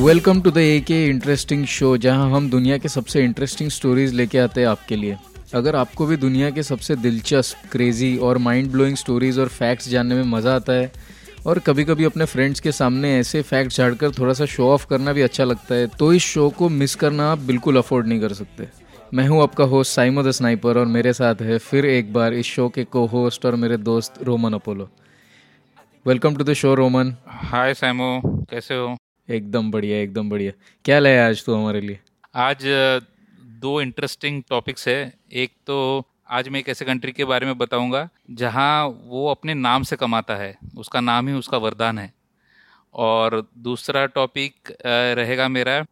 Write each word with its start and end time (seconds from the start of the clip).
Welcome 0.00 0.40
to 0.40 0.50
the 0.50 0.58
ए 0.58 0.78
के 0.80 0.96
interesting 1.06 1.64
show 1.66 1.96
जहाँ 1.96 2.30
हम 2.30 2.48
दुनिया 2.50 2.76
के 2.78 2.88
सबसे 2.88 3.22
इंटरेस्टिंग 3.22 3.70
स्टोरीज 3.70 4.12
लेके 4.14 4.38
आते 4.38 4.60
हैं 4.60 4.68
आपके 4.68 4.96
लिए। 4.96 5.16
अगर 5.54 5.76
आपको 5.76 6.06
भी 6.06 6.16
दुनिया 6.16 6.48
के 6.50 6.62
सबसे 6.62 6.94
दिलचस्प 6.96 7.70
क्रेजी 7.72 8.16
और 8.18 8.38
माइंड 8.38 8.70
ब्लोइंग 8.72 8.96
स्टोरीज 8.96 9.38
और 9.38 9.48
फैक्ट्स 9.48 9.88
जानने 9.88 10.14
में 10.14 10.22
मज़ा 10.26 10.54
आता 10.54 10.72
है, 10.72 10.90
और 11.46 11.58
कभी 11.58 11.84
कभी 11.84 12.04
अपने 12.04 12.24
फ्रेंड्स 12.24 12.60
के 12.60 12.72
सामने 12.72 13.12
ऐसे 13.18 13.42
फैक्ट्स 13.42 13.76
झाड़कर 13.76 14.12
थोड़ा 14.18 14.32
सा 14.32 14.46
शो 14.46 14.68
ऑफ़ 14.68 14.86
करना 14.90 15.12
भी 15.12 15.22
अच्छा 15.22 15.44
लगता 15.44 15.74
है 15.74 15.86
तो 15.98 16.12
इस 16.12 16.22
शो 16.24 16.48
को 16.58 16.68
मिस 16.70 16.94
करना 16.94 17.30
आप 17.32 17.38
बिल्कुल 17.50 17.76
अफोर्ड 17.78 18.06
नहीं 18.06 18.20
कर 18.20 18.32
सकते। 18.32 18.68
मैं 19.12 19.28
हूँ 19.28 19.42
आपका 19.42 19.64
होस्ट 19.66 19.94
साइमो 19.94 20.22
द 20.22 20.30
स्नाइपर 20.30 20.78
और 20.78 20.86
मेरे 20.88 21.12
साथ 21.12 21.42
है 21.42 21.58
फिर 21.60 21.86
एक 21.86 22.12
बार 22.12 22.34
इस 22.34 22.46
शो 22.46 22.68
के 22.68 22.84
को 22.86 23.04
होस्ट 23.08 23.46
और 23.46 23.56
मेरे 23.56 23.76
दोस्त 23.90 24.22
Roman 24.22 24.54
Apollo. 24.54 24.88
Welcome 26.06 26.36
to 26.36 26.44
the 26.44 26.52
show 26.54 26.74
Roman. 26.74 27.14
Hi 27.44 27.74
सैमो 27.74 28.20
कैसे 28.50 28.74
हो? 28.74 28.96
एकदम 29.30 29.70
बढ़िया 29.70 29.96
एकदम 29.98 30.30
बढ़िया। 30.30 30.52
क्या 30.84 30.98
लाया 30.98 31.26
आज 31.26 31.44
तू 31.44 31.54
हमारे 31.54 31.80
लिए? 31.80 31.98
आज 32.34 32.64
दो 33.60 33.80
इंटरेस्टिंग 33.80 34.42
टॉपिक्स 34.50 34.88
है। 34.88 35.12
एक 35.32 35.52
तो 35.66 36.06
आज 36.30 36.48
मैं 36.48 36.60
एक 36.60 36.68
ऐसे 36.68 36.84
कंट्री 36.84 37.12
के 37.12 37.24
बारे 37.24 37.46
में 37.46 37.56
बताऊँगा 37.58 38.08
जहाँ 38.32 38.86
वो 39.04 39.26
अपने 39.30 39.54
नाम 39.54 39.82
से 39.82 39.96
कमाता 39.96 40.36
है। 40.36 40.54
उसका 40.76 41.00
नाम 41.00 41.28
ही 41.28 41.34
उसका 41.34 41.58
वरदान 41.58 41.98
है। 41.98 42.12
और 42.94 43.42
दूसरा 43.58 44.04
टॉपिक 44.08 44.72
रहेगा 44.86 45.48
मेरा 45.48 45.84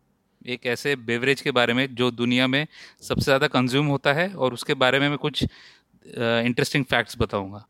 एक 0.46 0.66
ऐसे 0.66 0.96
बेवरेज 0.98 1.40
के 1.40 1.50
बारे 1.50 1.74
में 1.74 1.86
जो 1.94 2.10
दुनिया 2.12 2.46
में 2.46 2.66
सबसे 3.02 3.24
ज़्यादा 3.24 3.46
कंज्यूम 3.48 3.86
होता 3.86 4.12
है। 4.12 4.28
और 4.30 4.54
उसके 4.54 4.74
बारे 4.76 4.98
में 4.98 5.08
मैं 5.08 5.18
कुछ 5.18 5.42
इंटरेस्टिंग 5.42 6.84
फैक्ट्स 6.84 7.18
बताऊँगा। 7.18 7.64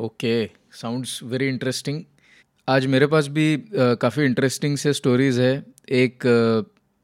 ओके 0.00 0.46
साउंड्स 0.72 1.22
वेरी 1.22 1.48
इंटरेस्टिंग 1.48 2.02
आज 2.68 2.86
मेरे 2.86 3.06
पास 3.06 3.26
भी 3.28 3.44
काफ़ी 3.74 4.24
इंटरेस्टिंग 4.24 4.76
से 4.76 4.92
स्टोरीज 4.92 5.38
है। 5.40 5.52
एक 5.90 6.24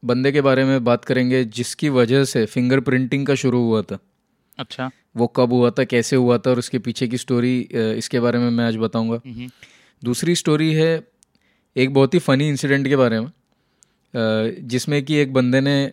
बंदे 0.03 0.31
के 0.31 0.41
बारे 0.41 0.63
में 0.65 0.83
बात 0.83 1.05
करेंगे 1.05 1.43
जिसकी 1.45 1.89
वजह 1.89 2.23
से 2.23 2.45
फिंगर 2.45 2.79
प्रिंटिंग 2.79 3.25
का 3.27 3.35
शुरू 3.35 3.61
हुआ 3.63 3.81
था। 3.81 3.97
अच्छा। 4.59 4.89
वो 5.15 5.27
कब 5.27 5.53
हुआ 5.53 5.69
था 5.69 5.83
कैसे 5.85 6.15
हुआ 6.15 6.37
था 6.37 6.49
और 6.49 6.59
उसके 6.59 6.79
पीछे 6.79 7.07
की 7.07 7.17
स्टोरी 7.17 7.59
इसके 7.71 8.19
बारे 8.19 8.39
में 8.39 8.49
मैं 8.49 8.65
आज 8.65 8.77
बताऊँगा। 8.77 9.19
हम्म, 9.25 9.49
दूसरी 10.01 10.35
स्टोरी 10.35 10.71
है 10.73 11.07
एक 11.75 11.93
बहुत 11.93 12.13
ही 12.13 12.19
फ़नी 12.19 12.47
इंसिडेंट 12.49 12.87
के 12.87 12.95
बारे 12.95 13.19
में 13.19 13.31
जिसमें 14.67 15.03
कि 15.05 15.15
एक 15.15 15.33
बंदे 15.33 15.61
ने 15.61 15.85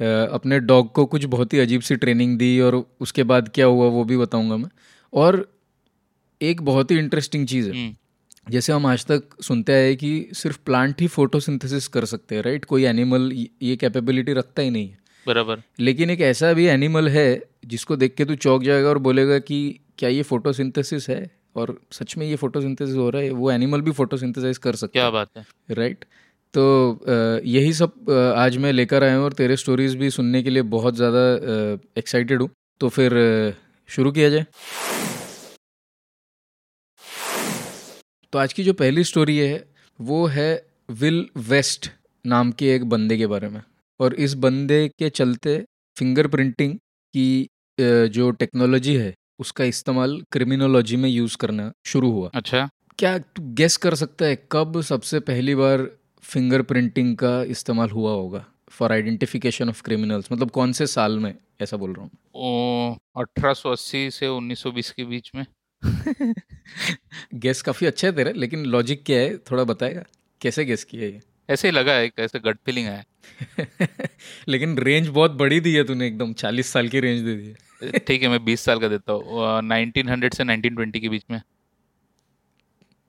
अपने 0.00 0.58
डॉग 0.60 0.92
को 0.92 1.04
कुछ 1.06 1.24
बहुत 1.26 1.52
ही 1.52 1.58
अजीब 1.58 1.80
सी 1.80 1.96
ट्रेनिंग 1.96 2.38
दी 2.38 2.58
और 2.60 2.84
उसके 3.00 3.22
बाद 3.24 3.50
क्या 3.54 3.66
हुआ 3.66 3.88
वो 3.88 4.04
भी 4.04 4.16
बताऊँगा 4.16 4.56
मैं। 4.56 4.70
और 5.12 5.46
एक 6.40 6.62
बहुत 6.62 6.90
ही 6.90 6.98
इंटरेस्टिंग 6.98 7.46
चीज़ 7.46 7.70
है। 7.70 7.76
हम्म, 7.76 7.94
जैसे 8.46 8.72
हम 8.72 8.86
आज 8.86 9.04
तक 9.06 9.22
सुनते 9.42 9.72
आए 9.72 9.94
कि 9.96 10.28
सिर्फ़ 10.34 10.58
प्लांट 10.66 11.00
ही 11.00 11.06
फोटोसिंथेसिस 11.08 11.86
कर 11.88 12.04
सकते 12.04 12.34
हैं 12.34 12.42
राइट 12.42 12.64
कोई 12.64 12.84
एनिमल 12.84 13.30
ये 13.62 13.76
कैपेबिलिटी 13.76 14.32
रखता 14.32 14.62
ही 14.62 14.70
नहीं 14.70 14.88
है। 14.88 14.98
बराबर। 15.26 15.62
लेकिन 15.80 16.10
एक 16.10 16.20
ऐसा 16.22 16.52
भी 16.52 16.66
एनिमल 16.66 17.08
है 17.08 17.42
जिसको 17.66 17.96
देख 17.96 18.14
के 18.14 18.24
तू 18.24 18.34
चौक 18.36 18.62
जाएगा 18.62 18.88
और 18.88 18.98
बोलेगा 19.00 19.38
कि 19.40 19.58
क्या 19.98 20.08
ये 20.08 20.22
फोटोसिंथेसिस 20.24 21.08
है? 21.08 21.30
और 21.56 21.78
सच 21.92 22.16
में 22.16 22.26
ये 22.26 22.36
फोटोसिंथेसिस 22.36 22.96
हो 22.96 23.08
रहा 23.10 23.22
है? 23.22 23.30
वो 23.30 23.50
एनिमल 23.50 23.80
भी 23.80 23.90
फोटोसिंथेसाइज 23.92 24.58
कर 24.58 24.74
सकता 24.74 24.92
क्या 24.92 25.10
बात 25.10 25.28
है। 25.36 25.44
है 25.68 25.74
राइट 25.74 26.04
तो 26.54 27.00
यही 27.46 27.72
सब 27.72 28.10
आज 28.36 28.56
मैं 28.56 28.72
लेकर 28.72 29.04
आया 29.04 29.16
हूँ 29.16 29.24
और 29.24 29.32
तेरे 29.32 29.56
स्टोरीज 29.56 29.94
भी 29.94 30.10
सुनने 30.12 30.42
के 30.42 30.50
लिए 30.50 30.62
बहुत 30.70 30.96
ज़्यादा 30.96 31.20
एक्साइटेड 31.98 32.42
हूँ। 32.42 32.50
तो 32.80 32.88
फिर 32.90 33.12
शुरू 33.88 34.12
किया 34.12 34.28
जाए। 34.30 34.46
तो 38.34 38.38
आज 38.38 38.52
की 38.52 38.62
जो 38.64 38.72
पहली 38.72 39.02
स्टोरी 39.04 39.36
है 39.38 39.64
वो 39.98 40.24
है 40.26 40.66
विल 40.90 41.18
वेस्ट 41.48 41.88
नाम 42.24 42.50
के 42.52 42.74
एक 42.74 42.84
बंदे 42.84 43.16
के 43.16 43.26
बारे 43.26 43.48
में। 43.48 43.60
और 44.00 44.14
इस 44.14 44.34
बंदे 44.34 44.78
के 44.88 45.10
चलते 45.10 45.56
फिंगर 45.96 46.26
प्रिंटिंग 46.26 46.74
की 47.14 47.46
जो 48.08 48.30
टेक्नोलॉजी 48.30 48.96
है 48.96 49.14
उसका 49.40 49.64
इस्तेमाल 49.64 50.20
क्रिमिनोलॉजी 50.32 50.96
में 50.96 51.08
यूज़ 51.10 51.36
करना 51.36 51.70
शुरू 51.86 52.10
हुआ। 52.10 52.30
अच्छा। 52.34 52.68
क्या 52.98 53.16
तू 53.18 53.42
गेस 53.54 53.76
कर 53.76 53.94
सकता 53.94 54.24
है 54.24 54.42
कब 54.52 54.80
सबसे 54.82 55.20
पहली 55.20 55.54
बार 55.54 55.88
फिंगर 56.22 56.62
प्रिंटिंग 56.62 57.16
का 57.16 57.42
इस्तेमाल 57.48 57.90
हुआ 57.90 58.12
होगा? 58.12 58.44
फॉर 58.68 58.92
आइडेंटिफिकेशन 58.92 59.68
ऑफ़ 59.68 59.82
क्रिमिनल्स 59.82 60.32
मतलब 60.32 60.50
कौन 60.50 60.72
से 60.72 60.86
साल 60.86 61.18
में 61.18 61.34
ऐसा 61.62 61.76
बोल 61.76 61.94
रहा 61.94 62.02
हूँ। 62.02 62.10
ओ 62.34 62.96
1880 63.16 64.10
से 64.10 64.28
1920 64.28 64.90
के 64.90 65.04
बीच 65.04 65.30
में। 65.34 65.46
गेस 67.34 67.62
काफ़ी 67.62 67.86
अच्छा 67.86 68.08
है 68.08 68.14
तेरा 68.16 68.30
लेकिन 68.36 68.64
लॉजिक 68.66 69.02
क्या 69.06 69.18
है? 69.18 69.36
थोड़ा 69.50 69.64
बताएगा? 69.64 70.04
कैसे 70.40 70.64
गेस 70.64 70.84
किया 70.84 71.06
ये? 71.06 71.20
ऐसे 71.50 71.68
ही 71.68 71.72
लगा 71.72 71.92
है 71.92 72.10
ऐसे 72.18 72.38
गट 72.38 72.58
फीलिंग 72.66 72.88
आया। 72.88 73.04
लेकिन 74.48 74.76
रेंज 74.78 75.08
बहुत 75.08 75.30
बड़ी 75.30 75.60
दी 75.60 75.74
है 75.74 75.84
तूने 75.84 76.06
एकदम 76.06 76.32
चालीस 76.32 76.66
साल 76.66 76.88
की 76.88 77.00
रेंज 77.00 77.20
दे 77.22 77.34
दी 77.34 77.46
है। 77.48 77.98
ठीक 78.06 78.22
है 78.22 78.28
मैं 78.28 78.38
20 78.38 78.60
साल 78.60 78.80
का 78.80 78.88
देता 78.88 79.12
हूँ। 79.12 79.60
नाइनटीन 79.62 80.08
हंड्रेड 80.08 80.34
से 80.34 80.44
1920 80.44 81.00
के 81.00 81.08
बीच 81.08 81.24
में। 81.30 81.40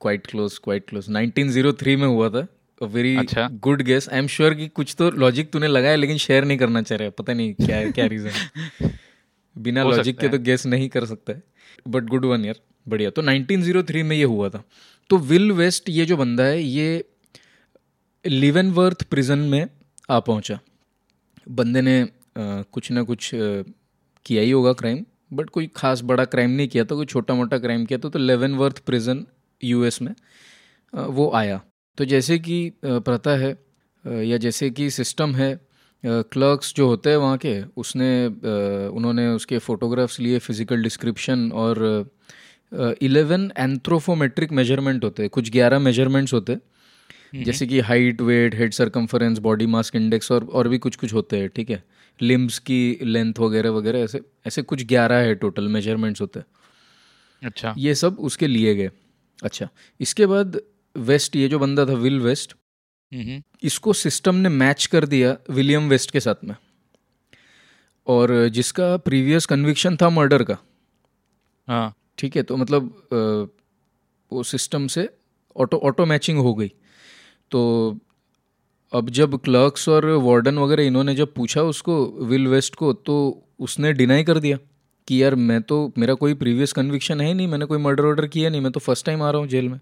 क्वाइट 0.00 0.26
क्लोज 0.26 0.58
क्वाइट 0.58 0.88
क्लोज 0.88 1.08
1903 1.10 1.96
में 1.96 2.06
हुआ 2.06 2.28
था। 2.28 2.46
वेरी 2.82 3.16
अच्छा। 3.16 3.48
Good 3.52 3.82
guess 3.82 4.08
I 4.08 4.18
am 4.18 4.26
sure 4.26 4.54
कि 4.54 4.68
कुछ 4.68 4.94
तो 4.98 5.10
लॉजिक 5.10 5.50
तूने 5.50 5.68
लगाया 5.68 5.96
लेकिन 5.96 6.18
शेयर 6.18 6.44
नहीं 6.44 6.58
करना 6.58 6.82
चाह 6.82 6.98
रहा। 6.98 7.10
पता 7.10 7.32
नहीं 7.32 7.54
क्या 7.54 7.90
क्या 7.90 8.06
रीज़न 8.06 8.90
बिना 9.58 9.82
लॉजिक 9.84 10.18
के 10.18 10.28
तो 10.28 10.38
गेस 10.38 10.66
नहीं 10.66 10.88
कर 10.88 11.04
सकता। 11.04 11.32
है 11.32 11.42
बट 11.86 12.04
गुड 12.04 12.24
वन 12.24 12.44
ईयर 12.44 12.60
बढ़िया। 12.86 13.10
तो 13.10 13.22
1903 13.22 14.02
में 14.06 14.16
ये 14.16 14.24
हुआ 14.24 14.48
था। 14.48 14.62
तो 15.10 15.16
विल 15.18 15.52
वेस्ट 15.52 15.88
ये 15.88 16.04
जो 16.06 16.16
बंदा 16.16 16.44
है 16.44 16.62
ये 16.62 17.04
लिवेनवर्थ 18.24 19.02
प्रिजन 19.10 19.38
में 19.38 19.66
आ 20.10 20.18
पहुँचा। 20.20 20.58
बंदे 21.50 21.80
ने 21.80 22.00
अ, 22.02 22.62
कुछ 22.72 22.90
ना 22.92 23.02
कुछ 23.02 23.34
अ, 23.34 23.62
किया 24.26 24.42
ही 24.42 24.50
होगा 24.50 24.72
क्राइम 24.72 25.04
बट 25.32 25.50
कोई 25.50 25.66
खास 25.76 26.00
बड़ा 26.04 26.24
क्राइम 26.24 26.50
नहीं 26.50 26.68
किया 26.68 26.84
था 26.84 26.94
कोई 26.94 27.06
छोटा 27.06 27.34
मोटा 27.34 27.58
क्राइम 27.58 27.84
किया 27.86 27.98
था 27.98 28.08
तो 28.08 28.18
लेवेनवर्थ 28.18 28.78
प्रिजन 28.86 29.24
यूएस 29.60 30.00
में 30.02 30.14
अ, 30.92 31.00
वो 31.00 31.30
आया। 31.34 31.60
तो 31.98 32.04
जैसे 32.04 32.38
कि 32.38 32.58
प्रथा 32.84 33.36
है 33.36 33.56
या 34.26 34.36
जैसे 34.36 34.70
कि 34.70 34.90
सिस्टम 34.90 35.34
है 35.34 35.50
क्लर्क्स 36.04 36.74
जो 36.76 36.86
होते 36.86 37.10
हैं 37.10 37.16
वहाँ 37.16 37.36
के 37.38 37.60
उसने 37.76 38.10
उन्होंने 38.88 39.26
उसके 39.28 39.58
फोटोग्राफ्स 39.58 40.18
लिए 40.20 40.38
फ़िज़िकल 40.38 40.82
डिस्क्रिप्शन 40.82 41.50
और 41.54 41.80
इलेवन 43.02 43.50
एंथ्रोफोमेट्रिक 43.58 44.52
मेज़रमेंट 44.52 45.04
होते 45.04 45.22
हैं 45.22 45.30
कुछ 45.30 45.50
ग्यारह 45.50 45.78
मेजरमेंट्स 45.78 46.34
होते 46.34 46.52
हैं। 46.52 47.44
जैसे 47.44 47.66
कि 47.66 47.80
height 47.80 48.20
weight 48.22 48.54
head 48.54 48.72
circumference 48.72 49.38
body 49.38 49.66
mass 49.66 49.90
index 49.94 50.30
और 50.32 50.44
और 50.44 50.68
भी 50.68 50.78
कुछ 50.78 50.96
कुछ 50.96 51.12
होते 51.14 51.38
हैं 51.38 51.48
ठीक 51.48 51.70
है? 51.70 51.82
लिम्स 52.20 52.58
की 52.58 52.98
लेंथ 53.02 53.38
वगैरह 53.40 53.70
वगैरह 53.70 53.98
ऐसे 53.98 54.20
ऐसे 54.46 54.62
कुछ 54.64 54.84
ग्यारह 54.86 55.16
है 55.18 55.34
टोटल 55.36 55.68
मेजरमेंट्स 55.68 56.20
होते 56.20 56.40
हैं। 56.40 56.46
अच्छा। 57.42 57.74
ये 57.78 57.94
सब 57.94 58.16
उसके 58.20 58.46
लिए 58.46 58.74
गए। 58.74 58.90
अच्छा 59.38 59.68
इसके 60.00 60.26
बाद 60.26 60.60
वेस्ट 60.96 61.36
ये 61.36 61.48
जो 61.48 61.58
बंदा 61.58 61.84
था 61.86 61.92
विल 61.94 62.20
वेस्ट 62.20 62.52
हम्म, 62.52 62.65
इसको 63.62 63.92
सिस्टम 63.94 64.34
ने 64.34 64.48
मैच 64.50 64.86
कर 64.86 65.06
दिया 65.06 65.36
विलियम 65.50 65.88
वेस्ट 65.88 66.10
के 66.10 66.20
साथ 66.20 66.44
में। 66.44 66.54
और 68.06 68.32
जिसका 68.48 68.96
प्रीवियस 68.98 69.46
कन्विक्शन 69.46 69.96
था 69.96 70.10
मर्डर 70.10 70.42
का। 70.42 70.56
हाँ। 71.68 71.94
ठीक 72.18 72.36
है 72.36 72.42
तो 72.42 72.56
मतलब 72.56 72.92
वो 74.32 74.42
सिस्टम 74.42 74.86
से 74.86 75.08
ऑटो 75.56 75.76
ऑटो 75.78 76.06
मैचिंग 76.06 76.38
हो 76.38 76.54
गई। 76.54 76.68
तो 77.50 77.98
अब 78.92 79.10
जब 79.10 79.36
क्लर्क्स 79.44 79.88
और 79.88 80.06
वार्डन 80.22 80.58
वगैरह 80.58 80.82
इन्होंने 80.82 81.14
जब 81.14 81.32
पूछा 81.34 81.62
उसको 81.64 82.04
विल 82.26 82.46
वेस्ट 82.46 82.74
को 82.74 82.92
तो 82.92 83.16
उसने 83.60 83.92
डिनाई 83.92 84.24
कर 84.24 84.38
दिया 84.38 84.58
कि 85.08 85.22
यार 85.22 85.34
मैं 85.34 85.60
तो 85.62 85.92
मेरा 85.98 86.14
कोई 86.14 86.34
प्रीवियस 86.34 86.72
कन्विक्शन 86.72 87.20
है 87.20 87.26
ही 87.26 87.34
नहीं 87.34 87.48
मैंने 87.48 87.66
कोई 87.66 87.78
मर्डर 87.78 88.04
ऑर्डर 88.04 88.26
किया 88.26 88.50
नहीं 88.50 88.60
मैं 88.60 88.72
तो 88.72 88.80
फ़र्स्ट 88.80 89.06
टाइम 89.06 89.22
आ 89.22 89.30
रहा 89.30 89.40
हूँ 89.40 89.48
जेल 89.48 89.68
में। 89.68 89.80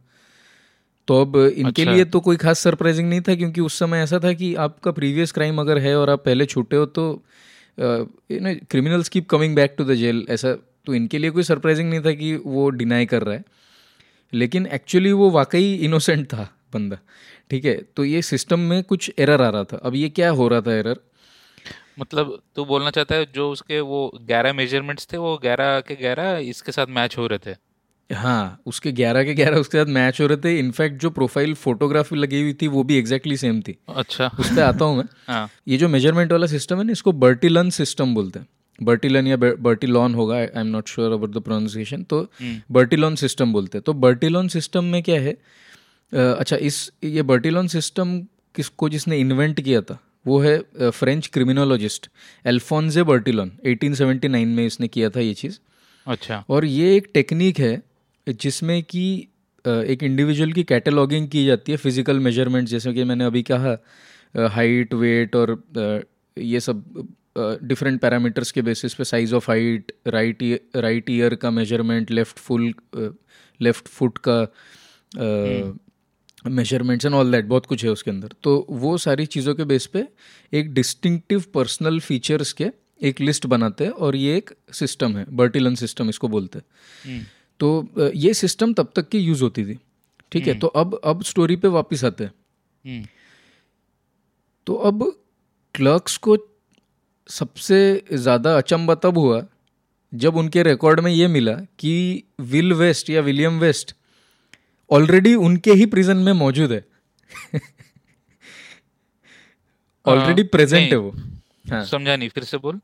तो 1.08 1.20
अब 1.20 1.36
इनके 1.36 1.82
अच्छा। 1.82 1.92
लिए 1.92 2.04
तो 2.04 2.20
कोई 2.20 2.36
खास 2.36 2.58
सरप्राइजिंग 2.58 3.08
नहीं 3.08 3.20
था 3.20 3.34
क्योंकि 3.34 3.60
उस 3.60 3.78
समय 3.78 3.98
ऐसा 3.98 4.18
था 4.18 4.32
कि 4.32 4.54
आपका 4.54 4.90
प्रीवियस 4.90 5.32
क्राइम 5.32 5.58
अगर 5.60 5.78
है 5.78 5.96
और 5.98 6.10
आप 6.10 6.24
पहले 6.24 6.46
छूटे 6.46 6.76
हो 6.76 6.86
तो 6.86 7.04
you 7.78 8.40
know 8.40 8.54
criminals 8.70 9.08
keep 9.08 9.28
coming 9.28 9.54
back 9.54 9.74
to 9.78 9.84
the 9.84 9.94
jail 9.94 10.24
ऐसा 10.30 10.52
तो 10.86 10.94
इनके 10.94 11.18
लिए 11.18 11.30
कोई 11.30 11.42
सरप्राइजिंग 11.42 11.90
नहीं 11.90 12.00
था 12.00 12.12
कि 12.12 12.34
वो 12.36 12.68
डिनाई 12.70 13.06
कर 13.06 13.22
रहा 13.22 13.34
है। 13.34 13.44
लेकिन 14.32 14.66
एक्चुअली 14.66 15.12
वो 15.12 15.30
वाकई 15.30 15.72
इनोसेंट 15.74 16.26
था 16.26 16.48
बंदा 16.74 16.98
ठीक 17.50 17.64
है? 17.64 17.74
तो 17.96 18.04
ये 18.04 18.22
सिस्टम 18.22 18.60
में 18.60 18.82
कुछ 18.82 19.10
एरर 19.18 19.42
आ 19.42 19.48
रहा 19.48 19.64
था। 19.64 19.76
अब 19.76 19.94
ये 19.94 20.08
क्या 20.08 20.30
हो 20.30 20.48
रहा 20.48 20.60
था 20.60 20.74
एरर 20.74 21.00
मतलब 21.98 22.38
तू 22.56 22.64
बोलना 22.64 22.90
चाहता 22.90 23.14
है 23.14 23.26
जो 23.34 23.50
उसके 23.50 23.80
वो 23.80 24.00
ग्यारह 24.22 24.52
मेजरमेंट्स 24.52 25.06
थे 25.12 25.16
वो 25.16 25.36
ग्यारह 25.42 25.80
के 25.80 25.94
ग्यारह 25.94 26.36
इसके 26.48 26.72
साथ 26.72 26.86
मैच 26.90 27.16
हो 27.18 27.26
रहे 27.26 27.38
थे? 27.38 27.56
हाँ 28.10 28.60
उसके 28.66 28.92
ग्यारह 28.92 29.24
के 29.24 29.34
ग्यारह 29.34 29.56
उसके 29.58 29.78
साथ 29.78 29.90
मैच 29.92 30.20
हो 30.20 30.26
रहे 30.26 30.36
थे। 30.38 30.58
इनफैक्ट 30.58 31.00
जो 31.02 31.10
प्रोफ़ाइल 31.10 31.54
फोटोग्राफी 31.56 32.16
लगी 32.16 32.40
हुई 32.40 32.52
थी 32.62 32.68
वो 32.68 32.82
भी 32.82 32.96
एग्जैक्टली 32.96 33.36
सेम 33.36 33.60
थी। 33.62 33.76
अच्छा। 33.88 34.30
उस 34.40 34.50
पर 34.50 34.62
आता 34.62 34.84
हूँ 34.84 34.96
मैं। 34.96 35.04
हाँ। 35.28 35.48
ये 35.68 35.76
जो 35.76 35.88
मेज़रमेंट 35.88 36.32
वाला 36.32 36.46
सिस्टम 36.46 36.78
है 36.78 36.84
ना 36.84 36.92
इसको 36.92 37.12
बर्टिलन 37.14 37.70
सिस्टम 37.70 38.14
बोलते 38.14 38.38
हैं। 38.38 38.46
बर्टिलन 38.78 39.26
या 39.26 39.36
बर्टिलॉन 39.36 40.14
होगा 40.14 40.36
I 40.36 40.46
am 40.56 40.66
not 40.66 40.88
sure 40.88 41.12
about 41.12 41.34
the 41.34 41.40
pronunciation 41.40 42.02
तो 42.02 42.26
बर्टिलॉन 42.72 43.14
सिस्टम 43.16 43.52
बोलते 43.52 43.78
हैं। 43.78 43.82
तो 43.86 43.92
बर्टिलॉन 43.94 44.48
सिस्टम 44.48 44.84
में 44.84 45.02
क्या 45.02 45.20
है? 45.20 45.36
अच्छा 46.12 46.56
इस 46.58 46.90
ये 47.04 47.22
बर्टिलॉन 47.24 47.68
सिस्टम 47.68 48.18
किसको 48.54 48.88
जिसने 48.88 49.18
इन्वेंट 49.18 49.60
किया 49.60 49.80
था 49.80 49.98
वो 50.26 50.38
है 50.40 50.58
फ्रेंच 50.80 51.26
क्रिमिनोलॉजिस्ट 51.26 52.08
एल्फोंजे 52.44 53.02
बर्टिलॉन 53.02 53.50
1879 53.66 54.44
में 54.46 54.64
इसने 54.66 54.88
किया 54.88 55.10
था 55.10 55.20
ये 55.20 55.34
चीज़। 55.34 55.58
अच्छा। 56.06 56.44
और 56.48 56.64
ये 56.64 56.94
एक 56.96 57.08
टेक्निक 57.14 57.58
है 57.58 57.72
जिसमें 58.26 58.82
कि 58.82 59.06
एक 59.64 60.02
इंडिविजुअल 60.02 60.52
की 60.52 60.62
कैटलॉगिंग 60.64 61.28
की 61.28 61.44
जाती 61.46 61.72
है 61.72 61.78
फ़िज़िकल 61.78 62.18
मेज़रमेंट 62.20 62.68
जैसे 62.68 62.92
कि 62.94 63.04
मैंने 63.04 63.24
अभी 63.24 63.42
कहा 63.42 63.76
हाइट 64.48 64.94
वेट 64.94 65.36
और 65.36 65.62
ये 66.36 66.60
सब 66.60 67.06
डिफरेंट 67.38 68.00
पैरामीटर्स 68.00 68.52
के 68.52 68.62
बेसिस 68.62 68.94
पे 68.94 69.04
size 69.04 69.34
of 69.34 69.50
height 69.50 69.92
right 70.06 70.42
right 70.76 71.10
ear 71.10 71.34
का 71.34 71.50
measurement 71.50 72.10
left 72.10 72.38
full 72.38 72.72
left 73.60 73.88
foot 73.88 74.18
का 74.28 74.40
मेजरमेंट्स 76.48 77.06
एंड 77.06 77.14
ऑल 77.14 77.30
दैट 77.32 77.44
बहुत 77.44 77.66
कुछ 77.66 77.84
है 77.84 77.90
उसके 77.90 78.10
अंदर। 78.10 78.34
तो 78.42 78.66
वो 78.70 78.96
सारी 78.98 79.26
चीज़ों 79.26 79.54
के 79.54 79.64
बेस 79.64 79.86
पे 79.86 80.06
एक 80.52 80.72
डिस्टिंक्टिव 80.74 81.44
पर्सनल 81.54 82.00
फीचर्स 82.00 82.52
के 82.52 82.66
एक 83.02 83.20
लिस्ट 83.20 83.46
बनाते 83.46 83.84
हैं 83.84 83.90
और 83.92 84.16
ये 84.16 84.36
एक 84.36 84.50
सिस्टम 84.72 85.16
है 85.16 85.24
बर्टिलन 85.32 85.74
सिस्टम 85.74 86.08
इसको 86.08 86.28
बोलते 86.28 86.58
हैं। 86.58 86.64
हम्म, 87.06 87.24
तो 87.64 88.10
ये 88.16 88.32
सिस्टम 88.34 88.72
तब 88.74 88.92
तक 88.96 89.08
की 89.08 89.18
यूज़ 89.18 89.42
होती 89.42 89.64
थी। 89.64 89.78
ठीक 90.32 90.46
है 90.46 90.54
तो 90.58 90.66
अब 90.66 90.94
अब 91.04 91.22
स्टोरी 91.22 91.56
पे 91.56 91.68
वापस 91.68 92.04
आते 92.04 92.24
हैं। 92.24 92.32
हम्म, 92.84 93.04
तो 94.66 94.74
अब 94.84 95.02
क्लर्क्स 95.74 96.16
को 96.16 96.36
सबसे 97.28 97.78
ज़्यादा 98.12 98.56
अचंबा 98.56 98.94
तब 98.94 99.18
हुआ 99.18 99.44
जब 100.12 100.36
उनके 100.36 100.62
रिकॉर्ड 100.62 101.00
में 101.00 101.10
ये 101.12 101.28
मिला 101.28 101.52
कि 101.78 101.92
विल 102.50 102.72
वेस्ट 102.72 103.10
या 103.10 103.20
विलियम 103.20 103.58
वेस्ट 103.58 103.94
ऑलरेडी 104.90 105.34
उनके 105.34 105.72
ही 105.72 105.86
प्रिजन 105.86 106.16
में 106.16 106.32
मौजूद 106.32 106.72
है। 106.72 106.84
ऑलरेडी 110.06 110.42
हाँ, 110.42 110.48
प्रेजेंट 110.52 110.92
है 110.92 110.96
वो। 110.96 111.10
हाँ। 111.70 111.84
समझा 111.84 112.16
नहीं 112.16 112.28
फिर 112.28 112.44
से 112.44 112.58
बोल। 112.58 112.80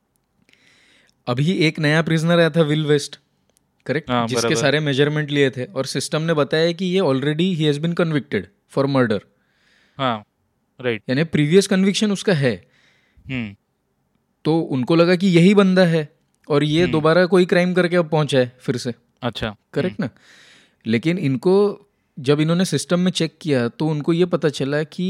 अभी 1.26 1.52
एक 1.66 1.78
नया 1.78 2.02
प्रिजनर 2.02 2.38
आया 2.38 2.50
था 2.50 2.62
विल 2.62 2.86
वेस्ट 2.86 3.18
करेक्ट 3.86 4.10
हाँ, 4.10 4.26
जिसके 4.26 4.56
सारे 4.56 4.80
मेज़रमेंट 4.80 5.30
लिए 5.30 5.50
थे। 5.50 5.64
और 5.64 5.86
सिस्टम 5.86 6.22
ने 6.22 6.34
बताया 6.34 6.72
कि 6.72 6.84
ये 6.84 7.00
already 7.00 7.52
he 7.54 7.64
has 7.64 7.80
been 7.80 7.92
convicted 7.92 8.46
for 8.68 8.86
murder 8.86 9.20
हाँ 9.98 10.16
राइट 10.80 11.02
यानी 11.08 11.24
प्रीवियस 11.26 11.66
कन्विक्शन 11.66 12.12
उसका 12.12 12.32
है। 12.32 12.54
हम्म। 13.28 13.54
तो 14.44 14.58
उनको 14.70 14.96
लगा 14.96 15.16
कि 15.16 15.28
यही 15.28 15.54
बंदा 15.54 15.84
है 15.84 16.08
और 16.48 16.64
ये 16.64 16.86
दोबारा 16.86 17.24
कोई 17.26 17.46
क्राइम 17.46 17.74
करके 17.74 17.96
अब 17.96 18.08
पहुँचा 18.08 18.38
है 18.38 18.52
फिर 18.60 18.76
से। 18.76 18.94
अच्छा। 19.22 19.54
करेक्ट 19.74 20.00
ना? 20.00 20.08
लेकिन 20.84 21.18
इनको 21.18 21.56
जब 22.18 22.40
इन्होंने 22.40 22.64
सिस्टम 22.64 23.00
में 23.00 23.10
चेक 23.12 23.36
किया 23.40 23.68
तो 23.68 23.86
उनको 23.86 24.12
ये 24.12 24.24
पता 24.26 24.48
चला 24.48 24.82
कि 24.82 25.08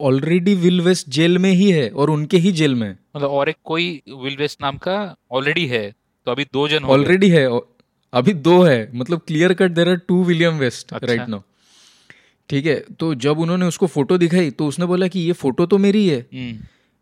ऑलरेडी 0.00 0.54
विल 0.54 0.80
वेस्ट 0.80 1.08
जेल 1.08 1.38
में 1.38 1.50
ही 1.50 1.70
है 1.70 1.88
और 1.90 2.10
उनके 2.10 2.36
ही 2.36 2.52
जेल 2.52 2.74
में 2.74 2.90
मतलब 3.16 3.30
और 3.30 3.48
एक 3.48 3.56
कोई 3.64 4.02
विल 4.22 4.36
वेस्ट 4.36 4.62
नाम 4.62 4.76
का 4.78 4.96
ऑलरेडी 5.32 5.66
है 5.66 5.84
तो 6.26 6.30
अभी 6.30 6.44
दो 6.52 6.66
जन 6.68 6.84
ऑलरेडी 6.84 7.28
है 7.28 7.46
अभी 8.12 8.32
दो 8.46 8.62
है 8.62 8.78
मतलब 8.94 9.20
clear 9.26 9.52
cut 9.54 9.70
there 9.70 9.88
are 9.88 9.96
two 10.08 10.22
William 10.24 10.58
West. 10.58 10.92
Right 10.94 11.28
now 11.28 11.40
ठीक 12.50 12.66
है 12.66 12.74
तो 13.00 13.14
जब 13.16 13.38
उन्होंने 13.38 13.66
उसको 13.66 13.86
फ़ोटो 13.86 14.18
दिखाई 14.18 14.50
तो 14.50 14.66
उसने 14.66 14.86
बोला 14.86 15.06
कि 15.08 15.20
ये 15.20 15.32
फ़ोटो 15.34 15.66
तो 15.66 15.78
मेरी 15.78 16.06
है 16.08 16.18
हम्म, 16.34 16.58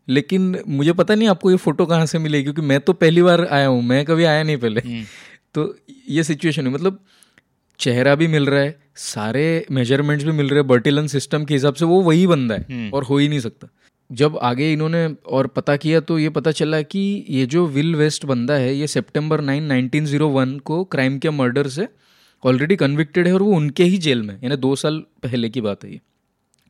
लेकिन 0.07 0.57
मुझे 0.67 0.93
पता 0.93 1.15
नहीं 1.15 1.27
आपको 1.29 1.51
ये 1.51 1.57
फ़ोटो 1.57 1.85
कहाँ 1.85 2.05
से 2.05 2.19
मिलेगी 2.19 2.43
क्योंकि 2.43 2.61
मैं 2.61 2.79
तो 2.79 2.93
पहली 2.95 3.21
बार 3.21 3.45
आया 3.47 3.67
हूँ 3.67 3.81
मैं 3.83 4.03
कभी 4.05 4.23
आया 4.23 4.43
नहीं 4.43 4.57
पहले। 4.57 4.81
हम्म, 4.81 5.03
तो 5.53 5.75
ये 6.09 6.23
सिचुएशन 6.23 6.67
है 6.67 6.73
मतलब 6.73 6.99
चेहरा 7.79 8.15
भी 8.15 8.27
मिल 8.27 8.45
रहा 8.45 8.59
है 8.59 8.77
सारे 8.97 9.45
मेजरमेंट्स 9.71 10.25
भी 10.25 10.31
मिल 10.31 10.49
रहे 10.49 10.59
हैं 10.59 10.67
बर्टिलन 10.67 11.07
सिस्टम 11.07 11.45
के 11.45 11.53
हिसाब 11.53 11.73
से 11.73 11.85
वो 11.85 12.01
वही 12.01 12.27
बंदा 12.27 12.55
है 12.55 12.65
हम्म। 12.69 12.89
और 12.93 13.03
हो 13.03 13.17
ही 13.17 13.27
नहीं 13.27 13.39
सकता। 13.39 13.67
जब 14.11 14.37
आगे 14.37 14.73
इन्होंने 14.73 15.15
और 15.25 15.47
पता 15.47 15.77
किया 15.77 15.99
तो 15.99 16.19
ये 16.19 16.29
पता 16.29 16.51
चला 16.51 16.81
कि 16.81 17.25
ये 17.29 17.45
जो 17.45 17.67
विल 17.67 17.95
वेस्ट 17.95 18.25
बंदा 18.25 18.53
है 18.53 18.75
ये 18.75 18.87
सितंबर 18.87 19.41
9 19.41 19.71
1901 19.71 20.59
को 20.59 20.83
क्राइम 20.83 21.19
के 21.19 21.29
मर्डर 21.29 21.67
से 21.67 21.87
ऑलरेडी 22.45 22.75
कन्विक्टेड 22.75 23.27
है 23.27 23.33
और 23.33 23.41
वो 23.41 23.51
उनके 23.51 23.83
ही 23.83 23.97
जेल 23.97 24.21
में 24.21 24.39
यानी 24.43 24.55
दो 24.55 24.75
साल 24.75 25.03
पहले 25.23 25.49
की 25.49 25.61
बात 25.61 25.83
है 25.83 25.91
ये। 25.91 26.01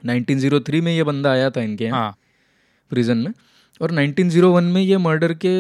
1903 0.06 0.82
में 0.82 0.96
ये 0.96 1.04
बंदा 1.04 1.32
आया 1.32 1.50
था 1.50 1.62
इनके 1.62 1.84
यहाँ 1.84 2.00
हाँ। 2.00 2.18
प्रिजन 2.90 3.18
में। 3.18 3.34
और 3.82 3.92
1901 3.94 4.72
में 4.74 4.82
ये 4.82 4.98
मर्डर 5.00 5.34
के 5.36 5.54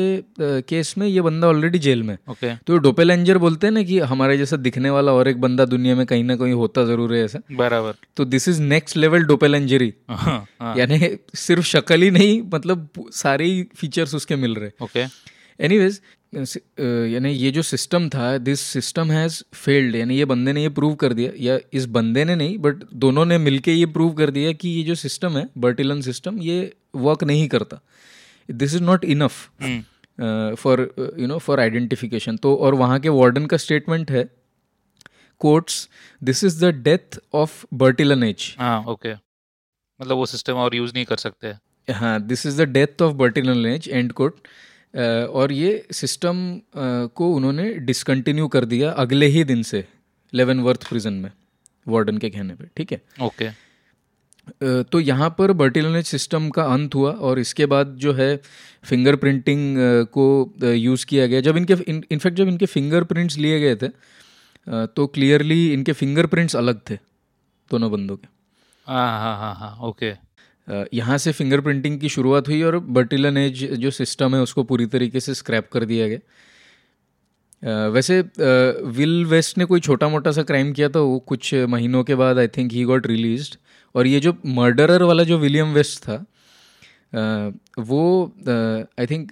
केस 0.63 0.93
में 0.97 1.05
ये 1.07 1.21
बंदा 1.21 1.47
ऑलरेडी 1.47 1.79
जेल 1.79 2.03
में। 2.03 2.17
ओके 2.31 2.53
तो 2.57 2.77
डोपेलेंजर 2.79 3.37
बोलते 3.37 3.67
हैं 3.67 3.73
ना 3.73 3.83
कि 3.83 3.99
हमारे 4.01 4.37
जैसा 4.37 4.57
दिखने 4.57 4.89
वाला 4.89 5.13
और 5.13 5.27
एक 5.27 5.41
बंदा 5.41 5.65
दुनिया 5.65 5.95
में 5.95 6.05
कहीं 6.05 6.23
ना 6.23 6.35
कहीं 6.35 6.53
होता 6.53 6.85
ज़रूर 6.85 7.13
है 7.15 7.23
ऐसा। 7.25 7.39
बराबर। 7.53 7.95
तो 8.17 8.25
this 8.25 8.47
is 8.49 8.61
next 8.63 8.97
level 8.97 9.23
doppelgangery. 9.25 9.93
हाँ 10.09 10.45
हाँ। 10.61 10.75
यानी 10.77 10.99
सिर्फ़ 11.37 11.65
शक्ल 11.67 12.01
ही 12.01 12.11
नहीं 12.11 12.41
मतलब 12.53 12.89
सारे 13.13 13.45
ही 13.45 13.63
फीचर्स 13.77 14.15
उसके 14.15 14.35
मिल 14.37 14.55
रहे। 14.55 14.71
ओके 14.83 15.05
एनीवेज 15.59 16.01
यानी 16.33 17.31
ये 17.31 17.49
जो 17.51 17.61
सिस्टम 17.61 18.07
था 18.09 18.37
दिस 18.39 18.59
सिस्टम 18.61 19.11
हैज़ 19.11 19.41
फेल्ड 19.55 19.95
यानी 19.95 20.17
ये 20.17 20.25
बंदे 20.25 20.53
ने 20.53 20.61
ये 20.61 20.69
प्रूव 20.69 20.95
कर 20.95 21.13
दिया 21.13 21.31
या 21.39 21.57
इस 21.73 21.85
बंदे 21.89 22.23
ने 22.25 22.35
नहीं 22.35 22.57
बट 22.59 22.83
दोनों 22.95 23.25
ने 23.25 23.37
मिलके 23.37 23.73
ये 23.73 23.85
प्रूव 23.87 24.11
कर 24.13 24.31
दिया 24.31 24.51
कि 24.53 24.69
ये 24.69 24.81
जो 24.83 24.95
सिस्टम 24.95 25.37
है 25.37 25.47
बर्टिलन 25.57 26.01
सिस्टम 26.01 26.39
ये 26.41 26.73
वर्क 26.97 27.23
नहीं 27.23 27.47
करता। 27.47 27.79
This 28.49 28.73
is 28.75 28.83
not 28.83 29.05
enough 29.05 29.49
for 30.57 30.81
you 31.19 31.27
know 31.27 31.37
for 31.39 31.59
identification 31.59 32.37
तो 32.37 32.55
और 32.55 32.75
वहाँ 32.75 32.99
के 32.99 33.09
वार्डन 33.11 33.45
का 33.45 33.57
स्टेटमेंट 33.57 34.11
है 34.11 34.23
quotes 35.41 35.87
this 36.21 36.43
is 36.43 36.63
the 36.65 36.73
death 36.83 37.19
of 37.35 37.63
Bertillon 37.73 38.23
age 38.23 38.53
हाँ 38.59 38.79
ओके 38.87 39.13
मतलब 39.13 40.17
वो 40.17 40.25
सिस्टम 40.25 40.53
और 40.57 40.75
यूज़ 40.75 40.93
नहीं 40.93 41.05
कर 41.05 41.15
सकते 41.17 41.53
हाँ। 41.87 42.19
This 42.21 42.45
is 42.45 42.61
the 42.61 42.67
death 42.69 43.01
of 43.01 43.13
Bertillon 43.15 43.65
age 43.65 43.89
and 43.89 44.11
quote 44.13 44.37
और 45.33 45.51
ये 45.51 45.71
सिस्टम 45.93 46.37
को 47.15 47.33
उन्होंने 47.35 47.71
डिसकंटिन्यू 47.89 48.47
कर 48.47 48.65
दिया 48.65 48.91
अगले 49.03 49.25
ही 49.27 49.43
दिन 49.43 49.63
से 49.63 49.83
लेवन 50.33 50.59
वर्थ 50.59 50.87
प्रिजन 50.89 51.13
में 51.13 51.31
वार्डन 51.87 52.17
के 52.17 52.29
कहने 52.29 52.55
पे 52.55 52.67
ठीक 52.77 52.91
है? 52.91 53.01
ओके 53.21 53.45
अ, 53.45 53.53
तो 54.61 54.99
यहाँ 54.99 55.29
पर 55.37 55.51
बर्टिलोनेज 55.53 56.05
सिस्टम 56.05 56.49
का 56.49 56.63
अंत 56.73 56.95
हुआ 56.95 57.11
और 57.11 57.39
इसके 57.39 57.65
बाद 57.67 57.95
जो 57.99 58.13
है 58.13 58.35
फिंगर 58.83 59.15
प्रिंटिंग 59.15 59.77
को 60.13 60.25
यूज़ 60.65 61.05
किया 61.05 61.25
गया। 61.27 61.41
जब 61.41 61.57
इनके 61.57 61.73
इनफैक्ट 61.85 62.37
जब 62.37 62.47
इनके 62.47 62.65
फिंगरप्रिंट्स 62.67 63.37
लिए 63.37 63.59
गए 63.59 63.75
थे 63.75 63.87
तो 64.87 65.07
क्लियरली 65.07 65.73
इनके 65.73 65.93
फिंगरप्रिंट्स 65.93 66.55
अलग 66.55 66.79
थे 66.89 66.95
दोनों 67.71 67.91
बंदों 67.91 68.17
के। 68.17 68.27
हाँ 68.87 69.19
हाँ 69.19 69.37
हाँ 69.39 69.53
हाँ 69.55 69.87
ओके 69.87 70.13
यहाँ 70.93 71.17
से 71.17 71.31
फिंगरप्रिंटिंग 71.31 71.99
की 71.99 72.09
शुरुआत 72.09 72.47
हुई 72.47 72.61
और 72.63 72.77
बर्टिलन 72.79 73.37
एज 73.37 73.63
जो 73.73 73.91
सिस्टम 73.93 74.35
है 74.35 74.41
उसको 74.41 74.63
पूरी 74.63 74.85
तरीके 74.87 75.19
से 75.19 75.33
स्क्रैप 75.33 75.69
कर 75.73 75.85
दिया 75.85 76.07
गया। 76.07 76.19
वैसे 77.89 78.19
विल 78.89 79.25
वेस्ट 79.25 79.57
ने 79.57 79.65
कोई 79.65 79.79
छोटा 79.79 80.07
मोटा 80.09 80.31
सा 80.31 80.43
क्राइम 80.43 80.71
किया 80.73 80.89
था 80.89 80.99
वो 81.01 81.19
कुछ 81.27 81.53
महीनों 81.69 82.03
के 82.03 82.15
बाद 82.15 82.39
I 82.39 82.47
think 82.47 82.71
he 82.71 82.83
got 82.83 83.07
released 83.07 83.55
और 83.95 84.07
ये 84.07 84.19
जो 84.19 84.35
मर्डरर 84.45 85.03
वाला 85.03 85.23
जो 85.23 85.37
विलियम 85.37 85.73
वेस्ट 85.73 85.99
था 86.03 86.25
अ, 87.13 87.51
वो 87.79 88.33
आई 88.99 89.05
थिंक 89.05 89.31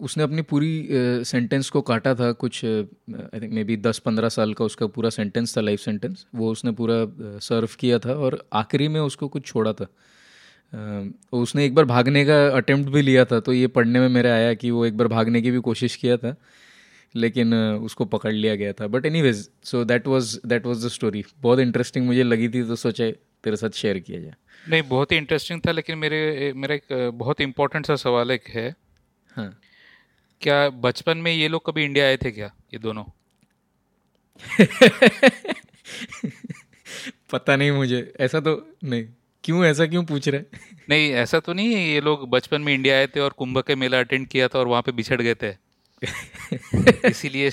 उसने 0.00 0.22
अपनी 0.22 0.42
पूरी 0.42 0.88
सेंटेंस 1.24 1.70
को 1.70 1.80
काटा 1.80 2.14
था 2.14 2.30
कुछ 2.32 2.64
आई 2.64 3.40
थिंक 3.40 3.52
मे 3.52 3.64
बी 3.64 3.76
दस 3.76 3.98
पंद्रह 3.98 4.28
साल 4.28 4.54
का 4.54 4.64
उसका 4.64 4.86
पूरा 4.86 5.10
सेंटेंस 5.10 5.56
था 5.56 5.60
लाइफ 5.60 5.80
सेंटेंस 5.80 6.26
वो 6.34 6.50
उसने 6.50 6.72
पूरा 6.72 7.38
सर्व 7.38 7.68
किया 7.80 7.98
था 7.98 8.14
और 8.14 8.38
आखिरी 8.52 8.88
में 8.88 9.00
उसको 9.00 9.28
कुछ 9.28 9.46
छोड़ा 9.46 9.72
था। 9.72 9.86
उसने 11.32 11.64
एक 11.66 11.74
बार 11.74 11.84
भागने 11.84 12.24
का 12.24 12.46
अटेम्प्ट 12.48 12.90
भी 12.90 13.02
लिया 13.02 13.24
था 13.24 13.40
तो 13.40 13.52
ये 13.52 13.66
पढ़ने 13.66 14.00
में 14.00 14.08
मेरे 14.08 14.30
आया 14.30 14.54
कि 14.54 14.70
वो 14.70 14.84
एक 14.86 14.96
बार 14.96 15.08
भागने 15.08 15.42
की 15.42 15.50
भी 15.50 15.60
कोशिश 15.60 15.96
किया 15.96 16.16
था 16.16 16.34
लेकिन 17.14 17.54
उसको 17.54 18.04
पकड़ 18.04 18.32
लिया 18.32 18.54
गया 18.56 18.72
था। 18.72 18.86
But 18.86 19.06
anyways 19.22 19.48
so 19.64 19.84
that 19.84 20.06
was 20.08 20.38
that 20.46 20.66
was 20.66 20.86
the 20.86 20.90
story 20.90 21.24
बहुत 21.40 21.58
इंटरेस्टिंग 21.58 22.06
मुझे 22.06 22.22
लगी 22.22 22.48
थी 22.48 22.62
तो 22.64 22.76
सोचा 22.76 23.10
तेरे 23.44 23.56
साथ 23.56 23.70
शेयर 23.70 23.98
किया 23.98 24.20
जाए। 24.20 24.34
नहीं 24.68 24.82
बहुत 24.82 25.12
ही 25.12 25.16
इंटरेस्टिंग 25.16 25.60
था 25.66 25.72
लेकिन 25.72 25.98
मेरे 25.98 26.52
मेरा 26.56 26.74
एक 26.74 27.10
बहुत 27.14 27.40
इंपॉर्टेंट 27.40 27.86
सा 27.86 27.96
सवाल 27.96 28.30
एक 28.30 28.46
है। 28.48 28.74
हाँ। 29.36 29.60
क्या 30.40 30.68
बचपन 30.68 31.18
में 31.18 31.32
ये 31.32 31.48
लोग 31.48 31.66
कभी 31.66 31.84
इंडिया 31.84 32.04
आए 32.06 32.16
थे 32.16 32.30
क्या 32.30 32.46
ये 32.74 32.78
दोनों? 32.78 33.04
पता 37.32 37.56
नहीं 37.56 37.70
मुझे 37.70 38.12
ऐसा 38.20 38.40
तो 38.40 38.76
नहीं। 38.84 39.08
क्यों 39.44 39.64
ऐसा 39.64 39.86
क्यों 39.86 40.04
पूछ 40.04 40.28
रहे 40.28 40.40
नहीं 40.90 41.10
ऐसा 41.12 41.40
तो 41.40 41.52
नहीं 41.52 41.74
है 41.74 41.88
ये 41.88 42.00
लोग 42.00 42.28
बचपन 42.30 42.62
में 42.62 42.74
इंडिया 42.74 42.96
आए 42.96 43.06
थे 43.06 43.20
और 43.20 43.30
कुंभ 43.30 43.62
के 43.62 43.74
मेला 43.74 43.98
अटेंड 43.98 44.28
किया 44.28 44.48
था 44.48 44.58
और 44.58 44.66
वहाँ 44.66 44.82
पे 44.82 44.92
बिछड़ 44.92 45.20
गए 45.22 45.34
थे। 45.34 45.50
इसीलिए 47.10 47.50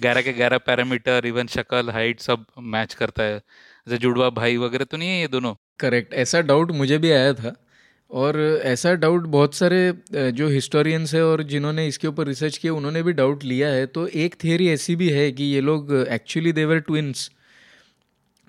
ग्यारह 0.00 0.22
के 0.22 0.32
ग्यारह 0.32 0.58
पैरामीटर 0.58 1.26
इवन 1.26 1.46
शक्ल 1.46 1.90
हाइट 1.90 2.20
सब 2.20 2.46
मैच 2.58 2.94
करता 2.94 3.22
है। 3.22 3.42
जैसे 3.86 3.98
जुड़वा 3.98 4.28
भाई 4.30 4.56
वगैरह 4.56 4.84
तो 4.84 4.96
नहीं 4.96 5.08
है 5.08 5.20
ये 5.20 5.28
दोनों? 5.28 5.54
करेक्ट 5.80 6.14
ऐसा 6.14 6.40
डाउट 6.40 6.70
मुझे 6.72 6.96
भी 6.98 7.10
आया 7.10 7.32
था 7.34 7.54
और 8.10 8.38
ऐसा 8.64 8.92
डाउट 8.94 9.22
बहुत 9.26 9.54
सारे 9.54 9.78
जो 10.32 10.48
हिस्टोरियंस 10.48 11.14
है 11.14 11.24
और 11.26 11.42
जिन्होंने 11.42 11.86
इसके 11.88 12.08
ऊपर 12.08 12.26
रिसर्च 12.26 12.56
किया, 12.58 12.72
उन्होंने 12.72 13.02
भी 13.02 13.12
डाउट 13.12 13.44
लिया 13.44 13.68
है। 13.68 13.86
तो 13.86 14.06
एक 14.06 14.34
थियरी 14.44 14.68
ऐसी 14.68 14.96
भी 14.96 15.08
है 15.10 15.30
कि 15.32 15.44
ये 15.44 15.60
लोग 15.60 15.94
actually 16.10 16.52
they were 16.52 16.78
twins 16.80 17.30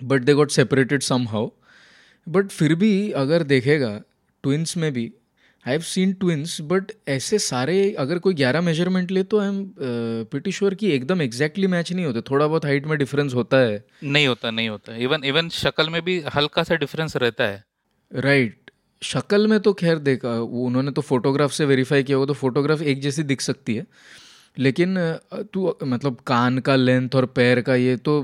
but 0.00 0.22
they 0.22 0.34
got 0.34 0.50
separated 0.50 1.02
somehow 1.28 1.50
but 2.26 2.48
फिर 2.48 2.74
भी 2.74 3.10
अगर 3.12 3.42
देखेगा 3.42 3.98
ट्विंस 4.44 4.76
में 4.76 4.92
भी 4.92 5.12
I 5.64 5.72
have 5.72 5.80
seen 5.82 6.12
twins 6.12 6.56
but 6.62 6.92
ऐसे 7.08 7.38
सारे 7.38 7.90
अगर 7.98 8.18
कोई 8.18 8.34
ग्यारह 8.34 8.60
मेज़रमेंट 8.60 9.10
ले 9.10 9.22
तो 9.24 9.40
आई 9.40 9.48
एम 9.48 9.64
प्रिटी 9.78 10.52
श्योर 10.52 10.74
कि 10.74 10.90
एकदम 10.92 11.22
एग्जैक्टली 11.22 11.66
मैच 11.66 11.92
नहीं 11.92 12.04
होते। 12.06 12.20
थोड़ा 12.20 12.46
बहुत 12.46 12.64
हाइट 12.64 12.86
में 12.86 12.96
डिफरेंस 12.98 13.34
होता 13.34 13.56
है। 13.56 13.84
नहीं 14.04 14.26
होता 14.26 14.50
नहीं 14.50 14.68
होता। 14.68 14.96
इवन 14.96 15.24
इवन 15.24 15.48
शक्ल 15.54 15.88
में 15.90 16.00
भी 16.02 16.20
हल्का 16.36 16.62
सा 16.62 16.74
डिफरेंस 16.76 17.16
रहता 17.16 17.44
है। 17.44 17.64
Right 18.10 18.50
right. 18.50 18.74
शक्ल 19.02 19.46
में 19.46 19.58
तो 19.60 19.72
खैर 19.72 19.98
देखा 20.00 20.34
वो 20.34 20.64
उन्होंने 20.66 20.90
तो 20.90 21.02
फोटोग्राफ 21.02 21.52
से 21.52 21.64
वेरीफाई 21.64 22.02
किया 22.02 22.16
होगा 22.16 22.26
तो 22.26 22.34
फोटोग्राफ 22.34 22.80
एक 22.82 23.00
जैसी 23.00 23.22
दिख 23.22 23.40
सकती 23.40 23.74
है। 23.74 23.86
लेकिन 24.56 24.96
तू 25.52 25.74
मतलब 25.84 26.16
कान 26.26 26.58
का 26.58 26.74
लेंथ 26.76 27.14
और 27.14 27.26
पैर 27.26 27.60
का 27.60 27.74
ये 27.74 27.96
तो 27.98 28.14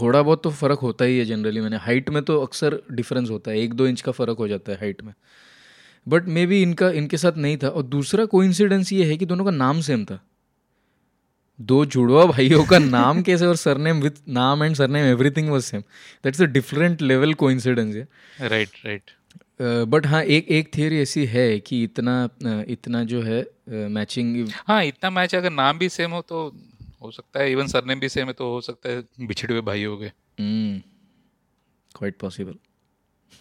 थोड़ा 0.00 0.22
बहुत 0.22 0.42
तो 0.42 0.50
फ़र्क 0.52 0.78
होता 0.78 1.04
ही 1.04 1.18
है 1.18 1.24
जनरली 1.24 1.60
मैंने 1.60 1.76
हाइट 1.76 2.10
में 2.10 2.22
तो 2.22 2.40
अक्सर 2.40 2.80
डिफरेंस 2.92 3.30
होता 3.30 3.50
है। 3.50 3.58
एक 3.60 3.74
दो 3.74 3.86
इंच 3.86 4.00
का 4.00 4.12
फ़र्क 4.12 4.38
हो 4.38 4.48
जाता 4.48 4.72
है 4.72 4.78
हाइट 4.78 5.02
में। 5.02 5.12
बट 6.06 6.28
मे 6.28 6.46
बी 6.46 6.60
इनका 6.62 6.90
इनके 6.92 7.16
साथ 7.16 7.36
नहीं 7.38 7.56
था। 7.56 7.68
और 7.68 7.82
दूसरा 7.84 8.24
कोइंसिडेंस 8.26 8.92
ये 8.92 9.04
है 9.04 9.16
कि 9.16 9.26
दोनों 9.26 9.44
का 9.44 9.50
नाम 9.52 9.80
सेम 9.80 10.04
था। 10.04 10.20
दो 11.58 11.84
जुड़वा 11.86 12.24
भाइयों 12.26 12.64
का 12.66 12.78
नाम 12.78 13.22
कैसे 13.22 13.46
और 13.46 13.56
सरनेम 13.56 14.00
विथ 14.00 14.12
नाम 14.28 14.64
and 14.64 14.74
surname 14.76 15.06
everything 15.06 15.48
was 15.50 15.62
same 15.62 15.80
that's 16.24 16.42
a 16.42 16.46
different 16.46 17.02
level 17.02 17.34
coincidence 17.34 17.94
है 17.96 18.48
राइट 18.48 18.68
राइट 18.86 19.10
बट 19.88 20.06
हाँ 20.06 20.22
एक 20.24 20.48
एक 20.48 20.70
थियरी 20.76 20.98
ऐसी 21.00 21.24
है 21.26 21.60
कि 21.60 21.82
इतना 21.84 22.28
इतना 22.68 23.02
जो 23.04 23.22
है 23.22 23.40
मैचिंग 23.88 24.48
हाँ 24.66 24.84
इतना 24.84 25.10
मैच 25.10 25.34
अगर 25.34 25.50
नाम 25.52 25.78
भी 25.78 25.88
सेम 25.88 26.10
हो 26.10 26.20
तो 26.22 26.46
हो 27.02 27.10
सकता 27.10 27.40
है 27.40 27.50
इवन 27.52 27.66
सरनेम 27.66 28.00
भी 28.00 28.08
सेम 28.08 28.26
है 28.26 28.32
तो 28.32 28.50
हो 28.52 28.60
सकता 28.60 28.90
है 28.90 29.04
बिछड़े 29.20 29.52
हुए 29.54 29.62
भाई 29.62 29.84
हो 29.84 29.96
गए। 29.96 30.12
क्वाइट 31.94 32.16
पॉसिबल 32.18 32.54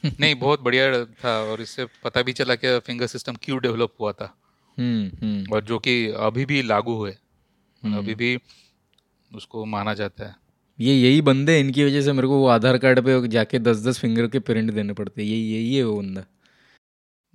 नहीं 0.05 0.35
बहुत 0.35 0.61
बढ़िया 0.61 1.03
था 1.05 1.37
और 1.41 1.61
इससे 1.61 1.85
पता 2.03 2.21
भी 2.21 2.33
चला 2.33 2.55
कि 2.55 2.77
फिंगर 2.79 3.07
सिस्टम 3.07 3.35
क्यों 3.41 3.59
डेवलप 3.61 3.93
हुआ 3.99 4.11
था 4.11 4.33
हम्म, 4.77 5.11
हम्म। 5.21 5.53
और 5.53 5.63
जो 5.63 5.79
कि 5.79 5.95
अभी 6.19 6.45
भी 6.45 6.61
लागू 6.61 7.03
है 7.05 7.17
हम्म। 7.83 7.97
अभी 7.97 8.15
भी 8.15 8.37
उसको 9.31 9.65
माना 9.65 9.93
जाता 9.93 10.25
है 10.25 10.35
ये 10.79 10.93
यही 10.93 11.21
बंदे 11.21 11.59
इनकी 11.59 11.85
वजह 11.85 12.01
से 12.01 12.13
मेरे 12.13 12.27
को 12.27 12.37
वो 12.37 12.47
आधार 12.47 12.77
कार्ड 12.77 12.99
पे 13.01 13.27
जाके 13.27 13.59
दस 13.59 13.85
दस 13.85 13.99
फिंगर 13.99 14.27
के 14.27 14.39
प्रिंट 14.39 14.71
देने 14.71 14.93
पड़ते 14.93 15.21
हैं 15.21 15.29
यही 15.29 15.53
यही 15.53 15.75
है 15.75 15.83
वो 15.83 15.97
बंदा 15.97 16.25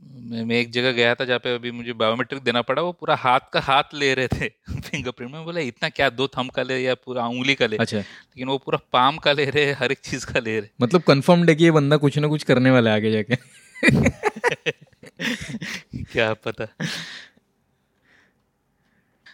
मैं 0.03 0.45
मैं 0.45 0.57
एक 0.57 0.71
जगह 0.71 0.93
गया 0.93 1.15
था 1.15 1.25
जहाँ 1.25 1.39
पे 1.39 1.55
अभी 1.55 1.71
मुझे 1.71 1.93
बायोमेट्रिक 1.93 2.43
देना 2.43 2.63
पड़ा 2.63 2.83
वो 2.83 2.93
पूरा 2.93 3.17
हाथ 3.17 3.41
का 3.53 3.61
हाथ 3.61 3.83
ले 3.95 4.15
रहे 4.15 4.29
थे 4.29 4.49
फिंगरप्रिंट 4.81 5.33
में। 5.33 5.45
बोला 5.45 5.61
इतना 5.61 5.89
क्या 5.89 6.11
दो 6.11 6.29
थम 6.29 6.49
का 6.49 6.63
ले 6.63 6.79
या 6.79 6.95
पूरा 6.95 7.27
उंगली 7.27 7.55
का 7.55 7.67
ले? 7.67 7.77
अच्छा। 7.77 7.99
लेकिन 7.99 8.49
वो 8.49 8.59
पूरा 8.59 8.79
पाम 8.93 9.19
का 9.19 9.33
ले 9.33 9.45
रहे 9.45 9.73
हर 9.73 9.93
एक 9.93 9.99
चीज़ 9.99 10.27
का 10.27 10.41
ले 10.41 10.61
रहे। 10.61 10.71
मतलब 10.83 11.03
कंफर्म 11.03 11.49
है 11.49 11.55
कि 11.55 11.65
ये 11.65 11.71
बंदा 11.71 11.97
कुछ 11.97 12.19
ना 12.19 12.29
कुछ 12.29 12.43
करने 12.43 12.71
वाला 12.71 12.91
है 12.91 12.97
आगे 12.97 13.11
जाके। 13.11 13.37
क्या 16.13 16.35
पता। 16.35 16.67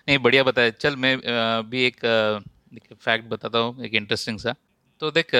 नहीं 0.09 0.18
बढ़िया 0.18 0.42
बताया। 0.42 0.71
चल 0.71 0.97
मैं 0.97 1.21
भी 1.71 1.85
एक 1.85 1.97
फैक्ट 3.00 3.28
बताता 3.28 3.59
हूँ 3.59 3.85
एक 3.85 3.94
इंटरेस्टिंग 3.94 4.38
सा। 4.38 4.54
तो 5.00 5.11
देख 5.11 5.35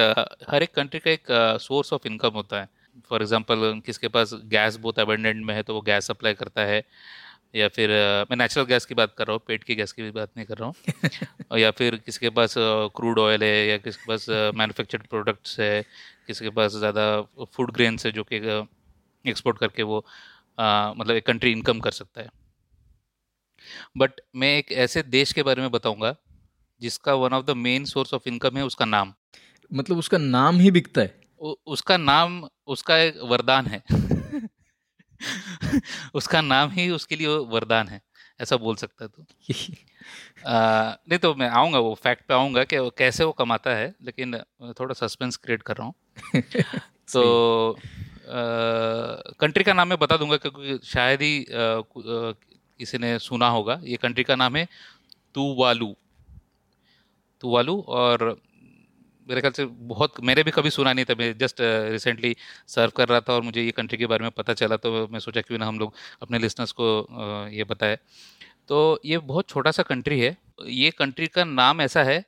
हर 0.51 0.63
एक 0.63 0.75
कंट्री 0.75 1.01
का 1.01 1.11
एक 1.11 1.23
सोर्स 1.61 1.93
ऑफ़ 1.93 2.03
इनकम 2.07 2.29
होता 2.29 2.61
है। 2.61 2.69
फॉर 3.03 3.23
एग्जांपल 3.23 3.81
किसके 3.87 4.09
पास 4.09 4.31
गैस 4.35 4.77
बहुत 4.77 4.99
अबेंडेंट 4.99 5.45
में 5.47 5.55
है 5.55 5.63
तो 5.63 5.75
वो 5.75 5.81
गैस 5.81 6.07
सप्लाई 6.07 6.35
करता 6.35 6.61
है 6.61 6.83
या 7.57 7.69
फिर 7.69 7.91
मैं 8.31 8.37
नेचुरल 8.37 8.67
गैस 8.67 8.85
की 8.87 8.95
बात 8.95 9.15
कर 9.19 9.27
रहा 9.27 9.33
हूँ 9.35 9.43
पेट 9.49 9.65
की 9.65 9.75
गैस 9.75 9.93
की 9.93 10.03
भी 10.03 10.11
बात 10.11 10.31
नहीं 10.37 10.47
कर 10.47 10.59
रहा 10.59 10.69
हूँ 10.69 11.59
या 11.59 11.71
फिर 11.71 11.97
किसके 11.97 12.31
पास 12.31 12.55
क्रूड 12.97 13.19
ऑयल 13.19 13.43
है 13.43 13.67
या 13.67 13.77
किसके 13.79 14.09
पास 14.09 14.27
मैन्युफैक्चर्ड 14.31 15.07
प्रोडक्ट्स 15.07 15.61
है 15.61 15.83
किसके 16.27 16.51
पास 16.51 16.73
ज़्यादा 16.73 17.23
फ़ूड 17.45 17.73
ग्रेन्स 17.73 18.07
है 18.07 18.13
जो 18.13 18.25
कि 18.33 18.37
एक्सपोर्ट 19.25 19.59
करके 19.59 19.83
वो 19.83 20.05
आ, 20.59 20.93
मतलब 20.95 21.17
एक 21.17 21.27
कंट्री 21.27 21.53
इनकम 21.53 21.81
कर 21.81 21.91
सकता 21.91 22.21
है। 22.21 22.29
बट 23.97 24.21
मैं 24.37 24.59
एक 24.59 24.73
ऐसे 24.73 25.03
देश 25.03 25.33
के 25.33 25.43
बारे 25.43 25.63
में 25.63 25.71
बताऊँगा 25.71 26.15
जिसका 26.81 27.15
one 27.15 27.33
of 27.33 27.45
the 27.45 27.51
main 27.51 27.85
source 27.85 28.15
of 28.15 28.29
income 28.29 28.57
है 28.57 28.65
उसका 28.65 28.85
नाम। 28.85 29.15
मतलब 29.73 29.99
उसका 29.99 30.19
नाम 30.19 30.57
ही 30.57 30.71
बिकता 30.71 31.01
है। 31.01 31.21
उ, 31.41 31.55
उसका 31.67 31.97
नाम 31.97 32.49
उसका 32.69 32.97
एक 32.99 33.19
वरदान 33.23 33.67
है। 33.67 33.83
उसका 36.15 36.41
नाम 36.41 36.71
ही 36.71 36.89
उसके 36.91 37.17
लिए 37.17 37.37
वरदान 37.53 37.89
है 37.89 38.01
ऐसा 38.41 38.57
बोल 38.57 38.77
सकता 38.77 39.05
है 39.05 39.09
तो। 39.09 39.25
नहीं 40.47 41.19
तो 41.19 41.35
मैं 41.35 41.49
आऊँगा 41.51 41.79
वो 41.79 41.95
फैक्ट 41.95 42.27
पे 42.29 42.35
आऊँगा 42.35 42.65
कि 42.65 42.77
कैसे 42.99 43.25
वो 43.25 43.33
कमाता 43.33 43.75
है 43.77 43.95
लेकिन 44.05 44.37
थोड़ा 44.81 44.95
सस्पेंस 44.95 45.37
क्रिएट 45.37 45.63
कर 45.63 45.77
रहा 45.77 45.87
हूँ। 45.87 45.95
तो 47.13 47.77
कंट्री 49.41 49.65
का 49.65 49.73
नाम 49.73 49.89
मैं 49.89 49.99
बता 49.99 50.17
दूँगा 50.17 50.37
क्योंकि 50.37 50.79
शायद 50.87 51.23
ही 51.23 51.45
किसी 51.51 52.99
ने 52.99 53.19
सुना 53.19 53.49
होगा। 53.49 53.81
ये 53.85 53.97
कंट्री 53.97 54.25
का 54.25 54.37
नाम 54.37 54.57
है 54.57 54.67
तुवालू। 55.35 55.95
तुवालू 57.43 57.81
और 57.89 58.37
मेरे 59.29 59.41
ख्याल 59.41 59.53
से 59.53 59.65
बहुत 59.91 60.21
मैंने 60.23 60.43
भी 60.43 60.51
कभी 60.51 60.71
सुना 60.71 60.93
नहीं 60.93 61.05
था। 61.05 61.15
मैं 61.19 61.37
जस्ट 61.39 61.61
रिसेंटली 61.61 62.35
सर्व 62.69 62.93
कर 62.97 63.09
रहा 63.09 63.21
था 63.21 63.33
और 63.33 63.43
मुझे 63.43 63.63
ये 63.63 63.71
कंट्री 63.71 63.99
के 63.99 64.07
बारे 64.07 64.23
में 64.23 64.31
पता 64.31 64.55
चला 64.55 64.77
तो 64.77 65.07
मैं 65.09 65.21
सोचा 65.21 65.41
क्यों 65.41 65.59
ना 65.59 65.67
हम 65.67 65.79
लोग 65.79 65.95
अपने 66.23 66.39
लिसनर्स 66.39 66.73
को 66.73 66.89
uh, 67.03 67.53
ये 67.53 67.65
बताए। 67.65 67.99
तो 68.69 69.01
ये 69.05 69.19
बहुत 69.21 69.49
छोटा 69.49 69.71
सा 69.71 69.83
कंट्री 69.83 70.21
है। 70.21 70.37
ये 70.63 70.91
कंट्री 70.91 71.27
का 71.27 71.45
नाम 71.45 71.81
ऐसा 71.81 72.03
है 72.03 72.25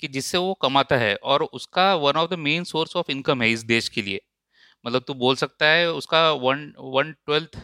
कि 0.00 0.08
जिससे 0.08 0.38
वो 0.38 0.54
कमाता 0.62 0.96
है 0.96 1.14
और 1.24 1.42
उसका 1.52 1.94
one 1.96 2.16
of 2.16 2.30
the 2.30 2.38
main 2.38 2.64
source 2.64 2.96
of 2.96 3.10
income 3.10 3.42
है 3.42 3.50
इस 3.52 3.62
देश 3.66 3.88
के 3.88 4.02
लिए। 4.02 4.20
मतलब 4.84 5.04
तू 5.06 5.14
बोल 5.16 5.36
सकता 5.36 5.66
है 5.66 5.90
उसका 5.92 6.30
वन 6.42 6.72
वन 6.78 7.12
ट्वेल्थ 7.26 7.58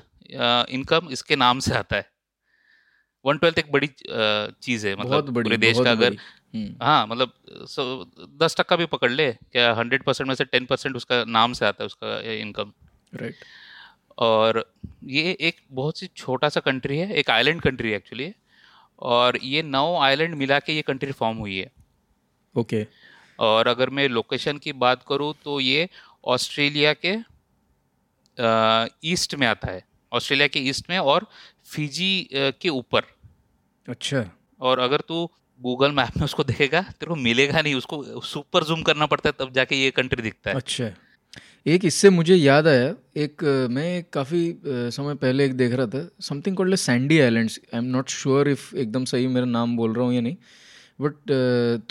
इनकम 0.71 1.09
इसके 1.12 1.37
नाम 1.37 1.59
से 1.59 1.75
आता 1.75 1.97
है। 1.97 2.09
वन 3.25 3.38
ट्वेल्थ 3.38 3.59
एक 3.59 3.71
बड़ी 3.73 3.91
चीज़ 4.62 4.87
है 4.87 4.95
मतलब 4.97 5.33
पूरे 5.35 5.57
देश 5.59 5.79
का 5.79 5.91
अगर। 5.91 6.17
हाँ 6.55 7.07
मतलब 7.07 7.33
सो 7.69 7.85
दस 8.41 8.57
टक्का 8.59 8.77
भी 8.77 8.87
पकड़ 8.87 9.11
ले 9.11 9.31
क्या 9.33 9.73
हंड्रेड 9.75 10.03
परसेंट 10.03 10.29
में 10.29 10.35
से 10.35 10.45
टेन 10.47 10.67
परसेंट 10.67 10.97
उसका 10.97 11.23
नाम 11.27 11.53
से 11.53 11.67
आता 11.67 11.83
है 11.83 11.87
उसका 11.87 12.19
इनकम। 12.33 12.73
राइट 13.15 13.45
और 14.19 14.65
ये 15.05 15.37
एक 15.41 15.57
बहुत 15.73 15.99
सी 15.99 16.07
छोटा 16.17 16.49
सा 16.49 16.61
कंट्री 16.61 16.99
है 16.99 17.13
एक 17.15 17.31
आइलैंड 17.31 17.61
कंट्री 17.63 17.91
है 17.91 17.97
एक्चुअली 17.97 18.33
और 19.03 19.39
ये 19.43 19.63
नौ 19.65 19.97
आइलैंड 20.01 20.35
मिला 20.35 20.59
के 20.59 20.73
ये 20.73 20.83
कंट्री 20.83 21.13
फॉर्म 21.13 21.39
हुई 21.39 21.57
है। 21.57 21.71
Okay 22.55 22.83
okay. 22.83 22.93
और 23.39 23.69
अगर 23.69 23.91
मैं 23.91 24.09
लोकेशन 24.09 24.59
की 24.59 24.73
बात 24.75 25.03
करूँ 25.09 25.33
तो 25.45 25.59
ये 25.61 25.89
ऑस्ट्रेलिया 26.25 26.93
के 27.05 27.17
ईस्ट 29.09 29.35
में 29.35 29.47
आता 29.47 29.71
है। 29.71 29.83
ऑस्ट्रेलिया 30.13 30.49
के 30.49 30.61
ईस्ट 30.61 30.91
में 30.91 30.99
और 30.99 31.27
फिजी 31.67 32.29
के 32.33 32.69
ऊपर। 32.69 33.03
अच्छा। 33.89 34.25
और 34.61 34.79
अगर 34.79 35.01
तू 35.01 35.29
गूगल 35.61 35.93
मैप 35.93 36.17
में 36.17 36.25
उसको 36.25 36.45
देखेगा 36.45 36.81
तेरे 36.81 37.09
को 37.09 37.17
मिलेगा 37.17 37.61
नहीं 37.61 37.75
उसको 37.75 38.21
सुपर 38.21 38.65
जूम 38.65 38.83
करना 38.83 39.07
पड़ता 39.07 39.29
है 39.29 39.35
तब 39.39 39.53
जाके 39.53 39.77
ये 39.77 39.91
कंट्री 39.91 40.23
दिखता 40.23 40.51
है। 40.51 40.57
अच्छा। 40.57 40.91
एक 41.67 41.85
इससे 41.85 42.11
मुझे 42.11 42.35
याद 42.35 42.67
आया 42.67 42.95
एक 43.17 43.45
मैं 43.71 44.05
काफ़ी 44.13 44.43
समय 44.67 45.15
पहले 45.15 45.45
एक 45.45 45.55
देख 45.57 45.73
रहा 45.73 45.87
था 45.87 46.09
something 46.21 46.57
called 46.57 46.75
Sandy 46.75 47.19
islands 47.21 47.59
I 47.75 47.79
am 47.79 47.85
not 47.85 48.09
sure 48.09 48.49
if 48.49 48.75
एकदम 48.77 49.05
सही 49.05 49.27
मेरा 49.27 49.47
नाम 49.47 49.77
बोल 49.77 49.95
रहा 49.95 50.05
हूँ 50.05 50.15
या 50.15 50.21
नहीं 50.21 50.37
बट 51.01 51.31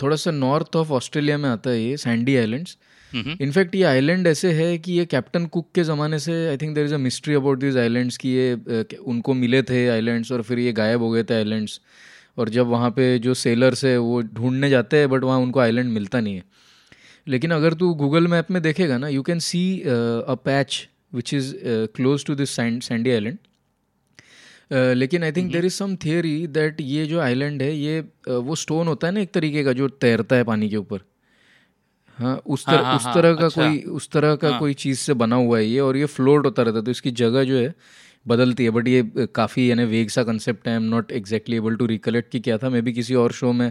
थोड़ा 0.02 0.16
सा 0.16 0.30
नॉर्थ 0.30 0.76
ऑफ़ 0.76 0.92
ऑस्ट्रेलिया 0.92 1.38
में 1.38 1.48
आता 1.50 1.70
है 1.70 1.82
ये 1.82 1.96
सैंडी 1.96 2.36
आइलैंड्स 2.36 2.76
इनफैक्ट 3.12 3.74
ये 3.74 3.82
आइलैंड 3.82 4.26
ऐसे 4.26 4.52
है 4.52 4.78
कि 4.78 4.92
ये 4.92 5.04
कैप्टन 5.06 5.46
कुक 5.46 5.70
के 5.74 5.84
ज़माने 5.84 6.18
से 6.18 6.46
I 6.48 6.56
think 6.56 6.74
there 6.74 6.84
is 6.84 6.94
a 6.94 6.98
mystery 6.98 7.34
about 7.34 7.58
this 7.58 7.76
islands 7.76 8.16
कि 8.16 8.28
ये 8.28 8.84
उनको 8.98 9.34
मिले 9.34 9.62
थे 9.62 9.86
आइलैंड्स 9.88 10.32
और 10.32 10.42
फिर 10.42 10.58
ये 10.58 10.72
गायब 10.72 11.02
हो 11.02 11.10
गए 11.10 11.24
थे 11.24 11.34
आइलैंड्स 11.34 11.80
और 12.38 12.48
जब 12.48 12.66
वहाँ 12.66 12.90
पे 12.90 13.18
जो 13.18 13.34
सेलर्स 13.34 13.84
है 13.84 13.96
वो 13.98 14.20
ढूँढने 14.22 14.70
जाते 14.70 14.96
हैं 14.96 15.10
बट 15.10 15.24
वहाँ 15.24 15.38
उनको 15.38 15.60
आइलैंड 15.60 15.92
मिलता 15.92 16.20
नहीं 16.20 16.34
है। 16.36 16.42
लेकिन 17.28 17.50
अगर 17.50 17.74
तू 17.74 17.94
गूगल 17.94 18.26
मैप 18.26 18.50
में 18.50 18.62
देखेगा 18.62 18.98
ना 18.98 19.08
you 19.08 19.22
can 19.22 19.38
see 19.38 19.80
a 19.80 20.34
patch 20.44 20.88
which 21.14 21.34
is 21.34 21.54
close 21.94 22.24
to 22.24 22.34
this 22.34 22.50
Sandy 22.50 23.10
island 23.10 23.38
लेकिन 24.72 25.24
I 25.24 25.32
think 25.32 25.52
there 25.52 25.64
is 25.64 25.74
some 25.74 25.96
theory 25.96 26.46
that 26.46 26.80
ये 26.80 27.06
जो 27.06 27.20
आइलैंड 27.20 27.62
है 27.62 27.74
ये 27.76 28.02
uh, 28.02 28.34
वो 28.34 28.54
स्टोन 28.54 28.88
होता 28.88 29.06
है 29.06 29.12
ना 29.14 29.20
एक 29.20 29.32
तरीके 29.32 29.64
का 29.64 29.72
जो 29.72 29.88
तैरता 29.88 30.36
है 30.36 30.44
पानी 30.44 30.68
के 30.68 30.76
ऊपर। 30.76 31.00
हाँ 32.18 32.36
उस 32.46 32.66
तरह 32.66 32.76
हाँ, 32.76 32.84
हाँ, 32.84 32.96
उस 32.96 33.04
हाँ, 33.04 33.14
तरह 33.14 33.34
का 33.34 33.46
अच्छा, 33.46 33.62
कोई 33.62 33.82
उस 33.82 34.08
तरह 34.10 34.36
का 34.36 34.48
हाँ, 34.50 34.58
कोई 34.58 34.74
चीज़ 34.74 34.98
से 34.98 35.14
बना 35.14 35.36
हुआ 35.36 35.58
है 35.58 35.66
ये 35.66 35.80
और 35.80 35.96
ये 35.96 36.04
फ्लोट 36.06 36.46
होता 36.46 36.62
रहता 36.62 36.78
है 36.78 36.84
तो 36.84 36.90
इसकी 36.90 37.10
जगह 37.10 37.44
जो 37.44 37.56
है 37.58 37.74
बदलती 38.26 38.64
है 38.64 38.70
बट 38.70 38.88
ये 38.88 39.26
काफ़ी 39.34 39.70
यानी 39.70 39.84
वेग 39.86 40.08
सा 40.10 40.22
कंसेप्ट 40.24 40.68
है। 40.68 40.74
I 40.74 40.76
am 40.76 40.88
not 40.90 41.12
exactly 41.12 41.56
able 41.56 41.76
to 41.76 41.86
recollect 41.86 42.30
कि 42.32 42.40
क्या 42.40 42.58
था। 42.58 42.70
मे 42.70 42.80
भी 42.80 42.92
किसी 42.92 43.14
और 43.16 43.32
शो 43.32 43.52
में 43.52 43.70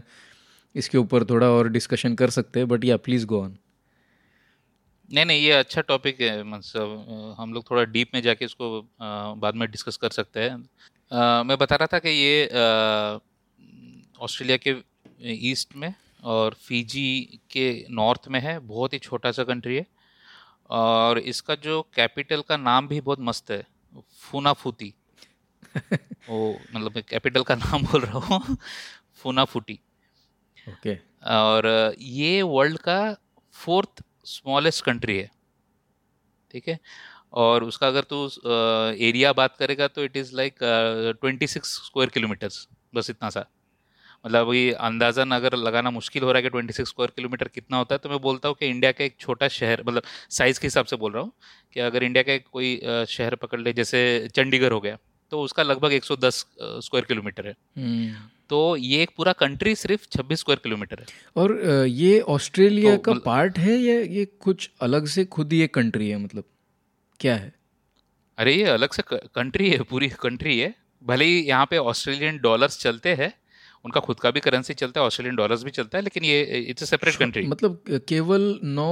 इसके 0.75 0.97
ऊपर 0.97 1.23
थोड़ा 1.25 1.49
और 1.49 1.69
डिस्कशन 1.69 2.15
कर 2.15 2.29
सकते 2.31 2.59
हैं 2.59 2.67
बट 2.67 2.85
या 2.85 2.97
प्लीज़ 2.99 3.25
गो 3.25 3.41
ऑन 3.41 3.57
नहीं 5.09 5.25
नहीं, 5.25 5.41
ये 5.41 5.51
अच्छा 5.51 5.81
टॉपिक 5.81 6.21
है 6.21 6.43
मतलब 6.43 7.35
हम 7.39 7.53
लोग 7.53 7.69
थोड़ा 7.69 7.83
डीप 7.85 8.09
में 8.13 8.21
जाके 8.21 8.45
इसको 8.45 8.81
बाद 9.01 9.55
में 9.55 9.69
डिस्कस 9.71 9.97
कर 9.97 10.09
सकते 10.11 10.39
हैं। 10.39 11.43
मैं 11.43 11.57
बता 11.57 11.75
रहा 11.75 11.87
था 11.87 11.99
कि 11.99 12.09
ये 12.09 12.47
ऑस्ट्रेलिया 14.19 14.57
के 14.57 14.75
ईस्ट 15.49 15.75
में 15.75 15.93
और 16.23 16.55
फीजी 16.59 17.39
के 17.51 17.67
नॉर्थ 17.91 18.27
में 18.29 18.39
है। 18.39 18.57
बहुत 18.61 18.93
ही 18.93 18.99
छोटा 18.99 19.31
सा 19.31 19.43
कंट्री 19.43 19.75
है। 19.75 19.85
और 20.69 21.19
इसका 21.19 21.55
जो 21.63 21.81
कैपिटल 21.95 22.41
का 22.49 22.57
नाम 22.59 22.87
भी 22.87 23.01
बहुत 23.01 23.19
मस्त 23.21 23.51
है। 23.51 23.63
फूनाफूती। 24.01 24.93
वो 26.29 26.59
मतलब 26.75 26.95
मैं 26.95 27.03
कैपिटल 27.09 27.43
का 27.43 27.55
नाम 27.55 27.83
बोल 27.83 28.01
रहा 28.01 28.19
हूँ। 28.19 28.57
फूनाफूटी। 29.15 29.79
ओके। 30.69 30.95
okay. 30.95 31.01
और 31.23 31.95
ये 31.99 32.41
वर्ल्ड 32.41 32.77
का 32.77 33.15
फोर्थ 33.53 34.03
स्मॉलेस्ट 34.25 34.83
कंट्री 34.85 35.17
है। 35.17 35.31
ठीक 36.51 36.67
है? 36.67 36.79
और 37.33 37.63
उसका 37.63 37.87
अगर 37.87 38.03
तू 38.03 38.25
एरिया 39.01 39.33
बात 39.33 39.57
करेगा 39.57 39.87
तो 39.87 40.03
it 40.03 40.17
is 40.17 40.35
like 40.35 40.55
twenty 41.21 41.47
six 41.47 41.69
square 41.85 42.09
kilometres 42.09 42.67
बस 42.95 43.09
इतना 43.09 43.29
सा। 43.29 43.45
मतलब 44.25 44.47
अभी 44.47 44.71
अंदाजन 44.71 45.31
अगर 45.31 45.55
लगाना 45.57 45.91
मुश्किल 45.91 46.23
हो 46.23 46.31
रहा 46.31 46.37
है 46.37 46.43
कि 46.43 46.49
ट्वेंटी 46.49 46.73
सिक्स 46.73 46.89
स्क्वायर 46.89 47.11
किलोमीटर 47.15 47.47
कितना 47.47 47.77
होता 47.77 47.95
है 47.95 47.99
तो 48.03 48.09
मैं 48.09 48.19
बोलता 48.19 48.49
हूँ 48.49 48.55
कि 48.59 48.67
इंडिया 48.67 48.91
का 48.91 49.03
एक 49.03 49.15
छोटा 49.19 49.47
शहर 49.47 49.83
मतलब 49.87 50.03
साइज़ 50.29 50.59
के 50.59 50.67
हिसाब 50.67 50.85
से 50.85 50.95
बोल 50.95 51.11
रहा 51.11 51.23
हूँ 51.23 51.31
कि 51.73 51.79
अगर 51.79 52.03
इंडिया 52.03 52.23
का 52.23 52.37
कोई 52.51 52.75
शहर 53.09 53.35
पकड़ 53.35 53.59
ले 53.59 53.73
जैसे 53.73 54.29
चंडीगढ़ 54.35 54.73
हो 54.73 54.79
गया 54.81 54.97
तो 55.31 55.41
उसका 55.41 55.63
लगभग 55.63 55.91
110 55.91 56.35
स्क्वायर 56.61 57.05
किलोमीटर 57.05 57.47
है। 57.47 57.55
हम्म। 57.77 58.13
तो 58.49 58.75
ये 58.77 59.01
एक 59.03 59.11
पूरा 59.17 59.31
कंट्री 59.33 59.73
सिर्फ़ 59.75 60.07
26 60.07 60.39
स्क्वायर 60.39 60.59
किलोमीटर 60.63 60.99
है। 60.99 61.05
और 61.35 61.53
ये 61.87 62.19
ऑस्ट्रेलिया 62.19 62.95
तो, 62.95 63.01
का 63.01 63.13
पार्ट 63.25 63.57
है 63.57 63.77
या 63.77 63.99
ये 64.15 64.25
कुछ 64.25 64.69
अलग 64.81 65.05
से 65.05 65.25
खुद 65.25 65.53
ही 65.53 65.61
एक 65.61 65.73
कंट्री 65.73 66.09
है 66.09 66.17
मतलब 66.17 66.43
क्या 67.19 67.35
है? 67.35 67.53
अरे 68.37 68.53
ये 68.53 68.63
अलग 68.63 68.93
से 68.93 69.03
कंट्री 69.11 69.69
है 69.69 69.81
पूरी 69.83 70.09
कंट्री 70.21 70.59
है। 70.59 70.73
भले 71.01 71.25
ही 71.25 71.41
यहाँ 71.41 71.65
पे 71.65 71.77
ऑस्ट्रेलियन 71.77 72.37
डॉलर्स 72.37 72.79
चलते 72.79 73.13
हैं 73.13 73.33
उनका 73.85 73.99
खुद 73.99 74.19
का 74.19 74.31
भी 74.31 74.39
करेंसी 74.39 74.73
चलता 74.75 74.99
है 74.99 75.05
ऑस्ट्रेलियन 75.05 75.35
डॉलर्स 75.35 75.63
भी 75.63 75.71
चलता 75.71 75.97
है 75.97 76.03
लेकिन 76.03 76.23
ये 76.23 76.41
इट्स 76.59 76.83
अ 76.83 76.85
सेपरेट 76.85 77.15
कंट्री 77.15 77.45
मतलब 77.47 77.83
केवल 78.07 78.59
नौ 78.75 78.91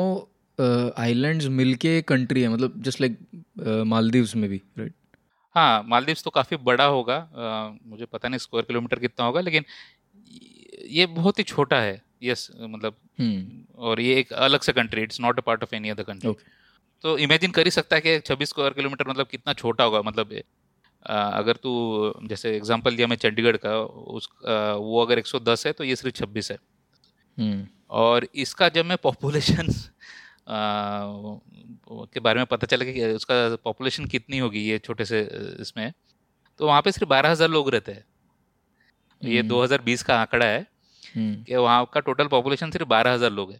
आइलैंड्स 0.99 1.45
मिलके 1.59 2.01
कंट्री 2.03 2.41
है 2.41 2.49
मतलब 2.49 2.81
जस्ट 2.83 3.01
लाइक 3.01 3.17
मालदीव्स 3.87 4.35
में 4.35 4.49
भी 4.49 4.61
राइट 4.77 4.93
हाँ 5.55 5.83
मालदीव्स 5.85 6.23
तो 6.23 6.29
काफ़ी 6.29 6.57
बड़ा 6.63 6.85
होगा 6.85 7.15
आ, 7.15 7.69
मुझे 7.85 8.05
पता 8.05 8.29
नहीं 8.29 8.39
स्क्वायर 8.39 8.65
किलोमीटर 8.65 8.99
कितना 8.99 9.25
होगा 9.25 9.41
लेकिन 9.41 9.65
ये 10.89 11.05
बहुत 11.11 11.39
ही 11.39 11.43
छोटा 11.43 11.79
है 11.81 12.01
यस 12.23 12.49
मतलब 12.53 12.95
हम्म। 13.19 13.63
और 13.77 13.99
ये 14.01 14.15
एक 14.19 14.33
अलग 14.33 14.61
से 14.61 14.73
country 14.73 15.01
it's 15.01 15.19
not 15.21 15.39
a 15.39 15.41
part 15.41 15.63
of 15.63 15.75
any 15.75 15.89
other 15.89 16.03
country 16.03 16.33
तो 17.03 17.17
इमेजिन 17.17 17.51
कर 17.51 17.65
ही 17.65 17.71
सकता 17.71 17.95
है 17.95 18.01
कि 18.01 18.19
छब्बीस 18.19 18.49
स्क्वायर 18.49 18.73
किलोमीटर 18.73 19.07
मतलब 19.09 19.27
कितना 19.27 19.53
छोटा 19.53 19.83
होगा 19.83 20.01
मतलब 20.01 20.33
अगर 21.05 21.55
तू 21.55 21.71
जैसे 22.23 22.55
एग्जांपल 22.55 22.95
दिया 22.95 23.07
मैं 23.07 23.15
चंडीगढ़ 23.17 23.57
का 23.57 23.77
उस 23.79 24.29
वो 24.43 25.05
अगर 25.05 25.19
110 25.19 25.65
है 25.65 25.71
तो 25.73 25.83
ये 25.83 25.95
सिर्फ़ 25.95 26.15
26 26.17 26.51
है 26.51 26.57
हम्म। 27.37 27.67
और 27.91 28.27
इसका 28.35 28.69
जब 28.69 28.85
मैं 28.85 28.97
पॉपुलेशन 28.97 29.69
के 32.07 32.19
बारे 32.19 32.39
में 32.39 32.45
पता 32.45 32.67
चला 32.67 32.85
कि 32.85 33.05
उसका 33.05 33.35
पॉपुलेशन 33.63 34.05
कितनी 34.05 34.37
होगी 34.37 34.59
ये 34.61 34.77
छोटे 34.79 35.05
से 35.05 35.21
इसमें 35.61 35.91
तो 36.59 36.67
वहाँ 36.67 36.81
पे 36.81 36.91
सिर्फ़ 36.91 37.09
बारह 37.09 37.31
हज़ार 37.31 37.49
लोग 37.49 37.69
रहते 37.69 37.91
हैं 37.91 38.05
ये 39.21 39.43
2020 39.43 39.73
हम्म। 39.73 40.07
का 40.07 40.15
आंकड़ा 40.15 40.45
है 40.45 40.65
हम्म। 41.15 41.43
कि 41.43 41.55
वहाँ 41.55 41.85
का 41.93 41.99
टोटल 41.99 42.27
पॉपुलेशन 42.27 42.71
सिर्फ़ 42.71 42.87
बारह 42.87 43.13
हज़ार 43.13 43.31
लोग 43.31 43.51
है 43.51 43.59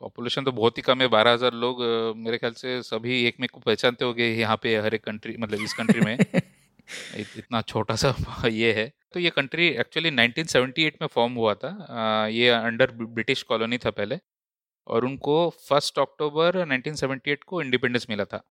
पॉपुलेशन 0.00 0.44
तो 0.44 0.52
बहुत 0.52 0.78
ही 0.78 0.82
कम 0.82 1.00
है 1.00 1.08
बारह 1.08 1.32
हज़ार 1.32 1.52
लोग 1.56 1.82
मेरे 2.16 2.38
ख्याल 2.38 2.52
से 2.54 2.80
सभी 2.84 3.22
एक 3.24 3.36
में 3.40 3.48
को 3.48 3.60
पहचानते 3.60 4.04
हो 4.04 4.14
गए 4.14 4.28
यहाँ 4.30 4.56
पे 4.62 4.76
हर 4.78 4.94
एक 4.94 5.04
कंट्री 5.04 5.36
मतलब 5.38 5.62
इस 5.62 5.72
कंट्री 5.72 6.00
में 6.00 6.16
इतना 7.16 7.62
छोटा 7.62 7.96
सा 7.96 8.14
ये 8.48 8.72
है। 8.72 8.92
तो 9.12 9.20
ये 9.20 9.30
कंट्री 9.30 9.68
एक्चुअली 9.68 10.10
1978 10.10 10.92
में 11.02 11.06
फॉर्म 11.06 11.32
हुआ 11.32 11.54
था। 11.54 11.86
ये 12.26 12.48
अंडर 12.48 12.90
ब्रिटिश 12.90 13.42
कॉलोनी 13.42 13.78
था 13.78 13.90
पहले। 13.90 14.18
और 14.86 15.04
उनको 15.04 15.50
फ़र्स्ट 15.50 15.98
अक्टूबर 15.98 16.66
1978 16.66 17.44
को 17.44 17.62
इंडिपेंडेंस 17.62 18.06
मिला 18.10 18.24
था। 18.24 18.44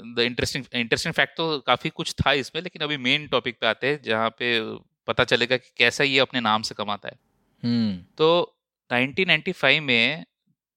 द 0.00 0.18
इंटरेस्टिंग 0.18 0.64
इंटरेस्टिंग 0.74 1.14
फैक्ट 1.14 1.36
तो 1.36 1.60
काफ़ी 1.60 1.90
कुछ 1.90 2.14
था 2.14 2.32
इसमें 2.32 2.62
लेकिन 2.62 2.82
अभी 2.82 2.96
मेन 2.96 3.28
टॉपिक 3.28 3.58
पे 3.60 3.66
आते 3.66 3.86
हैं 3.86 4.02
जहाँ 4.02 4.30
पे 4.30 4.60
पता 5.06 5.24
चलेगा 5.24 5.56
कि 5.56 5.72
कैसा 5.76 6.04
ये 6.04 6.18
अपने 6.18 6.40
नाम 6.40 6.62
से 6.62 6.74
कमाता 6.74 7.08
है। 7.08 7.16
hmm. 7.64 8.16
तो 8.18 8.58
1995 8.92 9.80
में 9.80 10.24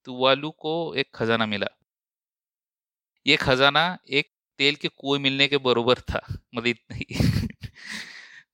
तुवालू 0.05 0.51
को 0.51 0.93
एक 0.97 1.07
खजाना 1.15 1.45
मिला। 1.45 1.67
ये 3.27 3.35
खजाना 3.35 3.97
एक 4.09 4.34
तेल 4.57 4.75
के 4.75 4.87
कुएँ 4.87 5.19
मिलने 5.19 5.47
के 5.47 5.57
बरोबर 5.57 5.95
था 5.95 6.21
मतलब 6.29 6.67
इतनी 6.67 7.05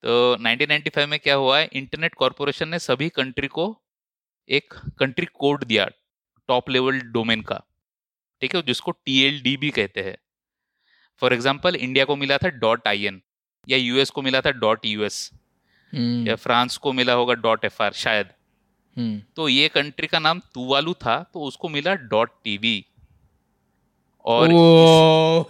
तो 0.06 0.38
1995 0.38 1.06
में 1.06 1.20
क्या 1.20 1.36
हुआ 1.36 1.60
है 1.60 1.70
इंटरनेट 1.74 2.14
कॉरपोरेशन 2.14 2.70
ने 2.70 2.80
सभी 2.80 3.10
कंट्री 3.10 3.48
को 3.48 3.82
एक 4.50 4.74
कंट्री 5.00 5.26
कोड 5.26 5.64
दिया 5.64 5.90
टॉप 6.48 6.70
लेवल 6.70 7.00
डोमेन 7.00 7.42
का। 7.42 7.64
ठीक 8.42 8.56
है 8.56 8.62
जिसको 8.62 8.92
टीएलडी 8.92 9.58
भी 9.58 9.70
कहते 9.70 10.02
हैं। 10.02 10.18
फॉर 11.20 11.34
एग्ज़ाम्पल 11.34 11.76
इंडिया 11.76 12.06
को 12.06 12.16
मिला 12.16 12.38
था 12.38 12.50
डॉट 12.50 12.88
आई 12.88 13.06
एन 13.06 13.22
या 13.70 13.78
यूएस 13.78 14.10
को 14.10 14.22
मिला 14.22 14.42
था 14.42 14.52
डॉट 14.52 14.86
यूएस 14.86 15.32
hmm. 15.96 16.28
या 16.28 16.36
फ्रांस 16.36 16.78
को 16.78 16.94
मिला 16.94 17.14
होगा 17.14 17.34
डॉट 17.34 17.66
एफ़ 17.66 17.84
आर 17.84 17.94
शायद। 17.94 18.28
hmm. 18.28 19.36
तो 19.36 19.50
ये 19.50 19.70
कंट्री 19.70 20.08
का 20.08 20.20
नाम 20.20 20.40
तुवालू 20.40 20.94
था 20.94 21.24
तो 21.34 21.42
उसको 21.42 21.70
मिला 21.70 21.96
डॉट 21.96 22.32
टीवी 22.44 22.86
और 24.26 24.54
ओ, 24.54 25.44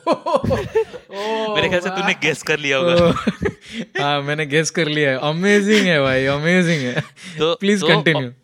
मेरे 1.56 1.70
ख्याल 1.70 1.82
से 1.82 1.90
तूने 1.90 2.14
गेस 2.14 2.44
कर 2.44 2.60
लिया 2.60 2.78
होगा। 2.78 3.12
हाँ 4.04 4.22
मैंने 4.22 4.46
गेस 4.46 4.70
कर 4.70 4.88
लिया 4.88 5.12
है। 5.12 5.18
अमेजिंग 5.18 5.88
है 5.88 6.02
भाई 6.02 6.26
अमेजिंग 6.26 6.82
है। 6.82 7.02
तो 7.38 7.56
प्लीज़ 7.56 7.86
कंटिन्यू 7.86 8.30
तो, 8.30 8.36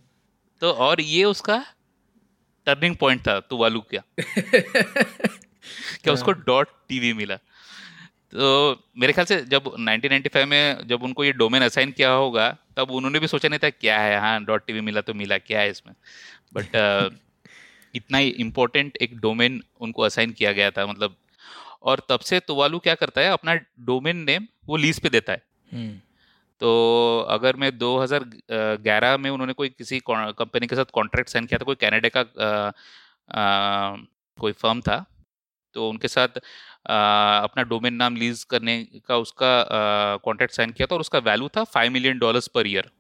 तो 0.62 0.72
और 0.72 1.02
ये 1.02 1.24
उसका 1.24 1.66
टर्निंग 2.66 2.96
पॉइंट 2.96 3.22
था 3.22 3.40
तुवालू 3.40 3.80
क्या 3.80 4.04
क्या 6.04 6.14
उसको 6.14 6.32
डॉट 6.32 6.68
टीवी 6.90 7.14
मिला। 7.14 7.36
तो 8.32 8.84
मेरे 8.98 9.14
ख्याल 9.14 9.26
से 9.26 9.42
जब 9.42 9.64
1995 9.64 10.46
में 10.46 10.88
जब 10.88 11.04
उनको 11.04 11.24
ये 11.24 11.32
डोमेन 11.32 11.62
असाइन 11.62 11.92
किया 11.92 12.10
होगा 12.10 12.58
तब 12.78 12.92
उन्होंने 12.92 13.20
भी 13.20 13.28
सोचा 13.28 13.50
नहीं 13.50 13.60
था 13.64 13.70
क्या 13.70 14.00
है 14.00 14.20
हाँ 14.20 14.44
डॉट 14.44 14.66
टीवी 14.68 14.82
मिला 14.82 15.02
तो 15.02 15.14
मिला 15.14 15.38
क्या 15.38 15.60
है 15.60 15.70
इसमें? 15.70 15.96
बट 16.54 16.66
uh, 16.66 17.27
इतना 17.96 18.18
ही 18.18 18.30
इम्पोर्टेंट 18.30 18.98
एक 18.98 19.18
डोमेन 19.18 19.64
उनको 19.82 20.02
असाइन 20.02 20.32
किया 20.32 20.52
गया 20.52 20.72
था 20.72 20.86
मतलब। 20.86 21.16
और 21.84 22.02
तब 22.10 22.20
से 22.20 22.40
तुवालू 22.40 22.80
क्या 22.80 22.96
करता 22.96 23.22
है 23.22 23.30
अपना 23.30 23.56
डोमेन 23.80 24.18
नेम 24.18 24.48
वो 24.66 24.78
लीज 24.78 25.00
पे 25.00 25.10
देता 25.10 25.34
है। 25.34 25.42
हम्म। 25.74 26.00
तो 26.60 27.28
अगर 27.30 27.56
मैं 27.56 27.78
2011 27.80 29.18
में 29.18 29.30
उन्होंने 29.30 29.54
कोई 29.54 29.70
किसी 29.70 30.00
कंपनी 30.10 30.68
के 30.68 30.76
साथ 30.76 30.86
कॉन्ट्रैक्ट 30.94 31.30
साइन 31.30 31.46
किया 31.46 31.58
था 31.58 31.64
कोई 31.64 31.76
कनाडा 31.76 32.10
का 32.18 32.22
आ, 32.22 32.72
आ, 33.32 33.96
कोई 34.40 34.52
फर्म 34.52 34.82
था 34.82 35.06
तो 35.74 35.90
उनके 35.90 36.08
साथ 36.08 36.28
आ, 36.28 37.38
अपना 37.40 37.64
डोमेन 37.64 37.94
नाम 37.94 38.16
लीज 38.16 38.44
करने 38.44 38.88
का 39.08 39.18
उसका 39.18 39.68
कॉन्ट्रैक्ट 40.24 40.56
साइन 40.56 40.72
किया 40.72 40.88
था 40.88 40.96
और 40.96 41.02
उसका 41.02 41.20
वैल्यू 41.20 41.50
था 41.58 41.64
five 41.64 41.92
million 41.92 42.20
dollars 42.20 42.48
per 42.48 42.68
year 42.68 42.92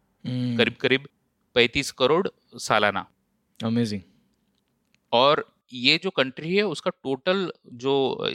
करीब 0.57 0.75
करीब 0.75 1.07
पैंतीस 1.55 1.91
करोड़ 1.91 2.27
सालाना। 2.57 3.05
अमेजिंग 3.63 4.01
और 5.11 5.53
ये 5.73 5.99
जो 6.03 6.09
कंट्री 6.09 6.55
है 6.55 6.63
उसका 6.63 6.91
टोटल 7.03 7.53
जो 7.73 7.93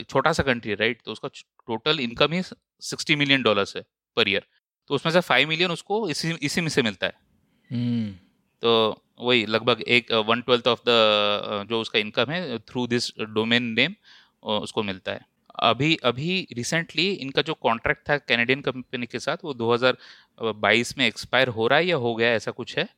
छोटा 0.09 0.33
सा 0.33 0.43
कंट्री 0.43 0.71
है 0.71 0.77
राइट 0.77 1.01
तो 1.05 1.11
उसका 1.11 1.29
टोटल 1.67 1.99
इनकम 1.99 2.31
ही 2.31 2.41
सिक्सटी 2.81 3.15
मिलियन 3.15 3.41
डॉलर्स 3.41 3.75
है 3.75 3.83
पर 4.15 4.29
ईयर 4.29 4.45
तो 4.87 4.95
उसमें 4.95 5.13
से 5.13 5.19
फाइव 5.19 5.49
मिलियन 5.49 5.71
उसको 5.71 6.09
इसी 6.09 6.33
इसी 6.41 6.61
में 6.61 6.69
से 6.69 6.81
मिलता 6.81 7.07
है। 7.07 7.13
hmm. 7.13 8.23
तो 8.61 9.03
वही 9.19 9.45
लगभग 9.45 9.81
एक 9.81 10.11
वन 10.11 10.41
ट्वेल्थ 10.41 10.67
ऑफ़ 10.67 10.79
द 10.79 11.67
जो 11.69 11.81
उसका 11.81 11.99
इनकम 11.99 12.31
है 12.31 12.59
थ्रू 12.59 12.87
दिस 12.87 13.11
डोमेन 13.19 13.63
नेम 13.63 13.95
उसको 14.43 14.83
मिलता 14.83 15.11
है। 15.11 15.25
अभी 15.59 15.95
अभी 15.95 16.47
रिसेंटली 16.53 17.11
इनका 17.11 17.41
जो 17.41 17.53
कॉन्ट्रैक्ट 17.53 18.09
था 18.09 18.17
कैनेडियन 18.17 18.61
कंपनी 18.61 19.05
के 19.05 19.19
साथ 19.19 19.37
वो 19.43 19.53
2022 19.53 20.97
में 20.97 21.07
एक्सपायर 21.07 21.47
हो 21.47 21.67
रहा 21.67 21.79
है 21.79 21.85
या 21.85 21.95
हो 21.95 22.15
गया 22.15 22.29
ऐसा 22.29 22.51
कुछ 22.51 22.77
है। 22.77 22.89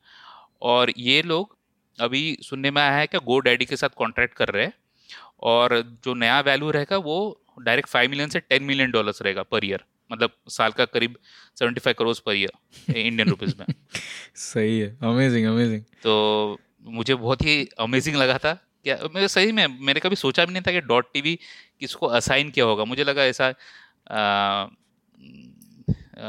और 0.62 0.92
ये 0.98 1.22
लोग 1.22 1.55
अभी 2.00 2.38
सुनने 2.42 2.70
में 2.70 2.82
आया 2.82 2.96
है 2.96 3.06
कि 3.06 3.18
गो 3.18 3.38
डैडी 3.38 3.64
के 3.64 3.76
साथ 3.76 3.88
कॉन्ट्रैक्ट 3.88 4.34
कर 4.34 4.48
रहे 4.48 4.64
हैं 4.64 4.72
और 5.40 5.98
जो 6.04 6.14
नया 6.14 6.40
वैल्यू 6.40 6.70
रहेगा 6.70 6.96
वो 6.96 7.42
डायरेक्ट 7.62 7.88
फाइव 7.88 8.10
मिलियन 8.10 8.28
से 8.28 8.40
टेन 8.40 8.62
मिलियन 8.62 8.90
डॉलर्स 8.90 9.22
रहेगा 9.22 9.42
पर 9.42 9.64
ईयर 9.64 9.84
मतलब 10.12 10.30
साल 10.48 10.70
का 10.70 10.84
करीब 10.84 11.16
seventy 11.58 11.80
five 11.80 11.96
crore 11.98 12.16
per 12.26 12.34
year 12.34 12.96
Indian 12.96 13.28
rupees 13.28 13.54
में। 13.58 13.66
सही 14.34 14.78
है। 14.78 14.96
अमेजिंग 15.02 15.46
अमेजिंग 15.46 15.82
तो 16.02 16.58
मुझे 16.84 17.14
बहुत 17.14 17.42
ही 17.42 17.68
अमेजिंग 17.78 18.16
लगा 18.16 18.38
था 18.38 18.52
क्या 18.84 18.98
मैं 19.14 19.26
सही 19.26 19.52
में 19.52 19.66
मैंने 19.66 20.00
कभी 20.00 20.16
सोचा 20.16 20.44
भी 20.44 20.52
नहीं 20.52 20.62
था 20.62 20.72
कि 20.72 20.80
डॉट 20.80 21.12
टीवी 21.14 21.38
किसको 21.80 22.06
असाइन 22.06 22.50
किया 22.50 22.64
होगा। 22.64 22.84
मुझे 22.84 23.04
लगा 23.04 23.24
ऐसा 23.24 23.54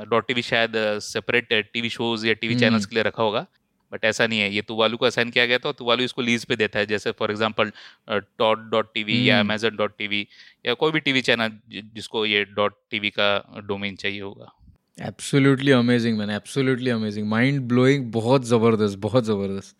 डॉट 0.07 0.27
टीवी 0.27 0.41
शायद 0.41 0.73
सेपरेट 0.99 1.71
टीवी 1.73 1.89
शोज़ 1.89 2.27
या 2.27 2.33
टीवी 2.33 2.55
चैनल्स 2.55 2.81
हम्म। 2.81 2.89
के 2.89 2.95
लिए 2.95 3.03
रखा 3.03 3.23
होगा। 3.23 3.45
बट 3.91 4.05
ऐसा 4.05 4.27
नहीं 4.27 4.39
है 4.39 4.51
ये 4.53 4.61
तुवालू 4.67 4.97
को 4.97 5.05
असाइन 5.05 5.29
किया 5.29 5.45
गया 5.45 5.57
था 5.57 5.69
और 5.69 5.75
तुवालू 5.77 6.03
इसको 6.03 6.21
लीज 6.21 6.45
पे 6.45 6.55
देता 6.55 6.79
है 6.79 6.85
जैसे 6.85 7.11
for 7.19 7.31
example 7.31 7.71
dot 8.09 8.69
dot 8.71 8.93
TV 8.93 9.17
या 9.29 9.39
अमेजन 9.39 9.75
डॉट 9.75 9.97
टीवी 9.97 10.27
या 10.65 10.73
कोई 10.75 10.91
भी 10.91 10.99
टीवी 10.99 11.21
चैनल 11.21 11.51
जिसको 11.95 12.25
ये 12.25 12.43
डॉट 12.55 12.75
टीवी 12.91 13.09
का 13.09 13.29
डोमेन 13.67 13.95
चाहिए 13.95 14.21
होगा। 14.21 14.51
Absolutely 14.97 15.71
amazing 15.71 16.17
man 16.17 16.29
absolutely 16.31 16.89
amazing 16.89 17.27
mind 17.29 17.61
blowing 17.67 18.11
बहुत 18.13 18.45
ज़बरदस्त 18.47 18.97
बहुत 18.99 19.25
ज़बरदस्त। 19.25 19.75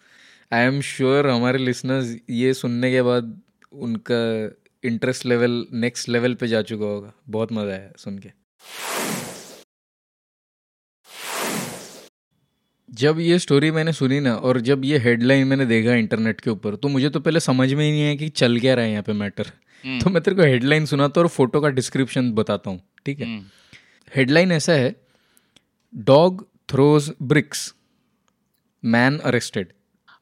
आई 0.54 0.66
एम 0.66 0.80
श्योर 0.90 1.28
हमारे 1.28 1.58
लिसनर्स 1.58 2.16
ये 2.30 2.54
सुनने 2.54 2.92
के 2.92 3.02
बाद 3.02 3.40
उनका 3.74 4.22
इंटरेस्ट 4.84 5.26
लेवल 5.26 5.66
नेक्स्ट 5.76 6.10
लेवल 6.10 6.34
पे 6.36 6.48
जा 6.48 6.62
चुका 6.64 6.86
होगा। 6.86 7.14
बहुत 7.30 7.52
मज़ा 7.52 7.72
आया 7.72 7.92
सुन 7.98 8.20
के। 8.20 8.30
जब 12.90 13.20
ये 13.20 13.38
स्टोरी 13.40 13.72
मैंने 13.72 13.94
सुनी 13.94 14.20
ना 14.20 14.36
और 14.36 14.60
जब 14.62 14.86
ये 14.86 14.98
हेडलाइन 14.98 15.48
मैंने 15.48 15.66
देखा 15.66 15.94
इंटरनेट 15.96 16.42
के 16.42 16.50
ऊपर 16.50 16.76
तो 16.76 16.88
मुझे 16.88 17.10
तो 17.10 17.20
पहले 17.20 17.40
समझ 17.40 17.74
में 17.74 17.84
ही 17.86 17.92
नहीं 17.92 18.04
आया 18.04 18.16
कि 18.16 18.30
चल 18.30 18.60
क्या 18.60 18.74
रहा 18.76 18.86
है 18.86 18.92
यहाँ 18.92 19.04
पे 19.04 19.14
मैटर 19.14 19.52
हम्म, 19.84 20.00
तो 20.00 20.10
मैं 20.10 20.22
तेरे 20.24 20.36
को 20.38 20.44
हेडलाइन 20.44 20.86
सुनाता 20.86 21.20
हूँ 21.22 21.26
और 21.26 21.30
फ़ोटो 21.30 21.62
का 21.62 21.70
डिस्क्रिप्शन 21.70 22.32
बताता 22.32 22.70
हूँ 22.70 22.80
ठीक 23.06 23.20
है? 23.20 23.26
हम्म, 23.26 23.44
हेडलाइन 24.16 24.52
ऐसा 24.52 24.74
है 24.74 24.96
dog 25.94 26.46
throws 26.70 27.12
bricks 27.24 27.74
man 28.84 29.18
arrested 29.20 29.74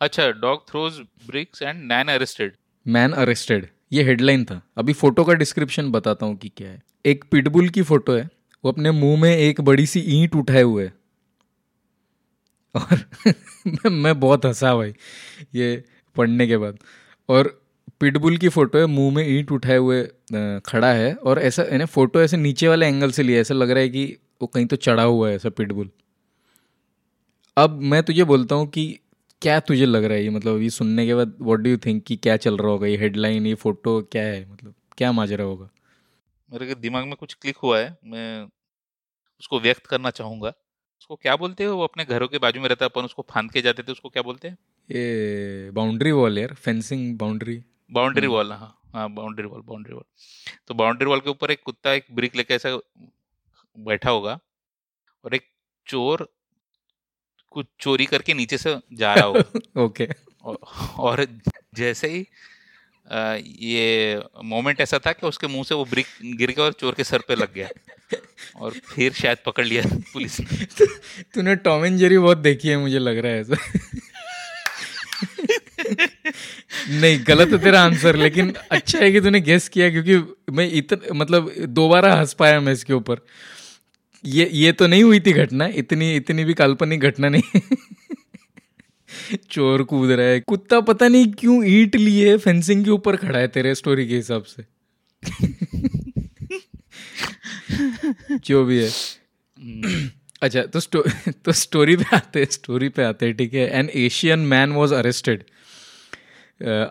अच्छा 0.02 0.30
dog 0.32 0.68
throws 0.70 1.00
bricks 1.28 1.62
and 1.62 1.84
man 1.84 2.08
arrested 2.08 2.54
man 2.86 3.12
arrested 3.12 3.68
ये 3.94 4.04
हेडलाइन 4.04 4.44
था। 4.46 4.62
अभी 4.78 4.94
फ़ोटो 4.94 5.24
का 5.24 5.34
डिस्क्रिप्शन 5.34 5.92
बताता 5.92 6.26
हूँ 6.26 6.36
कि 6.38 6.50
क्या 6.50 6.70
है। 6.70 6.82
एक 7.06 7.24
पिटबुल 7.32 7.70
की 7.70 7.82
फ़ोटो 7.82 8.14
है 8.14 8.30
वो 8.64 8.72
अपने 8.72 8.92
मुँह 8.92 9.22
में 9.22 9.36
एक 9.38 9.62
बड़ी 9.62 9.86
सी 9.86 10.00
ईंट 10.00 10.36
उठाए 10.36 10.62
हुए 10.62 10.84
है। 10.84 10.94
और 12.76 13.90
मैं- 13.90 14.16
बहुत 14.18 14.46
हंसा 14.46 14.76
भाई, 14.76 14.94
ये 15.56 15.84
पढ़ने 16.16 16.48
के 16.48 16.58
बाद। 16.58 16.80
और 17.30 17.62
पिटबुल 18.00 18.38
की 18.38 18.50
फ़ोटो 18.50 18.80
है, 18.80 18.86
मुँह 18.86 19.16
में 19.16 19.28
ईंट 19.30 19.52
उठाए 19.52 19.78
हुए 19.78 20.04
खड़ा 20.66 20.92
है 20.94 21.14
और 21.16 21.40
ऐसा 21.40 21.64
यानी 21.64 21.86
फ़ोटो 21.86 22.22
ऐसे 22.22 22.38
नीचे 22.38 22.68
वाले 22.68 22.88
एंगल 22.88 23.12
से 23.12 23.24
लिया 23.24 23.42
ऐसा 23.42 23.54
लग 23.54 23.70
रहा 23.72 23.80
है 23.80 23.90
कि 23.90 24.06
वो 24.42 24.48
कहीं 24.48 24.66
तो 24.66 24.76
चढ़ा 24.76 25.04
हुआ 25.04 25.30
है 25.30 25.36
ऐसा 25.36 25.50
पिटबुल। 25.50 25.90
अब 27.58 27.80
मैं 27.82 28.02
तुझे 28.04 28.24
बोलता 28.24 28.56
हूँ 28.56 28.68
कि 28.68 29.00
क्या 29.42 29.60
तुझे 29.60 29.86
लग 29.86 30.04
रहा 30.04 30.18
है 30.18 30.24
ये 30.24 30.30
मतलब 30.30 30.62
ये 30.62 30.70
सुनने 30.70 31.06
के 31.06 31.16
बाद 31.16 31.36
व्हाट 31.42 31.60
डू 31.60 31.70
यू 31.70 31.78
थिंक 31.78 32.04
कि 32.04 32.16
क्या 32.16 32.38
चल 32.38 32.58
रहा 32.58 32.72
होगा, 32.72 32.88
ये 32.88 32.98
हेडलाइन 32.98 33.46
ये 33.48 33.56
फ़ोटो 33.56 34.02
क्या 34.02 34.24
है 34.24 34.52
मतलब 34.52 34.74
क्या 34.98 35.12
माजरा 35.12 35.44
होगा? 35.44 35.70
मेरे 36.54 36.76
दिमाग 36.76 37.06
में 37.06 37.16
कुछ 37.16 37.34
क्लिक 37.34 37.58
हुआ 37.58 37.80
है, 37.80 37.98
मैं 38.06 38.44
उसको 39.40 39.60
व्यक्त 39.60 39.86
करना 39.86 40.10
चाहूँगा। 40.10 40.54
उसको 41.00 41.16
क्या 41.16 41.36
बोलते 41.36 41.64
हैं? 41.64 41.70
वो 41.72 41.84
अपने 41.84 42.06
घरों 42.06 42.28
के 42.28 42.38
बाजू 42.38 42.62
में 42.62 42.70
रहता 42.70 42.86
है 42.86 42.90
अपन 42.90 43.02
उसको 43.02 43.26
फांद 43.30 43.52
के 43.52 43.62
जाते 43.62 43.84
थे 43.84 43.92
उसको 43.92 44.10
क्या 44.10 44.24
बोलते 44.24 44.48
हैं? 44.48 44.58
ये 44.92 45.72
बाउंड्री 45.72 46.12
वॉल 46.12 46.40
यार 46.40 46.54
फेंसिंग 46.54 47.18
बाउंड्री 47.18 47.64
बाउंड्री 47.92 48.28
वॉल 48.28 48.52
हाँ 48.52 48.80
हाँ 48.94 49.10
बाउंड्री 49.10 49.48
वॉल 49.48 49.62
बाउंड्री 49.62 49.94
वॉल 49.94 50.04
तो 50.68 50.74
बाउंड्री 50.74 51.10
वॉल 51.10 51.20
के 51.20 51.30
ऊपर 51.30 51.52
एक 51.52 51.64
कुत्ता 51.64 51.94
एक 51.94 52.06
ब्रिक 52.12 52.36
लेके 52.36 52.54
ऐसा 52.54 52.80
बैठा 53.80 54.10
होगा 54.10 54.40
और 55.26 55.36
एक 55.36 55.48
चोर 55.88 56.28
कुछ 57.50 57.66
चोरी 57.80 58.06
करके 58.06 58.34
नीचे 58.34 58.58
से 58.58 58.80
जा 58.94 59.14
रहा 59.14 59.26
होगा। 59.26 59.42
ओके 59.82 60.10
और, 60.44 60.58
और 61.00 61.28
जैसे 61.76 62.08
ही 62.08 62.28
ये 63.10 64.22
मोमेंट 64.44 64.82
ऐसा 64.82 65.00
था 65.00 65.12
कि 65.12 65.28
उसके 65.28 65.48
मुँह 65.48 65.64
से 65.64 65.76
वो 65.76 65.86
ब्रिक 65.86 66.06
गिर 66.38 66.52
गया 66.52 66.66
और 66.66 66.74
चोर 66.74 66.94
के 66.94 67.04
सर 67.04 67.20
पे 67.28 67.36
लग 67.36 67.54
गया। 67.54 67.68
और 68.56 68.72
फिर 68.72 69.14
शायद 69.14 69.38
पकड़ 69.46 69.66
लिया 69.66 69.84
पुलिस 70.14 70.40
ने। 70.40 70.66
तूने 71.36 71.56
टॉम 71.56 71.86
एंड 71.86 71.98
जेरी 71.98 72.18
बहुत 72.18 72.38
देखी 72.38 72.68
है 72.68 72.78
मुझे 72.78 73.00
लग 73.00 73.18
रहा 73.18 73.32
है 73.32 73.42
ऐसा। 73.42 73.56
नहीं 76.90 77.20
गलत 77.28 77.52
है 77.52 77.58
तेरा 77.58 77.82
आंसर 77.82 78.16
लेकिन 78.16 78.54
अच्छा 78.72 79.00
है 79.00 79.12
कि 79.12 79.22
तूने 79.22 79.40
गेस 79.42 79.68
किया 79.70 79.90
क्योंकि 79.90 80.18
मैं 80.52 80.70
इतना 80.72 81.14
मतलब 81.14 81.52
दोबारा 81.80 82.14
हंस 82.16 82.34
पाया 82.34 82.60
मैं 82.60 82.74
इसके 82.74 82.94
ऊपर। 82.94 83.26
ये 84.24 84.50
ये 84.54 84.72
तो 84.72 84.88
नहीं 84.88 85.04
हुई 85.04 85.20
थी 85.20 85.34
घटना 85.34 85.68
इतनी 85.76 86.16
इतनी 86.16 86.44
भी 86.46 86.54
काल्पनिक 86.54 87.00
घटना 87.00 87.30
नहीं। 87.30 87.62
चोर 89.50 89.84
कूद 89.84 90.12
रहा 90.12 90.26
है। 90.26 90.40
कुत्ता 90.40 90.80
पता 90.80 91.08
नहीं 91.08 91.34
क्यों 91.34 91.66
ईट 91.66 91.96
लिए 91.96 92.38
फेंसिंग 92.38 92.86
के 92.86 92.92
ऊपर 92.92 93.16
खड़ा 93.16 93.40
है 93.40 93.48
तेरे 93.48 93.76
स्टोरी 93.76 94.08
के 94.08 94.16
हिसाब 94.16 94.44
से। 94.44 94.66
जो 98.38 98.66
भी 98.66 98.80
है। 98.80 98.90
अच्छा 100.42 100.62
तो 100.62 100.80
स्टो, 100.80 101.04
तो 101.46 101.52
स्टोरी 101.52 101.96
पे 101.96 102.16
आते 102.16 102.40
हैं 102.40 102.48
स्टोरी 102.52 102.90
पे 102.90 103.04
आते 103.04 103.26
हैं? 103.26 103.36
ठीक 103.36 103.54
है 103.54 103.70
an 103.70 103.90
Asian 103.96 104.40
man 104.40 104.72
was 104.72 104.94
arrested 104.94 105.44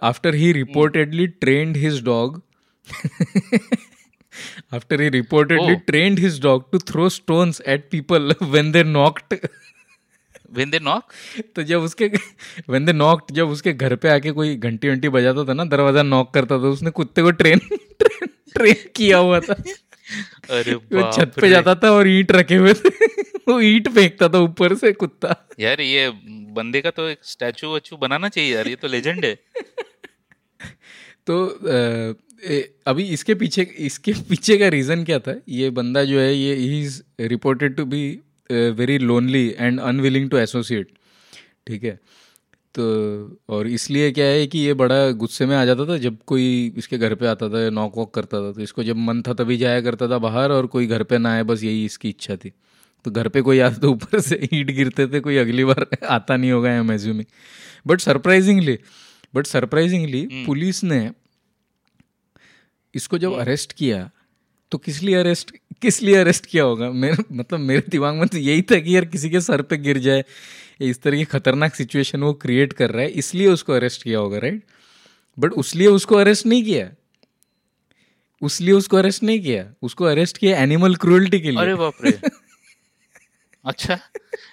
after 0.03 0.35
he 0.35 0.53
reportedly 0.53 1.27
trained 1.27 1.77
his 1.77 2.03
dog 2.03 2.43
after 4.73 5.01
he 5.01 5.09
reportedly. 5.09 5.75
Trained 5.75 6.19
his 6.19 6.43
dog 6.43 6.73
to 6.73 6.79
throw 6.79 7.09
stones 7.09 7.63
at 7.67 7.91
people 7.91 8.35
when 8.43 8.73
they 8.73 8.83
knocked 8.83 9.35
knock? 10.55 11.03
तो 11.57 11.63
जब 11.63 11.83
उसके 11.83 12.07
व्हेन 12.69 12.85
दे 12.85 12.93
नॉक्ड 12.93 13.35
जब 13.35 13.49
उसके 13.49 13.73
घर 13.73 13.95
पे 13.97 14.09
आके 14.09 14.31
कोई 14.31 14.57
घंटी 14.57 14.89
घंटी 14.89 15.09
बजाता 15.09 15.45
था 15.45 15.53
ना 15.55 15.65
दरवाज़ा 15.67 16.03
नॉक 16.03 16.33
करता 16.35 16.59
था 16.59 16.69
उसने 16.69 16.91
कुत्ते 16.91 17.23
को 17.23 17.31
ट्रेन 17.33 17.59
ट्रेन, 17.59 18.27
ट्रेन 18.55 18.89
किया 18.97 19.19
हुआ 19.19 19.41
था। 19.41 19.55
अरे 20.51 20.75
वो 20.75 21.11
छत 21.13 21.33
पे 21.41 21.49
जाता 21.49 21.75
था 21.75 21.91
और 21.91 22.09
ईंट 22.09 22.33
रखे 22.33 22.57
हुए 22.57 22.75
थे। 22.75 22.89
वो 23.49 23.61
ईंट 23.61 23.89
फेंकता 23.95 24.29
था 24.29 24.39
ऊपर 24.41 24.75
से 24.75 24.93
कुत्ता। 24.95 25.35
यार 25.61 25.81
ये 25.81 26.09
बंदे 26.57 26.81
का 26.81 26.91
तो 26.91 27.09
एक 27.09 27.19
स्टैचू 27.25 27.73
वैचू 27.75 27.97
बनाना 27.97 28.29
चाहिए 28.29 28.55
यार 28.55 28.69
ये 28.69 28.77
तो 28.77 28.89
लेजेंड 28.89 29.25
है। 29.25 29.35
तो 31.27 31.45
अभी 32.87 33.05
इसके 33.13 33.35
पीछे 33.35 33.63
इसके 33.81 34.13
पीछे 34.29 34.57
का 34.59 34.69
रीज़न 34.69 35.05
क्या 35.05 35.19
था? 35.19 35.35
ये 35.49 35.71
बंदा 35.71 36.05
जो 36.05 36.19
है 36.21 36.35
ये 36.35 36.55
he 36.55 36.81
is 36.83 37.03
reported 37.21 37.77
to 37.77 37.85
be 37.85 38.03
very 38.51 38.99
lonely 38.99 39.55
and 39.59 39.81
unwilling 39.81 40.31
to 40.31 40.37
associate 40.37 40.89
ठीक 41.67 41.85
है? 41.85 42.01
तो 42.75 43.39
और 43.49 43.67
इसलिए 43.67 44.13
क्या 44.13 44.25
है 44.25 44.47
कि 44.47 44.59
ये 44.59 44.75
बड़ा 44.75 45.11
गुस्से 45.11 45.47
में 45.47 45.57
आ 45.57 45.65
जाता 45.65 45.85
था 45.85 45.99
जब 45.99 46.19
कोई 46.27 46.73
इसके 46.77 46.99
घर 46.99 47.15
पे 47.15 47.27
आता 47.27 47.49
था 47.49 47.71
नॉक 47.71 47.97
वॉक 47.97 48.15
करता 48.15 48.41
था 48.41 48.53
तो 48.53 48.61
इसको 48.61 48.85
जब 48.85 48.97
मन 48.97 49.23
था 49.23 49.33
तभी 49.33 49.57
जाया 49.57 49.81
करता 49.81 50.09
था 50.09 50.19
बाहर 50.19 50.53
और 50.53 50.67
कोई 50.67 50.87
घर 50.87 51.03
पे 51.03 51.19
ना 51.19 51.33
आए 51.33 51.43
बस 51.43 51.63
यही 51.63 51.85
इसकी 51.85 52.09
इच्छा 52.09 52.37
थी। 52.37 52.53
तो 53.05 53.11
घर 53.11 53.29
पे 53.29 53.41
कोई 53.41 53.59
आता 53.59 53.77
तो 53.77 53.91
ऊपर 53.91 54.21
से 54.21 54.49
ईट 54.53 54.71
गिरते 54.71 55.07
थे 55.07 55.21
कोई 55.21 55.37
अगली 55.37 55.65
बार 55.65 55.87
आता 56.09 56.37
नहीं 56.37 56.51
होगा 56.51 56.73
am 56.73 56.93
assuming 56.93 57.25
but 57.87 58.01
surprisingly 58.01 58.79
but 59.35 59.47
surprisingly 59.47 60.29
police 60.47 60.85
ने 60.85 61.11
इसको 62.95 63.19
जब 63.19 63.33
अरेस्ट 63.33 63.73
किया 63.73 64.11
तो 64.71 64.79
किस 64.79 65.03
लिए 65.03 65.15
अरेस्ट 65.15 65.57
किस 65.85 66.03
लिए 66.03 66.17
अरेस्ट 66.17 66.47
किया 66.47 66.65
होगा? 66.65 66.91
मेरे 66.91 67.25
मतलब 67.33 67.61
मेरे 67.61 67.83
दिमाग 67.89 68.15
में 68.15 68.27
तो 68.29 68.39
यही 68.39 68.63
था 68.63 68.79
कि 68.79 68.97
यार 68.97 69.05
किसी 69.05 69.31
के 69.31 69.41
सर 69.41 69.63
पे 69.63 69.77
गिर 69.77 69.99
जाए। 69.99 70.25
इस 70.81 71.03
तरह 71.03 71.17
की 71.17 71.25
खतरनाक 71.25 71.75
सिचुएशन 71.75 72.23
वो 72.23 72.33
क्रिएट 72.33 72.73
कर 72.73 72.91
रहा 72.91 73.03
है 73.03 73.09
इसलिए 73.11 73.47
उसको 73.47 73.73
अरेस्ट 73.73 74.03
किया 74.03 74.19
होगा 74.19 74.39
राइट 74.39 74.63
बट 75.39 75.53
उसलिए 75.53 75.87
उसको 75.87 76.17
अरेस्ट 76.17 76.47
नहीं 76.47 76.65
किया। 76.65 76.91
उसलिए 78.43 78.75
उसको 78.75 78.97
अरेस्ट 78.97 79.23
नहीं 79.23 79.41
किया। 79.41 79.65
उसको 79.83 80.05
अरेस्ट 80.05 80.39
किया 80.39 80.59
एनिमल 80.59 80.97
क्रूअल्टी 80.97 81.41
के 81.41 81.51
लिए। 81.51 81.61
अरे 81.61 81.75
बाप 81.75 81.95
रे। 82.05 82.11
अच्छा। 83.65 83.95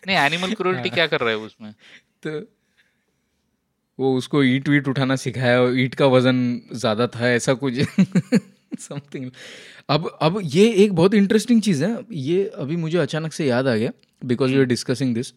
नहीं 0.08 0.18
एनिमल 0.18 0.54
क्रूरल्टी 0.54 0.90
क्या 0.90 1.08
कर 1.08 1.20
रहा 1.20 1.30
है 1.30 1.38
उसमें? 1.38 1.74
तो 2.24 2.40
वो 4.00 4.16
उसको 4.18 4.44
ईट 4.44 4.70
वीट 4.70 4.88
उठाना 4.88 5.16
सिखाया 5.16 5.62
और 5.62 5.80
ईट 5.80 5.96
का 5.96 6.06
वज़न 6.06 6.62
ज़्यादा 6.74 7.08
था 7.08 7.30
ऐसा 7.32 7.54
कुछ। 7.54 7.74
समथिंग 8.80 9.30
अब 9.90 10.08
अब 10.22 10.40
ये 10.46 10.70
एक 10.84 10.94
बहुत 10.96 11.14
इंटरेस्टिंग 11.14 11.62
चीज़ 11.62 11.84
है। 11.86 11.98
ये 12.14 12.46
अभी 12.58 12.76
मुझे 12.78 12.98
अचानक 13.00 13.34
से 13.34 13.46
याद 13.48 13.68
आ 13.68 13.76
गया 13.76 13.92
because 14.22 14.52
you 14.52 14.60
are 14.60 14.66
discussing 14.68 15.14
this 15.16 15.34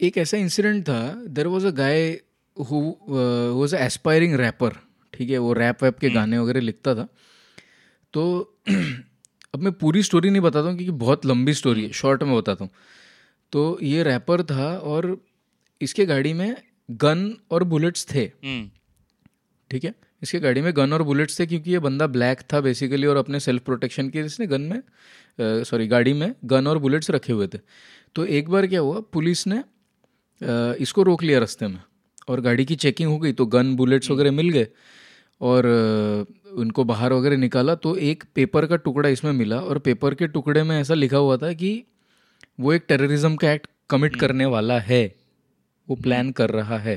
एक 0.00 0.18
ऐसा 0.18 0.36
इंसिडेंट 0.36 0.82
था 0.84 1.00
there 1.28 1.46
was 1.46 1.66
a 1.66 1.70
guy 1.78 2.02
who 2.56 2.80
was 3.08 3.74
a 3.76 3.78
aspiring 3.78 4.34
rapper 4.34 4.76
ठीक 5.14 5.30
है 5.30 5.38
वो 5.38 5.52
रैप 5.52 5.82
वैप 5.82 5.98
के 5.98 6.10
गाने 6.10 6.38
वगैरह 6.38 6.60
लिखता 6.60 6.94
था। 6.94 7.06
तो 8.14 8.22
अब 9.54 9.60
मैं 9.60 9.72
पूरी 9.72 10.02
स्टोरी 10.02 10.30
नहीं 10.30 10.42
बताता 10.42 10.68
हूँ 10.68 10.76
क्योंकि 10.76 10.92
बहुत 10.98 11.26
लंबी 11.26 11.54
स्टोरी 11.54 11.82
है 11.84 11.92
शॉर्ट 11.92 12.22
में 12.22 12.36
बताता 12.36 12.64
हूँ। 12.64 12.70
तो 13.52 13.78
ये 13.82 14.02
रैपर 14.02 14.42
था 14.42 14.68
और 14.78 15.16
इसके 15.80 16.06
गाड़ी 16.06 16.32
में 16.32 16.54
गन 17.02 17.30
और 17.50 17.64
बुलेट्स 17.64 18.06
थे। 18.14 18.24
हम्म। 18.44 18.70
ठीक 19.70 19.84
है? 19.84 19.94
इसके 20.22 20.38
गाड़ी 20.40 20.60
में 20.60 20.72
गन 20.76 20.92
और 20.92 21.02
बुलेट्स 21.02 21.38
थे 21.40 21.46
क्योंकि 21.46 21.70
ये 21.70 21.78
बंदा 21.78 22.06
ब्लैक 22.06 22.40
था 22.52 22.60
बेसिकली 22.60 23.06
और 23.06 23.16
अपने 23.16 23.40
सेल्फ 23.40 23.62
प्रोटेक्शन 23.64 24.08
के 24.10 24.20
इसने 24.20 24.46
गन 24.46 24.60
में 24.60 25.62
सॉरी 25.64 25.86
गाड़ी 25.86 26.12
में 26.12 26.34
गन 26.44 26.66
और 26.66 26.78
बुलेट्स 26.78 27.10
रखे 27.10 27.32
हुए 27.32 27.46
थे। 27.46 27.58
तो 28.14 28.24
एक 28.24 28.48
बार 28.48 28.66
क्या 28.66 28.80
हुआ 28.80 29.00
पुलिस 29.12 29.46
ने 29.46 29.58
अ, 29.58 30.74
इसको 30.80 31.02
रोक 31.02 31.22
लिया 31.22 31.38
रास्ते 31.38 31.66
में 31.66 31.80
और 32.28 32.40
गाड़ी 32.40 32.64
की 32.64 32.76
चेकिंग 32.76 33.10
हो 33.10 33.18
गई 33.18 33.32
तो 33.32 33.46
गन 33.46 33.74
बुलेट्स 33.76 34.10
वगैरह 34.10 34.30
मिल 34.32 34.48
गए 34.50 34.66
और 35.40 35.66
उनको 36.52 36.84
बाहर 36.84 37.12
वगैरह 37.12 37.36
निकाला 37.36 37.74
तो 37.74 37.96
एक 37.96 38.24
पेपर 38.34 38.66
का 38.66 38.76
टुकड़ा 38.76 39.08
इसमें 39.08 39.32
मिला 39.32 39.60
और 39.60 39.78
पेपर 39.78 40.14
के 40.14 40.26
टुकड़े 40.26 40.62
में 40.62 40.80
ऐसा 40.80 40.94
लिखा 40.94 41.16
हुआ 41.16 41.36
था 41.36 41.52
कि 41.52 41.72
वो 42.60 42.72
एक 42.72 42.84
टेररिज्म 42.88 43.36
का 43.36 43.52
एक्ट 43.52 43.66
कमिट 43.90 44.16
करने 44.16 44.46
वाला 44.46 44.78
है 44.80 45.02
वो 45.88 45.96
प्लान 45.96 46.30
कर 46.32 46.50
रहा 46.50 46.78
है। 46.78 46.96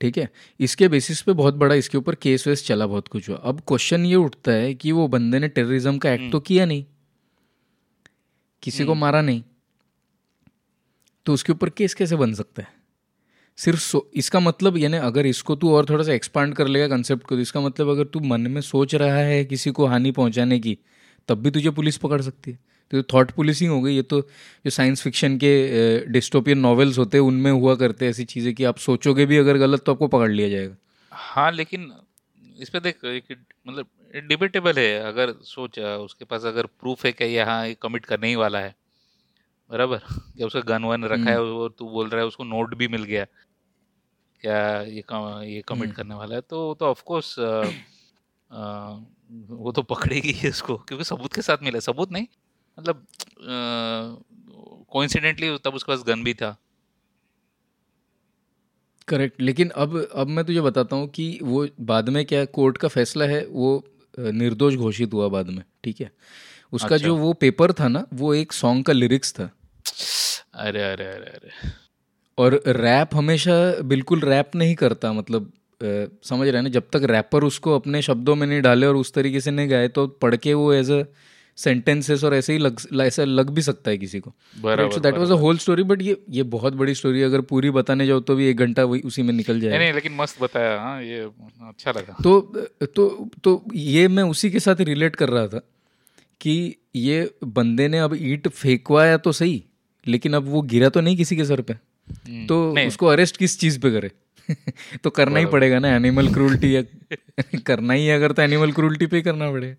ठीक 0.00 0.18
है? 0.18 0.28
इसके 0.60 0.88
बेसिस 0.88 1.22
पे 1.22 1.32
बहुत 1.32 1.54
बड़ा 1.54 1.74
इसके 1.74 1.98
ऊपर 1.98 2.14
केस 2.14 2.46
वेस 2.46 2.66
चला 2.66 2.86
बहुत 2.86 3.08
कुछ 3.08 3.28
हुआ। 3.28 3.36
अब 3.36 3.60
क्वेश्चन 3.60 4.06
ये 4.06 4.14
उठता 4.14 4.52
है 4.52 4.74
कि 4.74 4.92
वो 4.92 5.08
बंदे 5.08 5.38
ने 5.38 5.48
टेररिज्म 5.48 5.98
का 5.98 6.12
एक्ट 6.12 6.32
तो 6.32 6.40
किया 6.40 6.64
नहीं। 6.64 6.84
किसी 8.62 8.84
को 8.84 8.94
मारा 8.94 9.22
नहीं। 9.22 9.42
तो 11.26 11.34
उसके 11.34 11.52
ऊपर 11.52 11.70
केस 11.70 11.94
कैसे 11.94 12.16
बन 12.16 12.34
सकता 12.34 12.62
है? 12.62 12.68
सिर्फ़ 13.56 13.96
इसका 14.14 14.40
मतलब 14.40 14.76
यानी 14.76 14.96
अगर 14.96 15.26
इसको 15.26 15.56
तू 15.56 15.74
और 15.74 15.86
थोड़ा 15.88 16.04
सा 16.04 16.12
एक्सपांड 16.12 16.54
कर 16.54 16.66
लेगा 16.66 16.88
कंसेप्ट 16.88 17.26
को 17.26 17.34
तो 17.34 17.40
इसका 17.40 17.60
मतलब 17.60 17.88
अगर 17.88 18.04
तू 18.04 18.20
मन 18.20 18.40
में 18.40 18.60
सोच 18.60 18.94
रहा 18.94 19.16
है 19.16 19.44
किसी 19.44 19.70
को 19.70 19.86
हानि 19.86 20.10
पहुँचाने 20.10 20.58
की 20.58 20.78
तब 21.28 21.38
भी 21.38 21.50
तुझे 21.50 21.70
पुलिस 21.70 21.96
पकड़ 21.96 22.22
सकती 22.22 22.50
है। 22.50 22.58
तो 22.90 23.02
थॉट 23.12 23.30
पुलिसिंग 23.30 23.70
हो 23.70 23.80
गई। 23.82 23.94
ये 23.94 24.02
तो 24.04 24.20
जो 24.20 24.70
साइंस 24.70 25.02
फिक्शन 25.02 25.36
के 25.38 25.52
डिस्टोपियन 26.12 26.58
नॉवेल्स 26.58 26.98
होते 26.98 27.18
हैं 27.18 27.24
उनमें 27.24 27.50
हुआ 27.52 27.74
करते 27.76 28.04
हैं 28.04 28.10
ऐसी 28.10 28.24
चीज़ें 28.26 28.54
कि 28.54 28.64
आप 28.64 28.78
सोचोगे 28.80 29.26
भी 29.26 29.36
अगर 29.38 29.58
गलत 29.58 29.82
तो 29.86 29.92
आपको 29.92 30.08
पकड़ 30.08 30.30
लिया 30.30 30.48
जाएगा। 30.48 30.76
हाँ 31.12 31.50
लेकिन 31.52 31.92
इस 32.58 32.70
पर 32.70 32.80
देख 32.80 32.98
मतलब 33.04 33.86
डिबेटेबल 34.28 34.78
है। 34.78 34.98
अगर 35.02 35.32
सोच 35.44 35.78
उसके 35.78 36.24
पास 36.24 36.44
अगर 36.46 36.66
प्रूफ 36.80 37.04
है 37.06 37.12
कि 37.12 37.24
यहाँ 37.26 37.66
ये 37.66 37.76
कमिट 37.82 38.04
करने 38.06 38.28
ही 38.28 38.36
वाला 38.36 38.58
है। 38.60 38.74
बराबर? 39.70 39.98
क्या 40.36 40.46
उसका 40.46 40.60
गन 40.68 40.84
वन 40.84 41.04
रखा 41.04 41.30
है 41.30 41.40
और 41.40 41.46
हम्म। 41.48 41.68
तू 41.78 41.88
बोल 41.90 42.08
रहा 42.08 42.20
है 42.20 42.26
उसको 42.26 42.44
नोट 42.44 42.74
भी 42.76 42.88
मिल 42.88 43.04
गया 43.04 43.24
क्या 44.42 44.58
ये 44.82 45.02
कम, 45.08 45.42
ये 45.44 45.62
कमिट 45.68 45.82
हम्म। 45.82 45.96
करने 45.96 46.14
वाला 46.14 46.34
है 46.34 46.40
तो 46.42 46.74
तो 46.74 46.86
ऑफ़ 46.86 47.02
कोर्स 47.06 47.34
वो 49.50 49.72
तो 49.72 49.82
पकड़ेगी 49.84 50.48
उसको 50.48 50.76
क्योंकि 50.78 51.04
सबूत 51.04 51.34
के 51.34 51.42
साथ 51.42 51.62
मिला 51.62 51.80
सबूत 51.80 52.12
नहीं? 52.12 52.26
मतलब 52.78 53.06
कोइंसिडेंटली 54.90 55.56
तब 55.64 55.74
उसके 55.74 55.92
पास 55.92 56.04
गन 56.06 56.24
भी 56.24 56.34
था। 56.34 56.56
करेक्ट 59.08 59.40
लेकिन 59.40 59.68
अब 59.76 59.96
अब 60.14 60.26
मैं 60.26 60.44
तुझे 60.44 60.60
बताता 60.60 60.96
हूँ 60.96 61.08
कि 61.08 61.38
वो 61.42 61.66
बाद 61.84 62.08
में 62.08 62.24
क्या 62.24 62.44
कोर्ट 62.56 62.76
का 62.78 62.88
फैसला 62.88 63.24
है 63.24 63.44
वो 63.46 63.70
निर्दोष 64.18 64.74
घोषित 64.76 65.12
हुआ 65.12 65.28
बाद 65.28 65.48
में 65.50 65.62
ठीक 65.84 66.00
है? 66.00 66.10
उसका 66.72 66.94
अच्छा। 66.94 67.06
जो 67.06 67.16
वो 67.16 67.32
पेपर 67.32 67.72
था 67.72 67.88
ना 67.88 68.04
वो 68.14 68.34
एक 68.34 68.52
सॉन्ग 68.52 68.84
का 68.84 68.92
लिरिक्स 68.92 69.32
था। 69.32 69.50
अरे 70.54 70.82
अरे 70.82 71.04
अरे 71.04 71.30
अरे। 71.30 71.50
और 72.38 72.60
रैप 72.66 73.14
हमेशा 73.14 73.54
बिल्कुल 73.84 74.20
रैप 74.20 74.56
नहीं 74.56 74.74
करता 74.74 75.12
मतलब 75.12 75.42
आ, 75.44 75.86
समझ 76.24 76.46
रहे 76.48 76.56
हैं 76.56 76.62
ना 76.62 76.68
जब 76.68 76.88
तक 76.92 77.02
रैपर 77.04 77.44
उसको 77.44 77.74
अपने 77.74 78.02
शब्दों 78.02 78.34
में 78.36 78.46
नहीं 78.46 78.60
डाले 78.62 78.86
और 78.86 78.96
उस 78.96 79.12
तरीके 79.12 79.40
से 79.40 79.50
नहीं 79.50 79.70
गाए 79.70 79.88
तो 79.88 80.06
पढ़ 80.22 80.36
के 80.36 80.54
वो 80.54 80.72
एज 80.72 80.90
अ 80.90 81.02
सेंटेंसेस 81.56 82.24
और 82.24 82.34
ऐसे 82.34 82.52
ही 82.52 82.58
लग 82.58 82.80
ऐसा 83.00 83.24
लग 83.24 83.50
भी 83.50 83.62
सकता 83.62 83.90
है 83.90 83.98
किसी 83.98 84.20
को। 84.20 84.34
So 84.56 85.00
that 85.00 85.14
was 85.14 85.30
a 85.30 85.34
whole 85.34 85.58
story 85.58 85.82
but 85.82 86.02
ये 86.02 86.16
ये 86.30 86.42
बहुत 86.42 86.72
बड़ी 86.72 86.94
स्टोरी 86.94 87.22
अगर 87.22 87.40
पूरी 87.40 87.70
बताने 87.70 88.06
जाओ 88.06 88.20
तो 88.20 88.36
भी 88.36 88.46
एक 88.46 88.56
घंटा 88.56 88.84
वही 88.84 89.00
उसी 89.00 89.22
में 89.22 89.32
निकल 89.32 89.60
जाए 89.60 89.78
नहीं 89.78 89.92
लेकिन 89.92 90.14
मस्त 90.14 90.42
बताया 90.42 90.80
हाँ 90.80 91.02
ये 91.02 91.20
अच्छा 91.60 91.90
लगा। 91.90 92.16
तो 92.22 92.40
तो 92.86 93.30
तो 93.44 93.64
ये 93.74 94.08
मैं 94.08 94.22
उसी 94.22 94.50
के 94.50 94.60
साथ 94.60 94.80
रिलेट 94.80 95.16
कर 95.16 95.28
रहा 95.28 95.46
था 95.46 95.60
कि 96.40 96.76
ये 96.96 97.34
बंदे 97.44 97.88
ने 97.88 97.98
अब 97.98 98.16
ईट 98.20 98.48
फेंकवाया 98.48 99.16
तो 99.16 99.32
सही 99.32 99.64
लेकिन 100.06 100.34
अब 100.34 100.48
वो 100.48 100.62
गिरा 100.62 100.88
तो 100.88 101.00
नहीं 101.00 101.16
किसी 101.16 101.36
के 101.36 101.44
सर 101.44 101.60
पे। 101.60 101.72
हम्म, 101.72 102.46
तो 102.46 102.86
उसको 102.86 103.06
अरेस्ट 103.06 103.36
किस 103.36 103.58
चीज़ 103.58 103.78
पे 103.80 103.90
करे? 103.90 104.10
तो 105.04 105.10
करना 105.10 105.38
ही 105.38 105.46
पड़ेगा 105.46 105.78
ना 105.78 105.88
एनिमल 105.88 106.32
क्रूल्टी 106.32 106.82
करना 107.66 107.94
ही 107.94 108.08
अगर 108.08 108.32
तो 108.32 108.42
एनिमल 108.42 108.72
क्रूल्टी 108.72 109.06
पे 109.06 109.20
करना 109.22 109.50
पड़ेगा। 109.50 109.74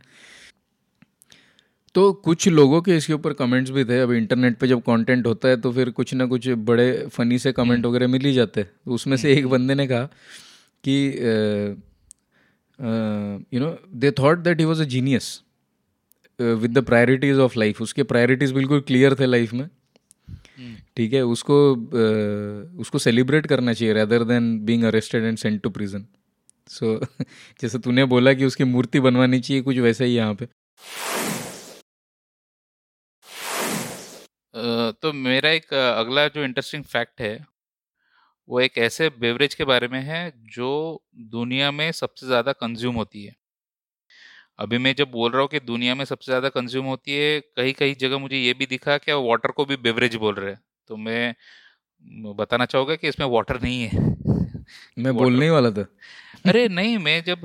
तो 1.95 2.11
कुछ 2.25 2.47
लोगों 2.49 2.81
के 2.81 2.95
इसके 2.97 3.13
ऊपर 3.13 3.33
कमेंट्स 3.33 3.71
भी 3.71 3.83
थे 3.85 3.99
अभी 3.99 4.17
इंटरनेट 4.17 4.57
पे 4.57 4.67
जब 4.67 4.81
कंटेंट 4.81 5.25
होता 5.27 5.47
है 5.47 5.57
तो 5.61 5.71
फिर 5.71 5.89
कुछ 5.91 6.13
ना 6.13 6.25
कुछ 6.25 6.47
बड़े 6.63 6.87
फनी 7.09 7.39
से 7.39 7.51
कमेंट 7.51 7.75
हम्म। 7.75 7.87
वगैरह 7.87 8.07
मिल 8.07 8.25
ही 8.25 8.33
जाते 8.33 8.61
हैं 8.61 8.69
तो 8.85 8.91
उसमें 8.91 9.17
से 9.17 9.31
एक 9.31 9.39
हम्म। 9.39 9.49
बंदे 9.49 9.75
ने 9.75 9.87
कहा 9.87 10.09
कि 10.83 10.95
you 13.53 13.59
know 13.59 13.75
they 13.95 14.11
thought 14.19 14.39
that 14.39 14.59
he 14.59 14.65
was 14.65 14.81
a 14.81 14.85
genius 14.87 15.27
with 16.39 16.71
the 16.71 16.83
priorities 16.85 17.39
of 17.39 17.59
life 17.59 17.81
उसके 17.81 18.03
प्रायोरिटीज 18.05 18.51
बिल्कुल 18.51 18.79
क्लियर 18.83 19.15
थे 19.15 19.25
लाइफ 19.25 19.53
में 19.53 19.63
हम्म। 19.63 20.75
ठीक 20.97 21.13
है 21.13 21.21
उसको 21.25 21.59
uh, 21.73 22.81
उसको 22.81 22.99
सेलिब्रेट 22.99 23.47
करना 23.47 23.73
चाहिए 23.73 23.93
rather 23.93 24.23
than 24.25 24.57
being 24.65 24.83
arrested 24.85 25.23
and 25.23 25.37
sent 25.37 25.61
to 25.61 25.69
prison 25.71 26.05
so 26.67 26.99
जैसे 27.61 27.79
तूने 27.79 28.05
बोला 28.07 28.33
कि 28.33 28.45
उसकी 28.45 28.63
मूर्ति 28.65 28.99
बनवानी 29.01 29.39
चाहिए 29.39 29.61
कुछ 29.63 29.77
वैसा 29.79 30.03
ही 30.03 30.13
यहाँ 30.13 30.35
पे 30.35 30.47
तो 34.53 35.13
मेरा 35.13 35.49
एक 35.49 35.73
अगला 35.73 36.27
जो 36.27 36.43
इंटरेस्टिंग 36.43 36.83
फैक्ट 36.83 37.21
है 37.21 37.37
वो 38.49 38.59
एक 38.59 38.77
ऐसे 38.77 39.09
बेवरेज 39.09 39.53
के 39.53 39.63
बारे 39.63 39.87
में 39.87 39.99
है 40.01 40.31
जो 40.53 40.69
दुनिया 41.31 41.71
में 41.71 41.91
सबसे 41.91 42.25
ज़्यादा 42.25 42.51
कंज्यूम 42.51 42.95
होती 42.95 43.23
है। 43.25 43.35
अभी 44.59 44.77
मैं 44.77 44.93
जब 44.95 45.11
बोल 45.11 45.31
रहा 45.31 45.41
हूँ 45.41 45.49
कि 45.49 45.59
दुनिया 45.59 45.95
में 45.95 46.03
सबसे 46.05 46.31
ज़्यादा 46.31 46.49
कंज्यूम 46.49 46.85
होती 46.85 47.11
है 47.11 47.39
कहीं 47.39 47.73
कहीं 47.73 47.95
जगह 47.95 48.17
मुझे 48.17 48.37
ये 48.37 48.53
भी 48.53 48.65
दिखा 48.65 48.97
कि 48.97 49.11
वाटर 49.11 49.51
को 49.51 49.65
भी 49.65 49.75
बेवरेज 49.77 50.15
बोल 50.15 50.35
रहे 50.35 50.51
हैं। 50.51 50.59
तो 50.87 50.97
मैं 50.97 51.35
बताना 52.35 52.65
चाहूँगा 52.65 52.95
कि 52.95 53.07
इसमें 53.07 53.27
वाटर 53.27 53.61
नहीं 53.61 53.81
है? 53.81 53.89
मैं 54.97 55.13
बोलने 55.15 55.45
ही 55.45 55.51
वाला 55.51 55.71
था। 55.71 55.85
अरे 56.45 56.67
नहीं 56.69 56.97
मैं 56.97 57.23
जब 57.23 57.41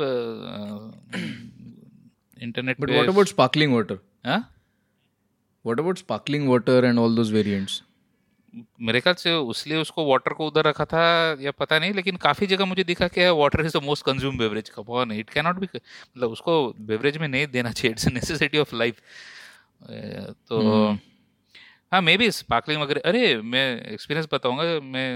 internet 2.43 2.81
but 2.81 2.91
what 2.91 3.09
about 3.09 3.29
sparkling 3.29 3.75
water 3.75 3.99
हाँ? 4.27 4.56
What 5.67 5.81
about 5.81 5.99
sparkling 5.99 6.49
water 6.49 6.85
and 6.85 6.99
all 6.99 7.17
those 7.17 7.31
variants 7.31 7.83
मेरे 8.81 9.01
ख्याल 9.01 9.15
से 9.15 9.33
उसलिए 9.33 9.79
उसको 9.79 10.05
वाटर 10.11 10.33
को 10.33 10.47
उधर 10.47 10.65
रखा 10.65 10.85
था 10.85 11.01
या 11.41 11.51
पता 11.51 11.79
नहीं 11.79 11.95
लेकिन 11.95 12.17
काफ़ी 12.17 12.47
जगह 12.47 12.65
मुझे 12.65 12.85
दिखा 12.85 13.09
कि 13.09 13.29
water 13.29 13.65
is 13.67 13.79
the 13.79 13.83
most 13.83 14.05
consume 14.05 14.39
beverage 14.39 14.69
का 14.69 14.83
बहुत 14.83 15.13
इट 15.13 15.31
कैन 15.31 15.45
नॉट 15.45 15.59
बी 15.59 15.69
मतलब 15.75 16.31
उसको 16.31 16.75
बेवरेज 16.81 17.19
में 17.19 17.29
नहीं 17.29 17.47
देना 17.47 17.73
चाहिए. 17.73 17.91
इट्स 17.91 18.07
नेसेसिटी 18.09 18.59
ऑफ़ 18.59 18.75
लाइफ 18.77 19.01
तो 20.49 20.61
hmm. 20.61 20.99
हाँ 21.93 22.03
मे 22.03 22.17
बी 22.17 22.31
स्पार्कलिंग 22.31 22.83
वगैरह 22.83 23.01
अरे 23.05 23.43
मैं 23.43 23.67
एक्सपीरियंस 23.87 24.29
बताऊँगा 24.33 24.63
मैं 24.63 25.11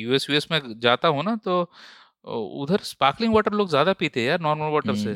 यूएस 0.00 0.26
यूएस 0.30 0.46
में 0.52 0.60
जाता 0.80 1.08
हूँ 1.08 1.24
ना 1.24 1.36
तो 1.36 1.70
उधर 2.62 2.78
स्पार्कलिंग 2.82 3.34
वाटर 3.34 3.52
लोग 3.52 3.68
ज़्यादा 3.68 3.92
पीते 3.92 4.20
हैं 4.20 4.28
यार 4.28 4.40
नॉर्मल 4.40 4.72
वाटर 4.72 4.92
hmm. 4.92 5.04
से। 5.04 5.10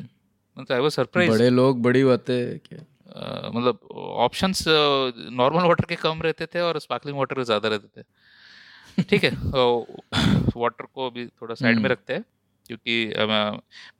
मतलब 0.56 0.72
आई 0.72 0.80
वाज 0.80 0.92
सरप्राइज़ 0.92 1.30
बड़े 1.30 1.50
लोग 1.50 1.82
बड़ी 1.82 2.04
बातें 2.04 2.58
क्या? 2.58 2.84
मतलब 3.16 3.88
ऑप्शंस 3.92 4.64
नॉर्मल 4.68 5.64
वाटर 5.64 5.84
के 5.84 5.96
कम 5.96 6.22
रहते 6.22 6.46
थे 6.46 6.60
और 6.60 6.78
स्पार्कलिंग 6.78 7.18
वाटर 7.18 7.34
के 7.34 7.44
ज़्यादा 7.44 7.68
रहते 7.68 8.00
थे 8.00 9.02
ठीक 9.02 9.24
है 9.24 9.30
वाटर 10.56 10.84
को 10.84 11.10
भी 11.10 11.26
थोड़ा 11.26 11.54
साइड 11.54 11.74
में 11.74 11.76
हम्म। 11.76 11.92
रखते 11.92 12.12
हैं 12.12 12.24
क्योंकि 12.66 13.06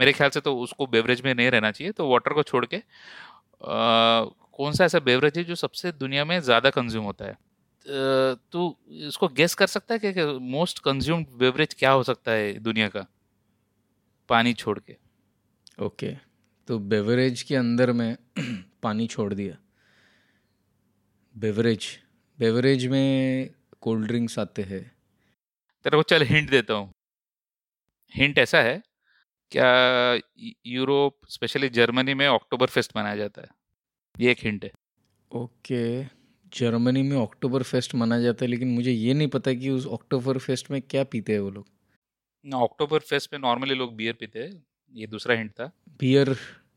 मेरे 0.00 0.12
ख्याल 0.12 0.31
से 0.31 0.40
तो 0.40 0.57
उसको 0.59 0.87
बेवरेज 0.87 1.22
में 1.22 1.33
नहीं 1.35 1.50
रहना 1.50 1.70
चाहिए 1.70 1.92
तो 1.92 2.09
वाटर 2.09 2.33
को 2.33 2.42
छोड़ 2.42 2.64
के 2.66 2.83
कौन 3.61 4.72
सा 4.72 4.85
ऐसा 4.85 4.98
बेवरेज 5.00 5.38
है 5.38 5.44
जो 5.44 5.55
सबसे 5.55 5.92
दुनिया 5.94 6.24
में 6.24 6.38
ज़्यादा 6.40 6.70
कंज्यूम 6.70 7.05
होता 7.05 7.24
है 7.24 7.37
तो 8.53 8.77
इसको 9.03 9.29
गेस 9.31 9.55
कर 9.55 9.66
सकता 9.66 9.94
है 9.94 10.12
कि 10.12 10.24
मोस्ट 10.50 10.79
कंज्यूम्ड 10.79 11.27
बेवरेज 11.38 11.74
क्या 11.74 11.90
हो 11.90 12.03
सकता 12.03 12.33
है 12.33 12.53
दुनिया 12.61 12.88
का 12.88 13.07
पानी 14.29 14.53
छोड़ 14.55 14.79
के 14.79 14.96
ओके 15.81 16.07
okay. 16.07 16.18
तो 16.68 16.79
बेवरेज 16.79 17.42
के 17.42 17.57
अंदर 17.57 17.92
में 17.92 18.16
पानी 18.85 19.07
छोड़ 19.07 19.33
दिया। 19.35 19.57
बेवरेज 21.35 21.87
बेवरेज 22.38 22.87
में 22.87 23.51
कोल्ड 23.81 24.07
ड्रिंक्स 24.07 24.38
आते 24.38 24.62
हैं। 24.62 24.83
तेरे 25.85 25.97
को 25.97 26.03
चल 26.05 26.23
हिंट 26.25 26.51
देता 26.51 26.75
हूँ। 26.75 26.92
हिंट 28.14 28.38
ऐसा 28.38 28.62
है 28.62 28.83
क्या 29.53 30.18
यूरोप 30.66 31.27
स्पेशली 31.29 31.68
जर्मनी 31.70 32.14
में 32.14 32.27
अक्टूबर 32.27 32.66
फेस्ट 32.66 32.97
मनाया 32.97 33.16
जाता 33.16 33.42
है? 33.42 33.49
ये 34.14 34.31
एक 34.31 34.38
हिंट 34.42 34.64
है। 34.64 34.70
ओके 35.31 36.05
जर्मनी 36.53 37.03
में 37.03 37.16
अक्टूबर 37.16 37.62
फेस्ट 37.62 37.94
मनाया 37.94 38.23
जाता 38.23 38.44
है 38.44 38.51
लेकिन 38.51 38.68
मुझे 38.68 38.92
ये 38.92 39.14
नहीं 39.14 39.29
पता 39.29 39.53
कि 39.55 39.70
उस 39.70 39.87
अक्टूबर 39.92 40.38
फेस्ट 40.38 40.70
में 40.70 40.81
क्या 40.83 41.05
पीते 41.05 41.33
हैं 41.33 41.40
वो 41.40 41.51
लोग। 41.51 41.66
अक्टूबर 42.44 42.99
फेस्ट 43.01 43.33
में 43.33 43.40
नॉर्मली 43.40 43.75
लोग 43.75 43.94
बियर 43.97 44.14
पीते 44.14 44.38
हैं 44.38 44.62
ये 44.92 45.07
दूसरा 45.07 45.35
हिंट 45.35 45.51
था। 45.51 45.70
बियर 46.01 46.37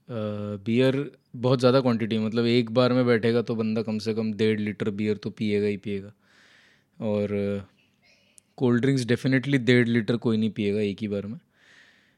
बियर 0.09 0.95
बहुत 1.37 1.59
ज़्यादा 1.59 1.79
क्वांटिटी 1.81 2.17
मतलब 2.19 2.45
एक 2.47 2.69
बार 2.73 2.93
में 2.93 3.05
बैठेगा 3.05 3.41
तो 3.41 3.55
बंदा 3.55 3.81
कम 3.81 3.97
से 3.99 4.13
कम 4.13 4.31
डेढ़ 4.33 4.59
लीटर 4.59 4.89
बियर 4.91 5.17
तो 5.17 5.29
पिएगा 5.31 5.67
ही 5.67 5.77
पिएगा। 5.79 6.13
और 6.97 7.29
कोल्ड 8.57 8.81
ड्रिंक्स 8.81 9.05
डेफिनेटली 9.05 9.57
डेढ़ 9.59 9.87
लीटर 9.87 10.17
कोई 10.17 10.37
नहीं 10.37 10.49
पिएगा 10.51 10.79
एक 10.81 11.01
ही 11.01 11.07
बार 11.07 11.25
में। 11.25 11.39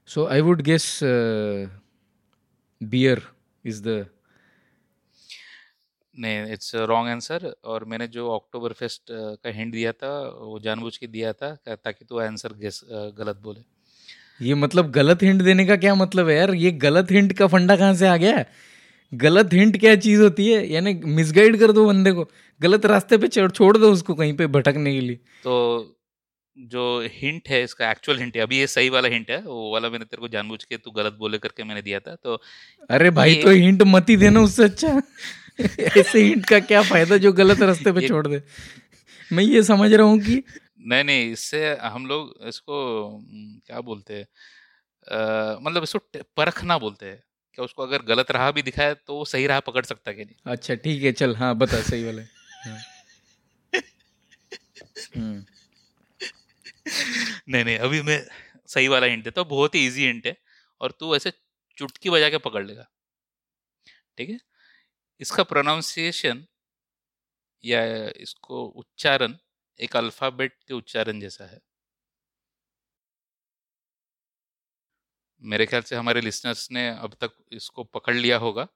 So 0.09 0.25
I 0.27 0.41
would 0.41 0.61
guess 0.61 0.99
beer 2.81 3.21
is 3.65 3.83
the 3.83 4.05
नहीं 6.17 6.53
इट्स 6.53 6.75
रॉन्ग 6.75 7.09
आंसर 7.09 7.53
और 7.65 7.83
मैंने 7.85 8.07
जो 8.09 8.29
अक्टूबर 8.31 8.73
फेस्ट 8.73 9.01
का 9.11 9.49
हिंट 9.49 9.71
दिया 9.73 9.91
था, 9.93 10.09
वो 10.21 10.59
जानबूझ 10.59 10.95
के 10.97 11.07
दिया 11.07 11.33
था, 11.33 11.53
ताकि 11.67 12.05
तू 12.05 12.19
आंसर 12.19 12.53
गेस 12.55 12.81
गलत 13.17 13.37
बोले। 13.43 13.61
ये 14.41 14.55
मतलब 14.55 14.91
गलत 14.91 15.23
हिंट 15.23 15.41
देने 15.41 15.65
का 15.65 15.75
क्या 15.75 15.95
मतलब 15.95 16.29
है 16.29 16.37
यार? 16.37 16.53
ये 16.53 16.71
गलत 16.71 17.11
हिंट 17.11 17.33
का 17.33 17.47
फंडा 17.47 17.75
कहाँ 17.75 17.93
से 17.93 18.07
आ 18.07 18.17
गया? 18.17 18.37
है 18.37 18.49
गलत 19.13 19.49
हिंट 19.53 19.79
क्या 19.79 19.95
चीज़ 19.95 20.21
होती 20.21 20.47
है? 20.47 20.73
यानी 20.73 21.01
मिसगाइड 21.05 21.59
कर 21.59 21.71
दो 21.71 21.85
बंदे 21.85 22.11
को। 22.11 22.29
गलत 22.61 22.85
रास्ते 22.85 23.17
पे 23.17 23.27
चढ़ 23.27 23.51
छोड़ 23.51 23.77
दो 23.77 23.91
उसको 23.91 24.13
कहीं 24.13 24.33
पे 24.33 24.47
भटकने 24.47 24.93
के 24.93 25.01
लिए। 25.01 25.15
तो 25.15 25.95
जो 26.57 27.01
हिंट 27.13 27.49
है 27.49 27.63
इसका 27.63 27.91
एक्चुअल 27.91 28.17
हिंट 28.17 28.35
है 28.35 28.41
अभी 28.41 28.57
ये 28.57 28.67
सही 28.67 28.89
वाला 28.89 29.09
हिंट 29.09 29.31
है 29.31 29.41
वो 29.41 29.73
वाला 29.73 29.89
मैंने 29.89 30.05
तेरे 30.05 30.21
को 30.21 30.27
जानबूझ 30.27 30.63
के 30.63 30.77
तू 30.77 30.91
गलत 30.91 31.13
बोले 31.19 31.37
करके 31.37 31.63
मैंने 31.63 31.81
दिया 31.81 31.99
था 31.99 32.15
तो 32.15 32.41
अरे 32.89 33.09
भाई 33.09 33.35
तो 33.35 33.49
हिंट 33.49 33.83
मत 33.83 34.09
ही 34.09 34.17
देना 34.17 34.39
उससे 34.39 34.63
अच्छा। 34.63 35.01
ऐसे 35.97 36.23
हिंट 36.23 36.45
का 36.45 36.59
क्या 36.59 36.81
फ़ायदा 36.81 37.17
जो 37.17 37.31
गलत 37.33 37.61
रास्ते 37.61 37.91
पे 37.91 38.07
छोड़ 38.07 38.27
दे? 38.27 38.41
मैं 39.33 39.43
ये 39.43 39.63
समझ 39.63 39.93
रहा 39.93 40.05
हूँ 40.05 40.19
कि 40.19 40.43
नहीं 40.79 41.03
नहीं 41.03 41.31
इससे 41.31 41.75
हम 41.75 42.05
लोग 42.05 42.33
इसको 42.47 42.75
क्या 43.65 43.81
बोलते 43.81 44.13
हैं 44.13 44.25
अ, 45.07 45.59
मतलब 45.61 45.83
इसको 45.83 45.97
टे- 46.13 46.23
परखना 46.37 46.77
बोलते 46.77 47.05
हैं 47.05 47.23
क्या 47.53 47.65
उसको 47.65 47.83
अगर 47.83 48.01
गलत 48.01 48.31
राह 48.31 48.51
भी 48.51 48.61
दिखाए 48.61 48.93
तो 48.95 49.15
वो 49.15 49.25
सही 49.25 49.47
राह 49.47 49.59
पकड़ 49.59 49.85
सकता 49.85 50.11
है 50.11 50.17
कि 50.17 50.25
नहीं? 50.25 50.35
अच्छा 50.45 50.75
ठीक 50.75 51.03
है 51.03 51.11
चल 51.11 51.35
हाँ 51.35 51.55
बता 51.57 51.81
सही 51.81 52.03
वाले 52.03 52.21
हाँ। 52.21 52.77
हम्म, 55.15 55.45
नहीं 57.49 57.63
नहीं 57.65 57.77
अभी 57.77 58.01
मैं 58.01 58.21
सही 58.67 58.87
वाला 58.87 59.07
हिंट 59.07 59.23
देता 59.23 59.41
हूँ 59.41 59.49
बहुत 59.49 59.75
ही 59.75 59.85
इजी 59.87 60.05
हिंट 60.05 60.27
है 60.27 60.35
और 60.81 60.91
तू 60.91 61.15
ऐसे 61.15 61.31
चुटकी 61.77 62.09
बजा 62.09 62.29
के 62.29 62.37
पकड़ 62.37 62.65
लेगा 62.65 62.87
ठीक 64.17 64.29
है? 64.29 64.39
इसका 65.21 65.43
प्रोनाउंसिएशन 65.43 66.45
या 67.65 67.81
इसको 68.09 68.65
उच्चारण 68.65 69.33
एक 69.79 69.95
अल्फ़ाबेट 69.97 70.53
के 70.67 70.73
उच्चारण 70.73 71.19
जैसा 71.19 71.45
है। 71.45 71.59
मेरे 75.43 75.65
ख्याल 75.65 75.81
से 75.81 75.95
हमारे 75.95 76.21
लिसनर्स 76.21 76.67
ने 76.71 76.87
अब 76.89 77.13
तक 77.21 77.33
इसको 77.53 77.83
पकड़ 77.85 78.15
लिया 78.15 78.37
होगा। 78.39 78.67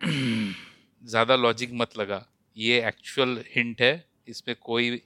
ज़्यादा 0.00 1.36
लॉजिक 1.36 1.70
मत 1.74 1.96
लगा। 1.98 2.24
ये 2.56 2.80
एक्चुअल 2.88 3.42
हिंट 3.48 3.80
है 3.82 3.92
इसमें 4.28 4.54
कोई 4.62 5.02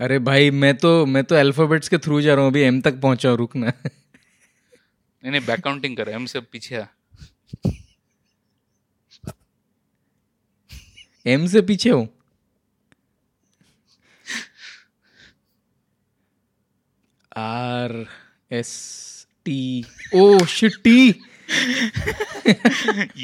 अरे 0.00 0.18
भाई 0.20 0.50
मैं 0.52 0.76
तो 0.76 0.90
मैं 1.06 1.22
तो 1.24 1.34
अल्फाबेट्स 1.36 1.88
के 1.88 1.98
थ्रू 1.98 2.20
जा 2.20 2.34
रहा 2.34 2.44
हूँ 2.44 2.50
अभी 2.50 2.62
एम 2.62 2.80
तक 2.80 3.00
पहुँचा 3.02 3.32
रुकना। 3.34 3.66
नहीं 3.66 5.30
नहीं 5.30 5.40
बैक 5.46 5.60
काउंटिंग 5.60 5.96
कर 5.96 6.08
एम 6.10 6.26
से 6.26 6.40
पीछे 6.42 6.76
आ 6.76 6.86
एम 11.26 11.46
से 11.46 11.60
पीछे 11.62 11.90
हूँ। 11.90 12.08
R 17.32 18.06
S 18.52 18.70
T. 19.46 19.84
Oh 20.14 20.44
shit 20.46 20.76
T 20.84 21.08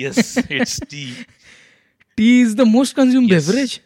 yes 0.01 0.37
it's 0.41 0.81
T 0.83 1.07
T 2.19 2.41
is 2.41 2.57
the 2.57 2.61
most 2.69 2.97
consume. 2.97 3.29
Beverage 3.29 3.81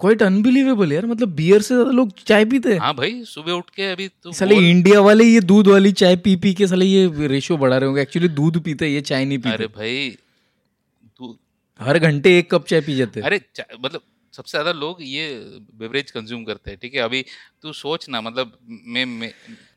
quite 0.00 0.22
unbelievable 0.22 0.92
यार। 0.92 1.06
मतलब 1.06 1.34
बियर 1.34 1.62
से 1.62 1.74
ज़्यादा 1.74 1.90
लोग 1.90 2.12
चाय 2.26 2.44
पीते 2.44 2.72
हैं। 2.72 2.78
हाँ 2.80 2.94
भाई 2.94 3.22
सुबह 3.24 3.52
उठ 3.52 3.70
के 3.76 3.90
अभी 3.92 4.08
तो 4.08 4.32
साले 4.32 4.56
इंडिया 4.70 5.00
वाले 5.00 5.24
ये 5.24 5.40
दूध 5.42 5.68
वाली 5.68 5.92
चाय 5.94 6.16
पी 6.16 6.34
पी 6.36 6.52
के 6.54 6.66
साले 6.66 6.84
ये 6.86 7.26
रेशियो 7.28 7.58
बढ़ा 7.58 7.76
रहे 7.76 7.86
होंगे। 7.86 8.02
एक्चुअली 8.02 8.28
दूध 8.30 8.62
पीते 8.64 8.84
हैं, 8.84 8.92
ये 8.92 9.00
चाय 9.02 9.24
नहीं 9.24 9.38
पीते। 9.38 9.54
अरे 9.54 9.66
भाई 9.68 10.16
हर 11.80 11.98
घंटे 11.98 12.38
एक 12.38 12.50
कप 12.50 12.66
चाय 12.66 12.80
पी 12.80 12.96
जाते 12.96 13.20
अरे 13.22 13.40
मतलब 13.78 14.00
सबसे 14.34 14.50
ज़्यादा 14.50 14.72
लोग 14.72 14.98
ये 15.02 15.26
बेवरेज 15.74 16.10
कंज्यूम 16.10 16.44
करते 16.44 16.70
हैं 16.70 16.78
ठीक 16.82 16.94
है? 16.94 17.00
अभी 17.00 17.24
तू 17.62 17.72
सोच 17.72 18.08
ना 18.08 18.20
मतलब 18.20 18.52
मैं 18.68 19.04
मैं 19.06 19.30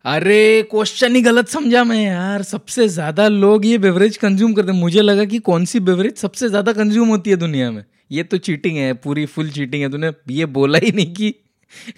अरे 0.05 0.62
क्वेश्चन 0.71 1.15
ही 1.15 1.21
गलत 1.21 1.47
समझा 1.47 1.83
मैं 1.83 2.03
यार। 2.03 2.43
सबसे 2.43 2.88
ज़्यादा 2.88 3.27
लोग 3.27 3.65
ये 3.65 3.77
बेवरेज 3.77 4.17
कंज्यूम 4.17 4.53
करते 4.53 4.71
हैं। 4.71 4.79
मुझे 4.79 5.01
लगा 5.01 5.25
कि 5.25 5.39
कौन 5.41 5.65
सी 5.65 5.79
बेवरेज 5.81 6.15
सबसे 6.17 6.49
ज़्यादा 6.49 6.73
कंज्यूम 6.73 7.10
होती 7.10 7.29
है 7.29 7.36
दुनिया 7.38 7.69
में? 7.71 7.83
ये 8.12 8.23
तो 8.23 8.38
चीटिंग 8.39 8.77
है 8.77 8.93
पूरी 9.05 9.25
फुल 9.27 9.49
चीटिंग 9.51 9.83
है। 9.83 9.89
तूने 9.91 10.12
ये 10.33 10.45
बोला 10.57 10.79
ही 10.83 10.91
नहीं 10.91 11.13
कि 11.13 11.33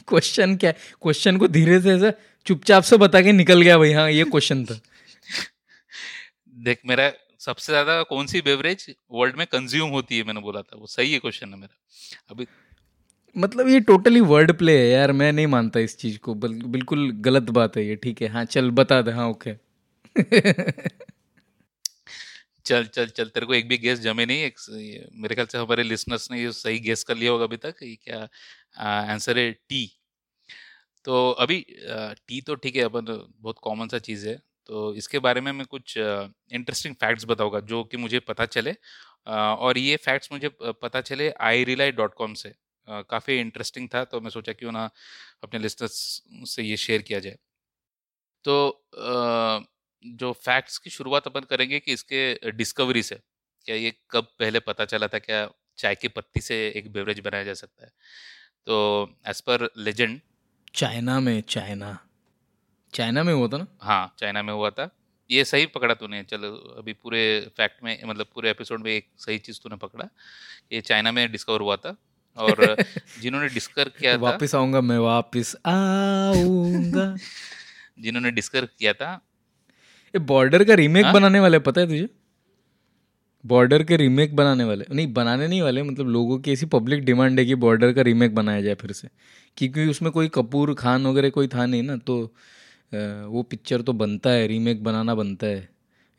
क्वेश्चन 0.09 0.55
क्या 0.57 0.71
क्वेश्चन 1.01 1.37
को 1.37 1.47
धीरे 1.49 1.79
से 1.81 1.93
ऐसा 1.93 2.11
चुपचाप 2.45 2.83
से 2.83 2.97
बता 2.97 3.21
के 3.21 3.31
निकल 3.33 3.61
गया 3.61 3.77
भाई। 3.77 3.91
हाँ 3.93 4.09
ये 4.11 4.23
क्वेश्चन 4.25 4.65
था। 4.65 4.79
देख 6.65 6.79
मेरा 6.85 7.11
सबसे 7.41 7.71
ज़्यादा 7.71 8.01
कौन 8.05 8.27
सी 8.27 8.41
बेवरेज 8.43 8.85
वर्ल्ड 9.13 9.35
में 9.37 9.45
कंज्यूम 9.47 9.89
होती 9.91 10.17
है 10.17 10.23
मैंने 10.23 10.41
बोला 10.41 10.61
था 10.61 10.77
वो 10.79 10.87
सही 10.89 11.13
है 11.13 11.19
क्वेश्चन 11.19 11.53
है 11.53 11.59
मेरा। 11.59 11.77
अभी 12.31 12.47
मतलब 13.35 13.67
ये 13.69 13.79
टोटली 13.81 14.21
वर्ड 14.23 14.51
प्ले 14.57 14.77
है 14.79 14.87
यार 14.89 15.11
मैं 15.13 15.31
नहीं 15.33 15.47
मानता 15.47 15.79
इस 15.81 15.97
चीज़ 15.97 16.17
को 16.19 16.33
बल, 16.35 16.53
बिल्कुल 16.67 17.11
गलत 17.21 17.49
बात 17.51 17.77
है 17.77 17.85
ये 17.85 17.95
ठीक 17.97 18.21
है। 18.21 18.27
हाँ 18.29 18.45
चल 18.47 18.71
बता 18.73 19.01
दे 19.01 19.11
हाँ 19.11 19.29
ओके 19.29 19.53
चल 22.65 22.85
चल 22.87 23.05
चल 23.09 23.29
तेरे 23.29 23.45
को 23.45 23.53
एक 23.53 23.67
भी 23.69 23.77
गेस 23.79 23.99
जमे 23.99 24.25
नहीं 24.25 24.43
एक 24.43 24.59
मेरे 25.15 25.35
ख्याल 25.35 25.47
से 25.47 25.57
हमारे 25.57 25.83
लिसनर्स 25.83 26.29
ने 26.31 26.41
ये 26.41 26.51
सही 26.53 26.79
गेस 26.81 27.03
कर 27.03 27.15
लिया 27.17 27.31
होगा 27.31 27.43
अभी 27.45 27.57
तक 27.59 27.83
ये 27.83 27.95
क्या 27.97 28.27
आंसर 28.89 29.37
है 29.39 29.51
टी 29.51 29.85
तो 31.05 31.29
अभी 31.39 31.59
टी 32.27 32.39
तो 32.41 32.55
ठीक 32.55 32.75
है 32.75 32.83
अपन 32.83 33.05
बहुत 33.39 33.57
कॉमन 33.63 33.87
सा 33.87 33.99
चीज़ 33.99 34.27
है। 34.27 34.37
तो 34.69 34.93
इसके 34.95 35.19
बारे 35.19 35.41
में 35.41 35.51
मैं 35.51 35.65
कुछ 35.67 35.97
इंटरेस्टिंग 35.97 36.95
फैक्ट्स 36.95 37.25
बताऊँगा, 37.25 37.59
जो 37.61 37.83
कि 37.83 37.97
मुझे 37.97 38.19
पता 38.21 38.45
चले। 38.47 38.75
और 39.27 39.77
ये 39.77 39.95
फैक्ट्स 39.97 40.31
मुझे 40.31 40.49
पता 40.61 41.01
चले 41.01 41.29
आई 41.41 41.63
रिलाई 41.63 41.91
डॉट 41.91 42.13
कॉम 42.13 42.33
से। 42.33 42.53
काफ़ी 42.87 43.39
इंटरेस्टिंग 43.39 43.87
था 43.93 44.03
तो 44.03 44.19
मैं 44.21 44.29
सोचा 44.29 44.53
क्यों 44.53 44.71
ना 44.71 44.89
अपने 45.43 45.59
लिसनर्स 45.59 45.95
से 46.47 46.63
ये 46.63 46.77
शेयर 46.77 47.01
किया 47.01 47.19
जाए। 47.19 47.37
तो 48.45 48.85
जो 50.05 50.31
फैक्ट्स 50.41 50.77
की 50.77 50.89
शुरुआत 50.89 51.27
अपन 51.27 51.41
करेंगे 51.49 51.79
कि 51.79 51.93
इसके 51.93 52.51
डिस्कवरी 52.53 53.03
से, 53.03 53.19
क्या 53.67 53.75
ये 53.75 53.93
कब 54.11 54.27
पहले 54.39 54.59
पता 54.61 54.85
चला 54.85 55.07
था, 55.07 55.19
क्या 55.19 55.49
चाय 55.77 55.95
की 55.95 56.07
पत्ती 56.09 56.41
से 56.41 56.67
एक 56.69 56.91
बेवरेज 56.93 57.19
बनाया 57.19 57.43
जा 57.43 57.53
सकता 57.55 57.85
है? 57.85 57.91
तो 58.67 59.17
एज 59.27 59.41
पर 59.41 59.69
लेजेंड 59.77 60.19
चाइना 60.75 61.19
में, 61.19 61.41
चाइना। 61.43 61.97
चाइना 62.93 63.23
में 63.23 63.33
हुआ 63.33 63.47
था 63.47 63.57
ना? 63.57 63.67
हाँ 63.81 64.15
चाइना 64.19 64.43
में 64.43 64.53
हुआ 64.53 64.69
था। 64.69 64.95
ये 65.31 65.45
सही 65.45 65.65
पकड़ा 65.65 65.93
तूने 65.93 66.23
चलो 66.23 66.75
अभी 66.77 66.93
पूरे 66.93 67.51
फैक्ट 67.57 67.83
में 67.83 67.99
मतलब 68.05 68.25
पूरे 68.35 68.49
एपिसोड 68.49 68.83
में 68.83 68.91
एक 68.91 69.07
सही 69.17 69.37
चीज़ 69.37 69.59
तूने 69.63 69.75
पकड़ा। 69.75 70.09
ये 70.71 70.81
चाइना 70.81 71.11
में 71.11 71.31
डिस्कवर 71.31 71.61
हुआ 71.61 71.75
था 71.75 71.97
और 72.37 72.75
जिन्होंने 73.21 73.49
डिस्कवर 73.49 73.89
किया 73.89 74.13
था 74.13 74.17
वापिस 74.17 74.55
आऊँगा 74.55 74.81
मैं 74.81 74.97
वापिस 74.97 75.55
आऊँगा। 75.55 77.15
जिन्होंने 77.99 78.31
डिस्कवर 78.31 78.65
किया 78.65 78.93
था। 78.93 79.13
ये 80.15 80.19
बॉर्डर 80.19 80.63
का 80.63 80.73
रीमेक 80.73 81.05
हाँ? 81.05 81.13
बनाने 81.13 81.39
वाले 81.39 81.59
पता 81.59 81.81
है 81.81 81.87
तुझे? 81.87 82.09
बॉर्डर 83.45 83.83
के 83.83 83.97
रीमेक 83.97 84.35
बनाने 84.35 84.63
वाले 84.63 84.85
नहीं 84.91 85.13
बनाने 85.13 85.47
नहीं 85.47 85.61
वाले 85.61 85.83
मतलब 85.83 86.07
लोगों 86.07 86.39
की 86.39 86.51
ऐसी 86.51 86.65
पब्लिक 86.65 87.05
डिमांड 87.05 87.39
है 87.39 87.45
कि 87.45 87.55
बॉर्डर 87.55 87.93
का 87.93 88.01
रीमेक 88.01 88.35
बनाया 88.35 88.61
जाए 88.61 88.75
फिर 88.75 88.91
से। 88.91 89.07
क्योंकि 89.57 89.87
उसमें 89.87 90.11
कोई 90.11 90.27
कपूर 90.27 90.73
खान 90.73 91.07
वगैरह 91.07 91.29
कोई 91.29 91.47
था 91.47 91.65
नहीं 91.65 91.83
ना 91.83 91.97
तो 91.97 92.35
वो 92.93 93.43
पिक्चर 93.43 93.81
तो 93.81 93.93
बनता 93.93 94.29
है 94.29 94.47
रीमेक 94.47 94.83
बनाना 94.83 95.15
बनता 95.15 95.47
है। 95.47 95.67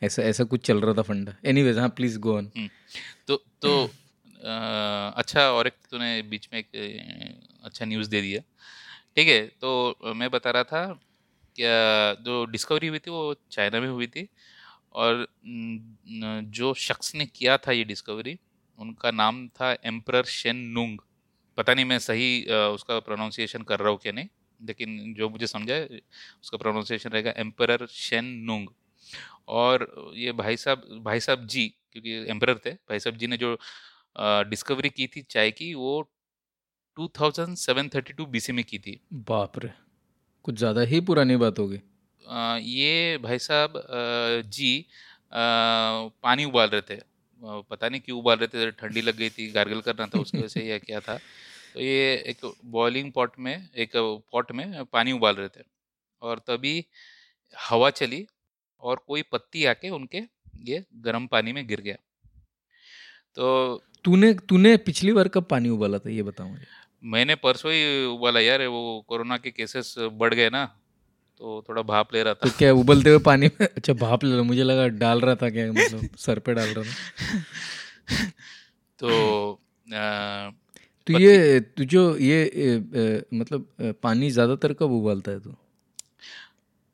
ऐसा 0.03 0.23
ऐसा 0.23 0.45
कुछ 0.45 0.67
चल 0.67 0.81
रहा 0.81 0.95
था 0.95 1.03
फंडा। 1.03 1.35
एनी 1.47 1.63
वेज 1.63 1.79
हाँ 1.79 1.89
प्लीज़ 1.89 2.19
गो 2.19 2.37
ऑन 2.37 2.51
तो 3.27 3.37
तो 3.63 3.73
अ, 3.85 5.13
अच्छा 5.17 5.51
और 5.51 5.67
एक 5.67 5.75
तूने 5.91 6.23
बीच 6.23 6.49
में 6.53 6.59
एक 6.61 6.69
अच्छा 7.65 7.85
न्यूज़ 7.87 8.11
दे 8.11 8.21
दिया। 8.21 8.41
ठीक 9.17 9.29
है 9.29 9.41
तो 9.61 10.13
मैं 10.15 10.31
बता 10.31 10.51
रहा 10.51 10.63
था 10.63 10.87
क्या 11.57 12.15
जो 12.25 12.45
डिस्कवरी 12.45 12.87
हुई 12.87 12.99
थी 12.99 13.11
वो 13.11 13.35
चाइना 13.51 13.81
में 13.81 13.89
हुई 13.89 14.07
थी 14.07 14.29
और 14.95 15.27
जो 16.55 16.73
शख्स 16.75 17.15
ने 17.15 17.27
किया 17.27 17.57
था 17.57 17.73
ये 17.73 17.85
डिस्कवरी 17.85 18.39
उनका 18.79 19.11
नाम 19.11 19.47
था 19.49 19.73
एम्परर 19.85 20.25
शेन 20.25 20.57
नुंग 20.57 20.99
पता 21.59 21.75
नहीं 21.75 21.85
मैं 21.85 21.99
सही 21.99 22.31
उसका 22.75 22.99
प्रोनाउंसिएशन 22.99 23.63
कर 23.63 23.79
रहा 23.81 23.91
हूँ 23.91 23.99
क्या 23.99 24.13
नहीं। 24.13 24.29
लेकिन 24.61 25.15
जो 25.19 25.29
मुझे 25.29 25.47
समझा 25.47 25.75
है 25.75 26.01
उसका 26.43 26.59
प्रोनाउंसिएशन 26.59 27.11
रहेगा 27.11 27.35
एम्परर 27.39 27.87
शेन 27.93 28.25
नुंग 28.47 28.69
और 29.49 29.87
ये 30.17 30.33
भाई 30.35 30.57
साहब 30.57 30.83
भाई 31.05 31.21
साहब 31.21 31.47
जी 31.47 31.67
क्योंकि 31.93 32.13
एम्परर 32.31 32.59
थे 32.67 32.71
भाई 32.71 32.99
साहब 32.99 33.17
जी 33.17 33.27
ने 33.27 33.37
जो 33.37 33.57
डिस्कवरी 34.51 34.89
की 34.91 35.07
थी 35.07 35.23
चाय 35.31 35.51
की 35.51 35.73
वो 35.75 35.93
2732 36.97 38.27
बीसी 38.29 38.53
में 38.53 38.65
की 38.65 38.79
थी। 38.79 39.01
बाप 39.29 39.59
रे 39.59 39.71
कुछ 40.45 40.55
ज़्यादा 40.55 40.81
ही 40.83 41.01
पुरानी 41.01 41.37
बात 41.37 41.59
हो 41.59 41.67
गई 41.69 41.81
ये 42.63 43.19
भाई 43.19 43.39
साहब 43.41 43.83
जी 44.53 44.87
पानी 45.33 46.45
उबाल 46.45 46.69
रहे 46.69 46.81
थे। 46.81 46.97
पता 47.43 47.89
नहीं 47.89 48.01
क्यों 48.01 48.19
उबाल 48.19 48.37
रहे 48.39 48.49
थे 48.49 48.71
ठंडी 48.73 49.03
लग 49.03 49.17
गई 49.17 49.31
थी 49.31 49.51
गार्गल 49.53 49.81
करना 49.81 50.07
था 50.07 50.19
उसकी 50.19 50.39
वजह 50.39 50.49
से 50.49 50.65
या 50.65 50.79
क्या 50.79 51.01
था। 51.01 51.19
तो 51.75 51.81
ये 51.81 52.15
एक 52.27 52.55
बॉइलिंग 52.65 53.13
पॉट 53.13 53.33
में 53.39 53.69
एक 53.77 53.91
पॉट 54.33 54.53
में 54.53 54.85
पानी 54.85 55.13
उबाल 55.13 55.35
रहे 55.35 55.49
थे। 55.49 55.63
और 56.23 56.39
तभी 56.39 56.87
हवा 57.71 57.91
चली 57.91 58.27
और 58.81 59.05
कोई 59.07 59.23
पत्ती 59.23 59.65
आके 59.65 59.91
उनके 59.91 60.23
ये 60.65 60.85
गर्म 60.95 61.27
पानी 61.27 61.53
में 61.53 61.67
गिर 61.67 61.81
गया। 61.81 61.97
तो 63.37 63.83
तूने 64.05 64.35
तूने 64.35 64.77
पिछली 64.77 65.13
बार 65.13 65.29
कब 65.29 65.45
पानी 65.45 65.69
उबाला 65.69 65.99
था 65.99 66.11
ये 66.11 66.23
बताओ 66.23 66.49
मुझे? 66.49 66.67
मैंने 67.05 67.35
परसों 67.35 67.73
ही 67.73 68.07
उबाला 68.07 68.41
यार 68.41 68.67
वो 68.67 69.05
कोरोना 69.09 69.37
के 69.37 69.51
केसेस 69.51 69.95
बढ़ 69.99 70.35
गए 70.35 70.51
ना 70.51 70.65
तो 71.39 71.65
थोड़ा 71.69 71.83
भाप 71.83 72.15
ले 72.15 72.23
रहा 72.23 72.35
था। 72.35 72.49
तो 72.49 72.59
क्या 72.59 72.73
उबलते 72.73 73.11
हुए 73.11 73.19
पानी 73.19 73.47
में? 73.47 73.69
अच्छा 73.77 73.93
भाप 73.93 74.25
ले 74.25 74.37
लो 74.37 74.45
मुझे 74.45 74.63
लगा 74.63 74.89
डाल 74.89 75.21
रहा 75.21 75.35
था 75.35 75.51
क्या 75.51 75.73
मतलब 75.73 76.17
सर 76.17 76.39
पे 76.39 76.55
डाल 76.55 76.69
रहा 76.69 76.85
था। 76.85 77.43
तो 78.99 79.11
अ, 79.93 80.51
तो 81.07 81.19
ये 81.19 81.61
तू 81.61 81.85
जो 81.85 82.03
ये 82.19 82.43
ए, 82.45 82.69
ए, 82.97 83.23
मतलब 83.35 83.95
पानी 84.03 84.31
ज़्यादातर 84.31 84.73
कब 84.73 84.93
उबालता 84.93 85.33
है 85.33 85.41
तू? 85.41 85.55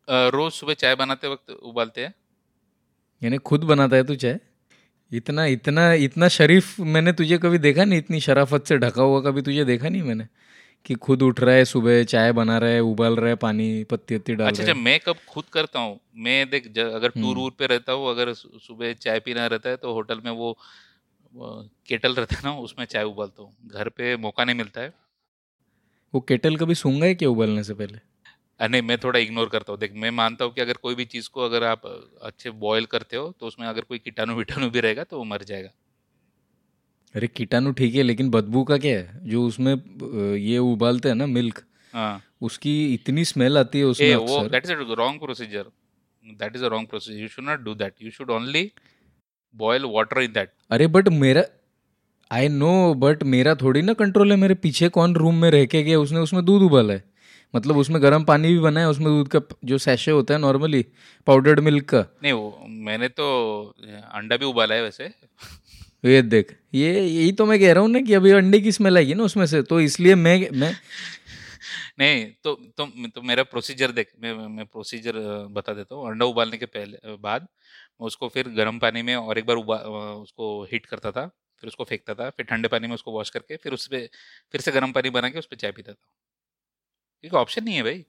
रोज 0.09 0.53
सुबह 0.53 0.75
चाय 0.75 0.95
बनाते 0.95 1.29
वक्त 1.29 1.51
उबालते 1.51 2.01
हैं। 2.01 2.15
यानी 3.23 3.39
खुद 3.45 3.65
बनाता 3.65 3.97
है 3.97 4.05
तू 4.05 4.15
चाय? 4.15 4.39
इतना 5.13 5.45
इतना 5.47 5.93
इतना 5.93 6.29
शरीफ 6.29 6.79
मैंने 6.81 7.13
तुझे 7.13 7.39
कभी 7.39 7.59
देखा 7.59 7.85
नहीं 7.85 7.99
इतनी 7.99 8.21
शराफत 8.21 8.67
से 8.67 8.79
ढका 8.79 9.03
हुआ 9.03 9.21
कभी 9.21 9.43
तुझे 9.43 9.65
देखा 9.65 9.89
नहीं 9.89 10.03
मैंने? 10.03 10.27
कि 10.87 10.95
खुद 10.95 11.23
उठ 11.23 11.41
रहा 11.41 11.55
है 11.55 11.65
सुबह 11.65 12.03
चाय 12.05 12.33
बना 12.33 12.57
रहा 12.59 12.71
है 12.71 12.81
उबाल 12.81 13.17
रहा 13.17 13.29
है 13.29 13.37
पानी 13.37 13.67
पत्ती 13.85 14.15
वत्ती 14.15 14.35
डाल 14.35 14.49
अच्छा 14.49 14.63
रहा 14.63 14.71
अच्छा 14.71 14.81
मैं 14.83 14.99
कब 15.01 15.17
खुद 15.29 15.45
करता 15.53 15.79
हूँ 15.79 15.99
मैं 16.17 16.49
देख 16.51 16.67
अगर 16.79 17.09
टूर 17.09 17.23
हम्म। 17.23 17.35
वूर 17.35 17.53
पे 17.59 17.67
रहता 17.67 17.93
हूँ 17.93 18.09
अगर 18.11 18.33
सुबह 18.35 18.93
चाय 18.93 19.21
पीना 19.21 19.47
रहता 19.47 19.71
है 19.71 19.77
तो 19.77 19.93
होटल 19.93 20.21
में 20.25 20.31
वो 20.33 20.57
केटल 21.89 22.15
रहता 22.15 22.37
है 22.37 22.43
ना 22.45 22.53
उसमें 22.61 22.85
चाय 22.87 23.05
उबालता 23.05 23.43
हूँ। 23.43 23.53
घर 23.69 23.89
पे 23.91 24.17
मौका 24.19 24.45
नहीं 24.45 24.57
मिलता 24.57 24.81
है। 24.81 24.93
वो 26.15 26.21
केटल 26.23 26.57
कभी 26.57 26.75
सूँगा 26.75 27.07
है 27.07 27.15
क्या 27.15 27.29
उबालने 27.29 27.65
से 27.65 27.75
पहले? 27.75 27.99
नहीं 28.61 28.83
मैं 28.83 28.97
थोड़ा 28.99 29.19
इग्नोर 29.21 29.49
करता 29.49 29.73
हूँ। 29.73 29.81
देख 29.81 29.93
मैं 29.95 30.11
मानता 30.13 30.45
हूँ 30.45 30.53
कि 30.53 30.61
अगर 30.61 30.77
कोई 30.83 30.95
भी 30.95 31.05
चीज़ 31.07 31.29
को 31.31 31.45
अगर 31.45 31.65
आप 31.65 31.87
अच्छे 32.23 32.51
बॉयल 32.63 32.85
करते 32.87 33.17
हो 33.17 33.33
तो 33.41 33.47
उसमें 33.47 33.67
अगर 33.67 33.81
कोई 33.83 33.99
कीटाणु 33.99 34.35
विटाणु 34.35 34.71
भी 34.71 34.81
रहेगा 34.81 35.05
तो 35.05 35.19
वो 35.19 35.25
मर 35.25 35.43
जाएगा। 35.45 35.71
अरे 37.15 37.27
कीटाणु 37.29 37.73
ठीक 37.73 37.95
है 37.95 38.03
लेकिन 38.03 38.31
बदबू 38.31 38.63
का 38.65 38.77
क्या 38.79 38.99
है? 38.99 39.21
जो 39.25 39.47
उसमें 39.47 39.75
ये 40.37 40.59
उबालते 40.59 41.09
हैं 41.09 41.17
ना 41.17 41.27
मिल्क 41.29 41.63
हाँ। 41.93 42.23
उसकी 42.43 42.73
इतनी 42.95 43.25
स्मेल 43.25 43.59
आती 43.59 43.79
है 43.79 43.85
उसमें 43.87 44.09
ए 44.09 44.15
वो 44.15 44.43
that 44.49 44.65
is 44.65 44.73
a 44.73 44.95
wrong 44.95 45.21
procedure 45.21 45.71
that 46.25 46.57
is 46.57 46.65
a 46.65 46.69
wrong 46.69 46.89
procedure 46.89 47.21
you 47.21 47.29
should 47.29 47.45
not 47.45 47.61
do 47.61 47.75
that 47.75 48.03
you 48.03 48.11
should 48.11 48.31
only 48.31 48.71
boil 49.57 49.85
water 49.91 50.21
in 50.23 50.33
that 50.33 50.51
अरे 50.71 50.87
बट 50.89 51.09
मेरा 51.11 51.45
आई 52.31 52.49
नो 52.51 52.73
बट 52.97 53.23
मेरा 53.25 53.55
थोड़ी 53.55 53.83
ना 53.83 53.93
कंट्रोल 53.95 54.31
है। 54.31 54.37
मेरे 54.37 54.55
पीछे 54.57 54.89
कौन 54.91 55.15
रूम 55.17 55.35
में 55.41 55.51
रह 55.51 55.65
के 55.67 55.83
गया? 55.83 55.99
उसने 56.01 56.19
उसमें 56.19 56.45
दूध 56.45 56.63
उबाला 56.63 56.95
है। 56.95 57.03
मतलब 57.55 57.77
उसमें 57.79 58.01
गर्म 58.03 58.25
पानी 58.25 58.49
भी 58.49 58.59
बना 58.59 58.81
है 58.81 58.89
उसमें 58.89 59.07
दूध 59.09 59.29
का 59.29 59.41
जो 59.65 59.79
सैशे 59.79 60.11
होता 60.11 60.35
है 60.35 60.41
नॉर्मली 60.41 60.85
पाउडर्ड 61.27 61.61
मिल्क 61.61 61.85
का। 61.91 62.05
नहीं 62.23 62.33
वो 62.33 62.67
मैंने 62.87 63.09
तो 63.11 63.27
अंडा 64.13 64.37
भी 64.37 64.47
उबाला 64.47 64.75
है 64.75 64.83
वैसे। 64.83 65.05
ये 66.05 66.23
देख 66.23 66.57
ये 66.75 66.93
यही 66.93 67.31
तो 67.33 67.47
मैं 67.47 67.59
कह 67.61 67.73
रहा 67.73 67.83
हूँ 67.83 67.91
ना 67.91 68.01
कि 68.01 68.15
अभी 68.15 68.31
अंडे 68.33 68.61
की 68.61 68.73
स्मेल 68.73 68.97
आएगी 68.97 69.15
ना 69.15 69.25
उसमें 69.25 69.47
से 69.47 69.63
तो 69.63 69.81
इसलिए 69.81 70.15
मैं 70.17 70.39
मैं 70.53 70.73
नहीं 71.99 72.27
तो 72.45 72.55
तो 72.79 72.87
तो 73.15 73.23
मेरा 73.23 73.43
प्रोसीजर 73.43 73.93
देख 73.93 74.09
मैं 74.23 74.33
मैं 74.49 74.67
प्रोसीजर 74.67 75.15
बता 75.53 75.73
देता 75.73 75.95
हूँ। 75.95 76.11
अंडा 76.11 76.27
उबालने 76.27 76.57
के 76.57 76.67
पहले 76.67 77.17
बाद 77.19 77.47
मैं 78.01 78.07
उसको 78.07 78.29
फिर 78.29 78.49
गर्म 78.49 78.79
पानी 78.79 79.03
में 79.03 79.15
और 79.17 79.39
एक 79.39 79.47
बार 79.47 79.57
उबा 79.57 79.77
उसको 80.17 80.65
हीट 80.65 80.87
करता 80.87 81.11
था 81.11 81.27
फिर 81.63 81.69
उसको 81.69 81.85
फेंकता 81.85 82.15
था 82.15 82.29
फिर 82.31 82.47
ठंडे 82.47 82.69
पानी 82.69 82.87
में 82.87 82.95
उसको 82.95 83.13
वॉश 83.13 83.31
करके 83.31 83.57
फिर 83.57 83.73
उस 83.73 83.87
पर 83.87 84.07
फिर 84.53 84.61
से 84.61 84.73
गर्म 84.73 84.93
पानी 84.93 85.11
बना 85.11 85.29
के 85.29 85.39
उस 85.39 85.47
पर 85.47 85.57
चाय 85.57 85.73
पीता 85.73 85.93
था। 85.93 86.07
क्योंकि 87.25 87.37
ऑप्शन 87.37 87.65
नहीं 87.65 87.75
है 87.75 87.83
भाई। 87.83 88.05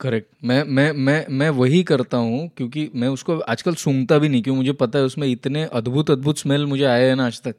करेक्ट। 0.00 0.28
मैं 0.44 0.62
मैं 0.64 0.90
मैं 0.92 1.26
मैं 1.28 1.48
वही 1.50 1.82
करता 1.82 2.16
हूँ 2.16 2.48
क्योंकि 2.48 2.90
मैं 2.94 3.08
उसको 3.08 3.38
आजकल 3.38 3.74
सूंघता 3.74 4.18
भी 4.18 4.28
नहीं 4.28 4.42
क्यों 4.42 4.56
मुझे 4.56 4.72
पता 4.72 4.98
है 4.98 5.04
उसमें 5.04 5.26
इतने 5.28 5.64
अद्भुत 5.72 6.10
अद्भुत 6.10 6.38
स्मेल 6.38 6.66
मुझे 6.66 6.84
आए 6.84 7.06
हैं 7.08 7.14
ना 7.16 7.26
आज 7.26 7.40
तक। 7.42 7.54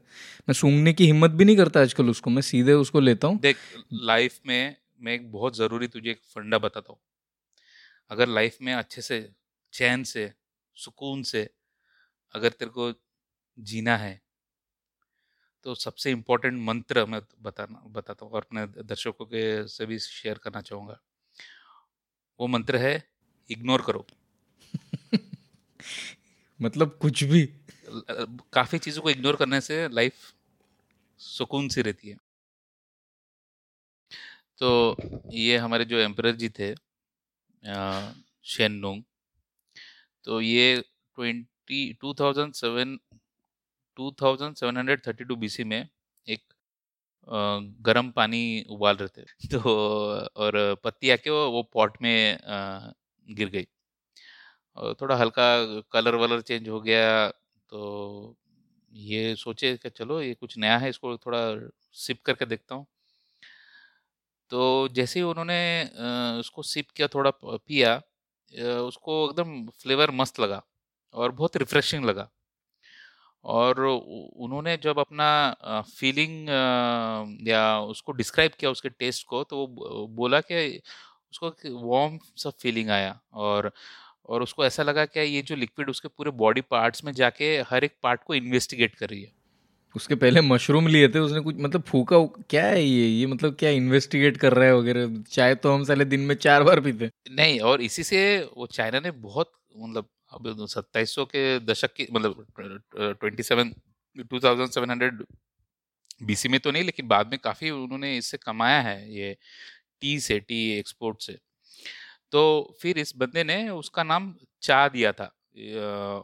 मैं 0.50 0.54
सूंघने 0.54 0.94
की 0.94 1.06
हिम्मत 1.06 1.32
भी 1.32 1.46
नहीं 1.46 1.58
करता 1.58 1.82
आजकल 1.82 2.10
उसको 2.10 2.30
मैं 2.30 2.42
सीधे 2.42 2.74
उसको 2.74 3.00
लेता 3.00 3.28
हूँ। 3.28 3.40
देख 3.40 3.58
लाइफ 3.94 4.40
में 4.48 4.76
मैं 5.02 5.14
एक 5.14 5.32
बहुत 5.32 5.58
ज़रूरी 5.58 5.88
तुझे 5.88 6.12
एक 6.12 6.20
फंडा 6.36 6.58
बताता 6.58 6.94
हूँ। 6.94 7.00
अगर 8.12 8.28
लाइफ 8.28 8.58
में 8.62 8.74
अच्छे 8.74 9.02
से 9.02 9.30
चैन 9.74 10.04
से 10.04 10.32
सुकून 10.78 11.24
से 11.24 11.50
अगर 12.34 12.50
तेरे 12.50 12.72
को 12.72 12.92
जीना 13.58 13.98
है 13.98 14.22
तो 15.66 15.76
सबसे 15.76 16.12
इम्पोर्टेंट 16.12 16.60
मंत्र 16.62 17.06
मैं 17.06 17.22
बताना 17.42 17.82
बताता 17.88 18.26
हूँ 18.26 18.34
और 18.34 18.44
अपने 18.44 18.84
दर्शकों 18.84 19.26
के 19.26 19.68
से 19.68 19.86
भी 19.86 20.00
शेयर 20.00 20.38
करना 20.38 20.62
चाहूँगा। 20.62 21.00
वो 22.40 22.48
मंत्र 22.48 22.78
है 22.78 22.94
इग्नोर 23.50 23.82
करो। 23.82 24.06
मतलब 26.60 26.98
कुछ 27.02 27.24
भी। 27.24 27.44
काफ़ी 28.54 28.78
चीज़ों 28.80 29.02
को 29.02 29.10
इग्नोर 29.10 29.36
करने 29.36 29.62
से 29.62 29.88
लाइफ 29.90 30.14
सुकून 31.20 31.68
सी 31.70 31.82
रहती 31.82 32.10
है। 32.10 32.18
तो 34.58 34.96
ये 35.32 35.58
हमारे 35.58 35.86
जो 35.86 35.98
एम्पर 35.98 36.32
जी 36.32 36.50
थे 36.50 36.74
शेन 38.46 38.74
नोंग 38.74 39.04
तो 40.28 40.40
ये 40.42 40.82
twenty 41.18 41.82
two 42.02 42.14
thousand 42.16 42.54
seven 42.56 42.98
two 43.98 44.12
thousand 44.22 44.56
seven 44.56 44.78
hundred 44.78 45.02
thirty 45.08 45.24
two 45.26 45.36
B 45.38 45.50
में 45.66 45.80
एक 46.28 46.44
गर्म 47.86 48.12
पानी 48.12 48.42
उबाल 48.70 48.98
रहे 48.98 49.10
थे। 49.18 49.26
तो 49.54 49.62
और 50.38 50.58
पत्ती 50.84 51.10
आके 51.12 51.30
वो, 51.30 51.50
वो 51.52 51.64
पॉट 51.74 51.98
में 52.02 52.38
गिर 53.28 53.50
गई। 53.50 53.68
और 54.78 54.96
थोड़ा 55.02 55.16
हल्का 55.16 55.46
कलर 55.92 56.16
वलर 56.16 56.42
चेंज 56.42 56.68
हो 56.70 56.80
गया 56.82 57.28
तो 57.70 58.36
ये 58.92 59.36
सोचे 59.36 59.76
कि 59.78 59.90
चलो 59.92 60.22
ये 60.22 60.34
कुछ 60.34 60.58
नया 60.58 60.78
है 60.78 60.90
इसको 60.90 61.16
थोड़ा 61.18 61.40
सिप 61.98 62.22
करके 62.26 62.46
देखता 62.46 62.76
हूँ। 62.76 62.86
तो 64.52 64.88
जैसे 64.90 65.20
ही 65.20 65.24
उन्होंने 65.26 65.58
उसको 66.40 66.64
सिप 66.64 66.90
किया 66.96 67.08
थोड़ा 67.08 67.32
पिया 67.44 68.00
उसको 68.52 69.26
एकदम 69.30 69.66
फ्लेवर 69.82 70.12
मस्त 70.14 70.40
लगा 70.40 70.62
और 71.14 71.32
बहुत 71.34 71.58
रिफ्रेशिंग 71.58 72.06
लगा। 72.06 72.30
और 73.46 73.80
उन्होंने 73.82 74.76
जब 74.78 75.00
अपना 75.00 75.28
फीलिंग 75.90 76.50
या 77.48 77.80
उसको 77.82 78.12
डिस्क्राइब 78.12 78.52
किया 78.60 78.72
उसके 78.72 78.90
टेस्ट 78.90 79.28
को 79.28 79.44
तो 79.44 79.58
वो 79.58 80.08
बोला 80.18 80.40
कि 80.42 80.82
उसको 81.32 81.50
वार्म 81.88 82.18
सा 82.38 82.50
फीलिंग 82.60 82.90
आया 82.90 83.20
और 83.36 83.72
और 84.26 84.44
उसको 84.44 84.66
ऐसा 84.66 84.84
लगा 84.84 85.06
कि 85.06 85.20
ये 85.22 85.42
जो 85.42 85.56
लिक्विड 85.56 85.90
उसके 85.90 86.08
पूरे 86.08 86.32
बॉडी 86.38 86.62
पार्ट्स 86.72 87.04
में 87.04 87.12
जाके 87.14 87.58
हर 87.70 87.84
एक 87.84 87.96
पार्ट 88.04 88.24
को 88.24 88.36
इन्वेस्टिगेट 88.36 88.96
कर 88.96 89.10
रही 89.10 89.22
है। 89.24 89.32
उसके 89.96 90.16
पहले 90.16 90.42
मशरूम 90.42 90.88
लिए 90.88 91.08
थे 91.10 91.20
उसने 91.20 91.40
कुछ 91.40 91.56
मतलब 91.60 91.82
फूका 91.82 92.18
क्या 92.50 92.66
है 92.66 92.84
ये? 92.84 93.08
ये 93.08 93.26
मतलब 93.26 93.56
क्या 93.60 93.70
इन्वेस्टिगेट 93.70 94.38
कर 94.38 94.54
रहा 94.54 94.66
है 94.66 94.76
वगैरह? 94.76 95.22
चाय 95.30 95.56
तो 95.56 95.74
हम 95.74 95.84
साले 95.84 96.06
दिन 96.06 96.20
में 96.22 96.36
चार 96.36 96.64
बार 96.64 96.80
पीते 96.82 97.10
नहीं 97.32 97.60
और 97.60 97.82
इसी 97.82 98.04
से 98.04 98.22
वो 98.58 98.68
चाइना 98.68 99.00
ने 99.00 99.12
बहुत 99.12 99.52
मतलब 99.78 100.10
अब 100.34 100.66
सत्ताईस 100.66 101.16
सौ 101.16 101.26
के 101.26 101.60
दशक 101.66 101.94
की 101.94 102.08
मतलब 102.12 102.46
twenty 103.00 103.44
seven 103.44 103.74
two 104.32 104.40
thousand 104.40 104.70
seven 104.70 104.90
hundred 104.90 105.24
BC 106.24 106.50
में 106.50 106.60
तो 106.60 106.72
नहीं 106.72 106.84
लेकिन 106.84 107.08
बाद 107.08 107.28
में 107.28 107.38
काफ़ी 107.44 107.70
उन्होंने 107.70 108.18
इससे 108.18 108.38
कमाया 108.38 108.80
है 108.82 109.16
ये 109.16 109.36
टी 110.02 110.20
से 110.20 110.40
टी 110.40 110.60
एक्सपोर्ट 110.72 111.22
से। 111.22 111.38
तो 112.32 112.42
फिर 112.82 112.98
इस 112.98 113.14
बंदे 113.18 113.44
ने 113.44 113.58
उसका 113.70 114.04
नाम 114.04 114.34
चा 114.62 114.88
दिया 114.88 115.12
था 115.12 115.32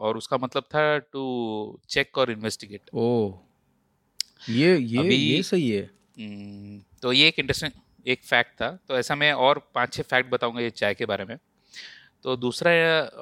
और 0.01 0.18
उसका 0.18 0.38
मतलब 0.38 0.64
था 0.64 0.97
टू 0.97 1.24
चेक 1.89 2.18
और 2.18 2.32
इन्वेस्टिगेट 2.32 2.89
ओ 2.93 3.07
ये 4.50 4.78
ये 4.78 5.00
अभी 5.00 5.16
ये 5.16 5.41
सही 5.44 5.70
है। 5.70 5.84
हम्म, 6.20 6.82
तो 7.02 7.12
ये 7.14 7.28
एक 7.28 7.39
इंटरेस्टिंग 7.39 7.72
एक 8.08 8.24
फैक्ट 8.24 8.52
था। 8.62 8.70
तो 8.88 8.98
ऐसा 8.98 9.16
मैं 9.16 9.32
और 9.34 9.60
पाँच 9.76 9.94
छह 9.94 10.04
फैक्ट 10.04 10.30
बताऊँगा 10.32 10.62
ये 10.62 10.70
चाय 10.72 10.94
के 10.94 11.06
बारे 11.06 11.26
में। 11.26 11.38
तो 12.24 12.36
दूसरा 12.38 12.72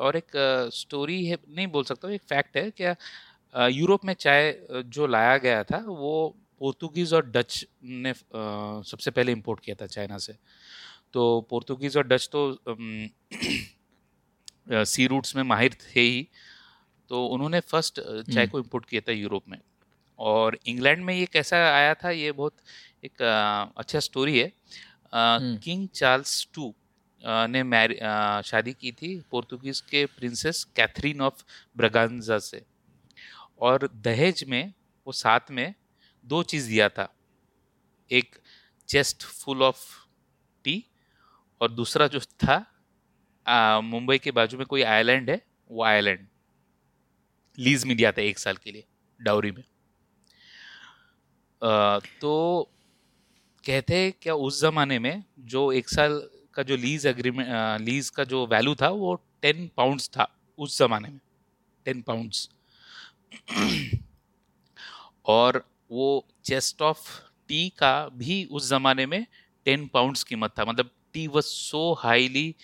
और 0.05 0.15
एक 0.17 0.31
स्टोरी 0.73 1.25
है 1.25 1.37
नहीं 1.49 1.67
बोल 1.67 1.83
सकता 1.83 2.09
एक 2.13 2.21
फैक्ट 2.29 2.57
है 2.57 2.69
क्या 2.71 2.95
यूरोप 3.67 4.05
में 4.05 4.13
चाय 4.13 4.53
जो 4.87 5.07
लाया 5.07 5.37
गया 5.37 5.63
था 5.63 5.77
वो 5.87 6.13
पोर्तुगीज़ 6.59 7.13
और 7.15 7.25
डच 7.31 7.65
ने 7.83 8.13
सबसे 8.13 9.11
पहले 9.11 9.31
इंपोर्ट 9.31 9.59
किया 9.59 9.75
था 9.81 9.85
चाइना 9.87 10.17
से। 10.17 10.33
तो 11.13 11.23
पोर्तुगीज़ 11.49 11.97
और 11.97 12.07
डच 12.07 12.29
तो 12.35 12.41
सी 14.85 15.07
रूट्स 15.07 15.35
में 15.35 15.43
माहिर 15.43 15.73
थे 15.73 16.01
ही। 16.01 16.27
तो 17.11 17.25
उन्होंने 17.25 17.59
फ़र्स्ट 17.59 17.99
चाय 17.99 18.43
हम्म। 18.43 18.47
को 18.47 18.59
इंपोर्ट 18.59 18.85
किया 18.85 19.01
था 19.07 19.11
यूरोप 19.11 19.43
में। 19.49 19.57
और 20.21 20.57
इंग्लैंड 20.67 21.03
में 21.05 21.13
ये 21.13 21.25
कैसा 21.25 21.57
आया 21.67 21.93
था 21.93 22.09
ये 22.11 22.31
बहुत 22.31 22.55
एक 23.03 23.21
अच्छा 23.77 23.99
स्टोरी 23.99 24.39
है। 24.39 24.51
किंग 25.13 25.87
चार्ल्स 25.89 26.47
टू 26.53 26.73
ने 27.21 27.63
मैरी 27.63 27.95
शादी 28.45 28.73
की 28.73 28.91
थी 28.91 29.19
पोर्तुगीज 29.31 29.79
के 29.81 30.05
प्रिंसेस 30.07 30.63
कैथरीन 30.75 31.21
ऑफ़ 31.21 31.43
ब्रगांजा 31.77 32.37
से। 32.39 32.63
और 33.61 33.89
दहेज 33.95 34.43
में 34.49 34.73
वो 35.07 35.13
साथ 35.13 35.51
में 35.51 35.73
दो 36.25 36.43
चीज़ 36.43 36.67
दिया 36.69 36.89
था। 36.89 37.07
एक 38.11 38.35
चेस्ट 38.89 39.23
फुल 39.23 39.63
ऑफ़ 39.63 39.83
टी 40.65 40.83
और 41.61 41.71
दूसरा 41.71 42.07
जो 42.07 42.19
था 42.19 43.81
मुंबई 43.83 44.17
के 44.17 44.31
बाजू 44.31 44.57
में 44.57 44.65
कोई 44.67 44.81
आइलैंड 44.83 45.29
है 45.29 45.41
वो 45.69 45.83
आइलैंड 45.83 46.27
लीज 47.57 47.85
में 47.85 47.95
दिया 47.97 48.11
था 48.11 48.21
एक 48.21 48.39
साल 48.39 48.55
के 48.55 48.71
लिए 48.71 48.85
डाउरी 49.19 49.51
में। 49.51 49.63
तो 51.61 52.67
कहते 53.63 53.95
हैं 53.95 54.11
क्या 54.21 54.33
उस 54.35 54.61
जमाने 54.61 54.97
में 54.99 55.23
जो 55.39 55.71
एक 55.71 55.89
साल 55.89 56.21
का 56.53 56.63
जो 56.63 56.75
लीज 56.77 57.05
एग्रीमेंट 57.07 57.81
लीज 57.81 58.09
का 58.09 58.23
जो 58.23 58.45
वैल्यू 58.47 58.75
था 58.75 58.89
वो 58.89 59.13
टेन 59.41 59.69
पाउंड्स 59.77 60.09
था 60.09 60.27
उस 60.59 60.77
जमाने 60.79 61.09
में। 61.09 61.19
टेन 61.85 62.01
पाउंड्स 62.07 62.49
और 65.25 65.63
वो 65.91 66.25
चेस्ट 66.45 66.81
ऑफ़ 66.81 66.99
टी 67.49 67.67
का 67.77 67.93
भी 68.17 68.43
उस 68.51 68.69
जमाने 68.69 69.05
में 69.05 69.25
टेन 69.65 69.87
पाउंड्स 69.93 70.23
कीमत 70.23 70.53
था। 70.59 70.65
मतलब 70.65 70.89
tea 71.13 71.27
was 71.27 71.45
so 71.45 71.91
highly 71.99 72.55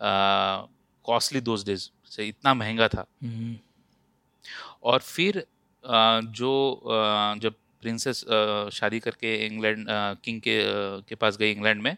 costly 0.00 1.40
those 1.40 1.64
days 1.66 1.88
से 2.10 2.26
इतना 2.28 2.54
महँगा 2.54 2.88
था। 2.88 3.06
हम्म। 3.22 3.56
और 4.82 4.98
फिर 5.00 5.44
जो 5.84 6.82
जब 7.42 7.54
प्रिंसेस 7.82 8.24
शादी 8.72 9.00
करके 9.00 9.34
इंग्लैंड 9.46 9.86
किंग 10.24 10.40
के 10.40 10.60
के 11.08 11.14
पास 11.14 11.36
गई 11.36 11.50
इंग्लैंड 11.50 11.82
में। 11.82 11.96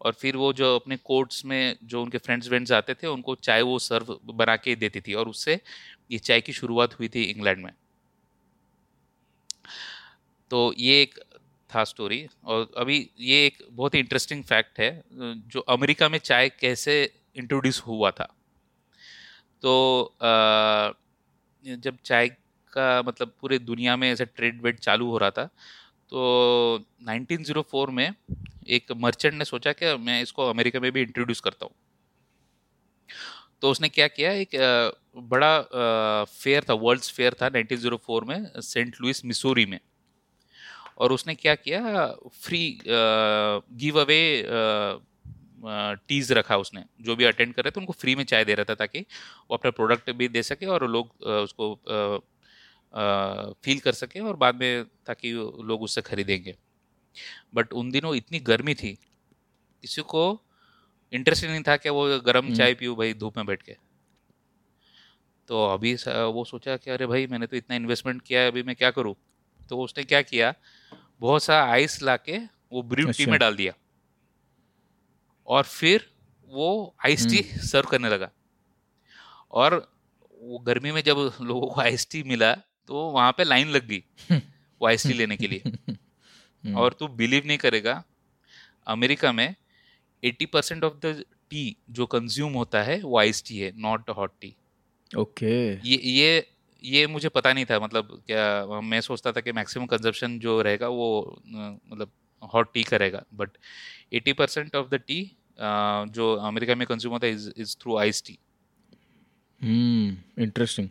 और 0.00 0.12
फिर 0.12 0.36
वो 0.36 0.52
जो 0.52 0.74
अपने 0.76 0.96
कोर्ट्स 1.04 1.44
में 1.44 1.76
जो 1.84 2.02
उनके 2.02 2.18
फ्रेंड्स 2.18 2.48
व्रेंड्स 2.48 2.72
आते 2.72 2.94
थे, 2.94 3.06
उनको 3.06 3.34
चाय 3.36 3.62
वो 3.62 3.78
सर्व 3.78 4.18
बना 4.26 4.56
के 4.56 4.74
देती 4.76 5.00
थी 5.00 5.14
और 5.14 5.28
उससे 5.28 5.60
ये 6.10 6.18
चाय 6.20 6.40
की 6.40 6.52
शुरुआत 6.52 6.98
हुई 6.98 7.08
थी 7.08 7.22
इंग्लैंड 7.24 7.64
में। 7.64 7.72
तो 10.50 10.72
ये 10.78 11.00
एक 11.02 11.18
था 11.70 11.84
स्टोरी 11.84 12.26
और 12.44 12.70
अभी 12.78 12.98
ये 13.20 13.44
एक 13.46 13.58
बहुत 13.70 13.94
ही 13.94 14.00
इंटरेस्टिंग 14.00 14.42
फैक्ट 14.44 14.80
है, 14.80 15.02
जो 15.12 15.60
अमेरिका 15.60 16.08
में 16.08 16.18
चाय 16.18 16.48
कैसे 16.50 16.94
इंट्रोड्यूस 17.36 17.80
हुआ 17.80 18.10
था। 18.10 18.24
तो 19.62 20.14
जब 21.64 21.96
चाय 22.04 22.28
का 22.76 23.02
मतलब 23.02 23.32
पूरे 23.40 23.58
दुनिया 23.60 23.96
में 23.96 24.10
ऐसे 24.10 24.24
ट्रेड 24.26 24.62
वेड 24.62 24.78
चालू 24.80 25.10
हो 25.10 25.18
रहा 25.18 25.30
था। 25.30 25.44
तो 26.12 26.84
1904 27.04 27.90
में 27.90 28.12
एक 28.68 28.92
मर्चेंट 28.96 29.34
ने 29.34 29.44
सोचा 29.44 29.72
कि 29.72 29.94
मैं 30.00 30.20
इसको 30.22 30.48
अमेरिका 30.50 30.80
में 30.80 30.90
भी 30.92 31.00
इंट्रोड्यूस 31.02 31.40
करता 31.40 31.66
हूँ। 31.66 31.74
तो 33.62 33.70
उसने 33.70 33.88
क्या 33.88 34.06
किया? 34.08 34.32
एक 34.32 34.50
बड़ा 35.16 36.24
फेयर 36.24 36.64
था 36.68 36.74
वर्ल्ड्स 36.76 37.10
फेयर 37.12 37.34
था 37.42 37.48
1904 37.48 38.24
में 38.24 38.60
सेंट 38.62 38.96
लुइस 39.00 39.24
मिसूरी 39.24 39.66
में। 39.66 39.78
और 40.98 41.12
उसने 41.12 41.34
क्या 41.34 41.54
किया? 41.54 42.06
फ्री 42.42 42.80
गिव 42.84 44.00
अवे 44.00 44.20
टीज 46.08 46.32
रखा 46.32 46.56
उसने। 46.56 46.84
जो 47.00 47.16
भी 47.16 47.24
अटेंड 47.24 47.54
कर 47.54 47.64
रहे 47.64 47.70
थे, 47.70 47.80
उनको 47.80 47.92
फ्री 47.92 48.14
में 48.16 48.24
चाय 48.24 48.44
दे 48.44 48.54
रहा 48.54 48.64
था 48.64 48.74
ताकि 48.74 49.00
वो 49.00 49.56
अपना 49.56 49.70
प्रोडक्ट 49.70 50.10
भी 50.12 50.28
दे 50.28 50.42
सके 50.42 50.66
और 50.66 50.86
लोग 50.90 51.22
उसको 51.22 51.74
फील 52.94 53.78
कर 53.78 53.92
सके 53.92 54.20
और 54.20 54.36
बाद 54.36 54.54
में 54.54 54.84
ताकि 55.06 55.32
लोग 55.62 55.82
उससे 55.82 56.02
खरीदेंगे 56.02 56.56
बट 57.54 57.72
उन 57.72 57.90
दिनों 57.90 58.14
इतनी 58.14 58.40
गर्मी 58.40 58.74
थी 58.74 58.92
किसी 59.84 60.02
को 60.02 60.24
इंटरेस्ट 61.12 61.44
नहीं 61.44 61.62
था 61.62 61.76
कि 61.76 61.88
वो 61.88 62.06
गर्म 62.20 62.44
हम्म। 62.44 62.56
चाय 62.56 62.74
पीऊँ 62.74 62.96
भाई 62.96 63.14
धूप 63.14 63.36
में 63.36 63.46
बैठ 63.46 63.62
के 63.62 63.76
तो 65.48 65.64
अभी 65.66 65.94
वो 65.94 66.44
सोचा 66.44 66.76
कि 66.76 66.90
अरे 66.90 67.06
भाई 67.06 67.26
मैंने 67.26 67.46
तो 67.46 67.56
इतना 67.56 67.76
इन्वेस्टमेंट 67.76 68.22
किया 68.22 68.40
है 68.40 68.50
अभी 68.50 68.62
मैं 68.62 68.76
क्या 68.76 68.90
करूँ 68.90 69.14
तो 69.70 69.78
उसने 69.78 70.04
क्या 70.04 70.22
किया 70.22 70.54
बहुत 71.20 71.42
सा 71.42 71.62
आइस 71.64 72.02
ला 72.02 72.16
के 72.16 72.38
वो 72.72 72.82
ब्रू 72.82 73.04
टी 73.04 73.10
अच्छा। 73.10 73.30
में 73.30 73.38
डाल 73.40 73.56
दिया 73.56 73.72
और 75.48 75.64
फिर 75.64 76.10
वो 76.50 76.94
आइस 77.04 77.26
टी। 77.26 77.42
सर्व 77.42 77.88
करने 77.88 78.08
लगा 78.08 78.30
और 79.52 79.74
वो 80.40 80.58
गर्मी 80.58 80.92
में 80.92 81.02
जब 81.02 81.18
लोगों 81.40 81.66
को 81.66 81.80
आइस 81.80 82.08
टी 82.10 82.22
मिला 82.22 82.54
तो 82.88 83.10
वहाँ 83.10 83.32
पे 83.32 83.44
लाइन 83.44 83.68
लग 83.68 83.86
गई 83.86 84.02
वो 84.80 84.86
आइस 84.86 85.06
लेने 85.06 85.36
के 85.36 85.46
लिए। 85.46 85.62
और 86.76 86.92
तू 86.92 87.08
बिलीव 87.08 87.46
नहीं 87.46 87.58
करेगा 87.58 88.02
अमेरिका 88.86 89.32
में 89.32 89.54
80 90.22 90.46
परसेंट 90.46 90.84
ऑफ़ 90.84 90.94
द 90.94 91.24
टी 91.50 91.76
जो 91.90 92.06
कंज्यूम 92.06 92.52
होता 92.52 92.82
है 92.82 93.00
वो 93.00 93.18
आइस 93.18 93.44
टी 93.44 93.58
है 93.58 93.72
नॉट 93.76 94.10
हॉट 94.10 94.32
टी 94.40 94.54
ओके। 95.16 95.54
ये 95.88 96.00
ये 96.04 96.46
ये 96.84 97.06
मुझे 97.06 97.28
पता 97.28 97.52
नहीं 97.52 97.64
था 97.64 97.78
मतलब 97.80 98.22
क्या 98.26 98.80
मैं 98.80 99.00
सोचता 99.00 99.32
था 99.32 99.40
कि 99.40 99.52
मैक्सिमम 99.52 99.86
कंजप्शन 99.86 100.38
जो 100.38 100.60
रहेगा 100.62 100.88
वो 100.88 101.08
मतलब 101.46 102.10
हॉट 102.54 102.72
टी 102.74 102.82
का 102.82 102.96
रहेगा। 102.96 103.22
But 103.34 103.50
80 104.14 104.32
percent 104.32 104.76
of 104.76 104.88
the 104.88 104.94
tea 104.94 105.20
जो 105.60 106.34
अमेरिका 106.34 106.74
में 106.74 106.86
कंज्यूम 106.86 107.12
होता 107.12 107.26
है 107.26 107.32
is 107.32 107.50
is 107.56 107.76
through 107.80 107.96
ice 107.96 108.22
tea 108.26 108.38
hmm 109.60 110.42
interesting 110.42 110.88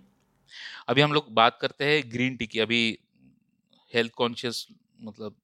अभी 0.87 1.01
हम 1.01 1.13
लोग 1.13 1.33
बात 1.33 1.57
करते 1.61 1.85
हैं 1.85 2.11
ग्रीन 2.11 2.35
टी 2.35 2.47
की 2.47 2.59
अभी 2.59 2.99
हेल्थ 3.93 4.11
कॉन्शियस 4.11 4.67
मतलब 5.01 5.35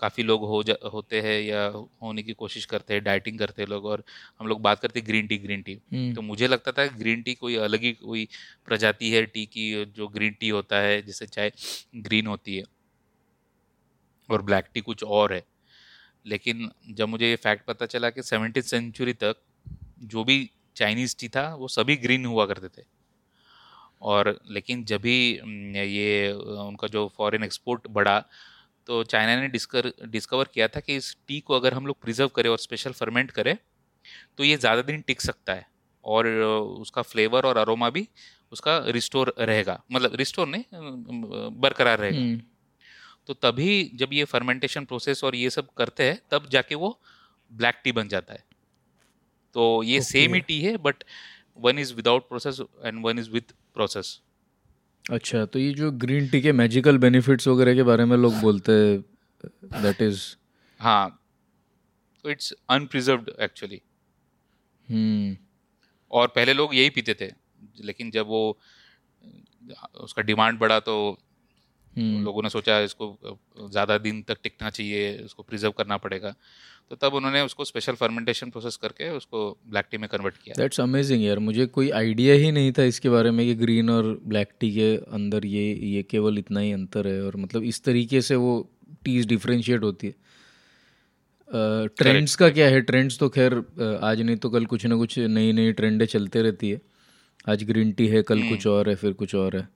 काफ़ी 0.00 0.22
लोग 0.22 0.44
हो 0.44 0.62
जा 0.62 0.74
होते 0.92 1.20
हैं 1.20 1.42
या 1.42 1.66
होने 2.02 2.22
की 2.22 2.32
कोशिश 2.32 2.64
करते 2.64 2.94
हैं 2.94 3.04
डाइटिंग 3.04 3.38
करते 3.38 3.62
हैं 3.62 3.68
लोग 3.68 3.84
और 3.84 4.04
हम 4.40 4.46
लोग 4.46 4.60
बात 4.60 4.80
करते 4.80 5.00
हैं 5.00 5.08
ग्रीन 5.08 5.26
टी 5.26 5.38
ग्रीन 5.38 5.62
टी 5.62 5.74
तो 6.14 6.22
मुझे 6.22 6.48
लगता 6.48 6.72
था 6.72 6.86
ग्रीन 6.86 7.22
टी 7.22 7.34
कोई 7.34 7.56
अलग 7.56 7.80
ही 7.80 7.92
कोई 7.92 8.28
प्रजाति 8.66 9.10
है 9.10 9.26
टी 9.26 9.46
की 9.46 9.84
जो 9.84 10.08
ग्रीन 10.08 10.32
टी 10.32 10.48
होता 10.48 10.76
है 10.76 11.02
जिससे 11.02 11.26
चाय 11.26 11.52
ग्रीन 11.96 12.26
होती 12.26 12.56
है। 12.56 12.64
और 14.30 14.42
ब्लैक 14.42 14.64
टी 14.74 14.80
कुछ 14.80 15.04
और 15.04 15.32
है। 15.32 15.44
लेकिन 16.26 16.70
जब 16.90 17.08
मुझे 17.08 17.30
ये 17.30 17.36
फैक्ट 17.36 17.64
पता 17.66 17.86
चला 17.86 18.10
कि 18.10 18.22
सेवनटीन 18.22 18.62
सेंचुरी 18.62 19.12
तक 19.12 19.36
जो 19.98 20.24
भी 20.24 20.50
चाइनीज़ 20.76 21.16
टी 21.20 21.28
था 21.28 21.54
वो 21.54 21.68
सभी 21.70 21.96
ग्रीन 21.98 22.24
हुआ 22.26 22.46
करते 22.46 22.68
थे। 22.70 22.84
और 24.02 24.38
लेकिन 24.50 24.84
जब 24.84 25.00
भी 25.00 25.18
ये 25.88 26.32
उनका 26.32 26.88
जो 26.88 27.06
फॉरेन 27.16 27.44
एक्सपोर्ट 27.44 27.86
बढ़ा 27.90 28.18
तो 28.88 29.02
चाइना 29.04 29.40
ने 29.40 29.48
डिस्कर 29.48 29.92
डिस्कवर 30.08 30.48
किया 30.54 30.68
था 30.68 30.80
कि 30.80 30.96
इस 30.96 31.16
टी 31.28 31.40
को 31.40 31.54
अगर 31.54 31.74
हम 31.74 31.86
लोग 31.86 32.00
प्रिजर्व 32.02 32.28
करें 32.36 32.50
और 32.50 32.58
स्पेशल 32.58 32.92
फर्मेंट 32.92 33.30
करें 33.30 33.56
तो 34.38 34.44
ये 34.44 34.56
ज़्यादा 34.56 34.82
दिन 34.82 35.00
टिक 35.06 35.20
सकता 35.20 35.52
है। 35.52 35.66
और 36.04 36.26
उसका 36.26 37.02
फ्लेवर 37.02 37.46
और 37.46 37.56
अरोमा 37.56 37.90
भी 37.90 38.08
उसका 38.52 38.76
रिस्टोर 38.88 39.34
रहेगा 39.40 39.80
मतलब 39.92 40.14
रिस्टोर 40.16 40.46
नहीं 40.48 40.64
बरकरार 41.56 41.98
रहेगा। 41.98 42.18
हम्म, 42.18 42.40
तो 43.28 43.34
तभी 43.34 43.90
जब 43.94 44.12
ये 44.12 44.24
फर्मेंटेशन 44.26 44.84
प्रोसेस 44.84 45.22
और 45.24 45.36
ये 45.36 45.50
सब 45.50 45.68
करते 45.76 46.04
हैं 46.04 46.20
तब 46.30 46.48
जाके 46.50 46.74
वो 46.76 46.98
ब्लैक 47.50 47.80
टी 47.84 47.92
बन 47.92 48.08
जाता 48.08 48.34
है। 48.34 48.44
तो 49.54 49.82
ये 49.82 50.00
सेम 50.02 50.34
ही 50.34 50.40
टी 50.42 50.60
है 50.60 50.76
but 50.78 51.04
one 51.58 51.78
is 51.78 51.94
without 51.94 52.28
process 52.28 52.60
and 52.84 53.04
one 53.04 53.18
is 53.18 53.30
with 53.30 53.52
process 53.74 54.20
अच्छा 55.04 55.44
तो 55.46 55.58
ये 55.58 55.72
जो 55.74 55.90
ग्रीन 56.00 56.28
टी 56.28 56.40
के 56.40 56.52
मैजिकल 56.54 56.98
बेनिफिट्स 56.98 57.48
वगैरह 57.48 57.74
के 57.74 57.82
बारे 57.82 58.04
में 58.04 58.16
लोग 58.16 58.34
बोलते 58.40 58.72
हैं 58.72 59.82
दैट 59.82 60.02
इज़ 60.02 60.20
हाँ 60.80 61.18
इट्स 62.24 62.52
अनप्रिजर्व्ड 62.70 63.30
एक्चुअली 63.40 63.80
हम्म। 64.88 65.36
और 66.10 66.28
पहले 66.28 66.52
लोग 66.54 66.74
यही 66.74 66.90
पीते 66.90 67.14
थे 67.14 67.30
लेकिन 67.80 68.10
जब 68.10 68.26
वो 68.26 68.42
उसका 69.96 70.22
डिमांड 70.22 70.58
बढ़ा 70.58 70.78
तो 70.80 70.96
हम्म। 71.96 72.24
लोगों 72.24 72.42
ने 72.42 72.48
सोचा 72.50 72.78
इसको 72.80 73.16
ज़्यादा 73.62 73.96
दिन 74.00 74.22
तक 74.28 74.38
टिकना 74.42 74.70
चाहिए 74.70 75.16
उसको 75.24 75.42
प्रिजर्व 75.42 75.72
करना 75.78 75.96
पड़ेगा। 75.98 76.34
तो 76.90 76.96
तब 76.96 77.14
उन्होंने 77.14 77.40
उसको 77.42 77.64
स्पेशल 77.64 77.94
फर्मेंटेशन 77.94 78.50
प्रोसेस 78.50 78.76
करके 78.76 79.08
उसको 79.10 79.40
ब्लैक 79.70 79.86
टी 79.90 79.98
में 79.98 80.08
कन्वर्ट 80.08 80.36
किया। 80.36 80.54
दैट्स 80.58 80.80
अमेजिंग 80.80 81.24
यार। 81.24 81.38
मुझे 81.40 81.66
कोई 81.68 81.90
आइडिया 81.98 82.34
ही 82.34 82.50
नहीं 82.52 82.72
था 82.72 82.84
इसके 82.84 83.08
बारे 83.08 83.30
में 83.30 83.44
कि 83.46 83.54
ग्रीन 83.56 83.90
और 83.90 84.18
ब्लैक 84.26 84.48
टी 84.60 84.70
के 84.74 84.94
अंदर 85.12 85.46
ये 85.46 85.72
ये 85.86 86.02
केवल 86.10 86.38
इतना 86.38 86.60
ही 86.60 86.72
अंतर 86.72 87.08
है 87.08 87.22
और 87.22 87.36
मतलब 87.36 87.62
इस 87.64 87.82
तरीके 87.84 88.20
से 88.22 88.36
वो 88.36 88.52
टीज 89.04 89.26
डिफ्रेंशिएट 89.28 89.82
होती 89.82 90.06
है। 90.06 90.14
ट्रेंड्स 91.88 92.32
uh, 92.32 92.38
का 92.38 92.48
क्या 92.50 92.66
है? 92.68 92.80
ट्रेंड्स 92.80 93.18
तो 93.18 93.28
खैर 93.28 93.54
आज 94.02 94.20
नहीं 94.20 94.36
तो 94.36 94.50
कल 94.50 94.66
कुछ 94.66 94.86
ना 94.86 94.96
कुछ 94.96 95.18
नई 95.18 95.52
नई 95.52 95.72
ट्रेंडें 95.72 96.06
चलते 96.06 96.42
रहती 96.42 96.70
है। 96.70 96.80
आज 97.48 97.64
ग्रीन 97.64 97.92
टी 97.92 98.06
है 98.08 98.22
कल 98.22 98.42
कुछ 98.48 98.66
और 98.66 98.88
है 98.88 98.94
फिर 98.96 99.12
कुछ 99.14 99.34
और 99.36 99.56
है। 99.56 99.68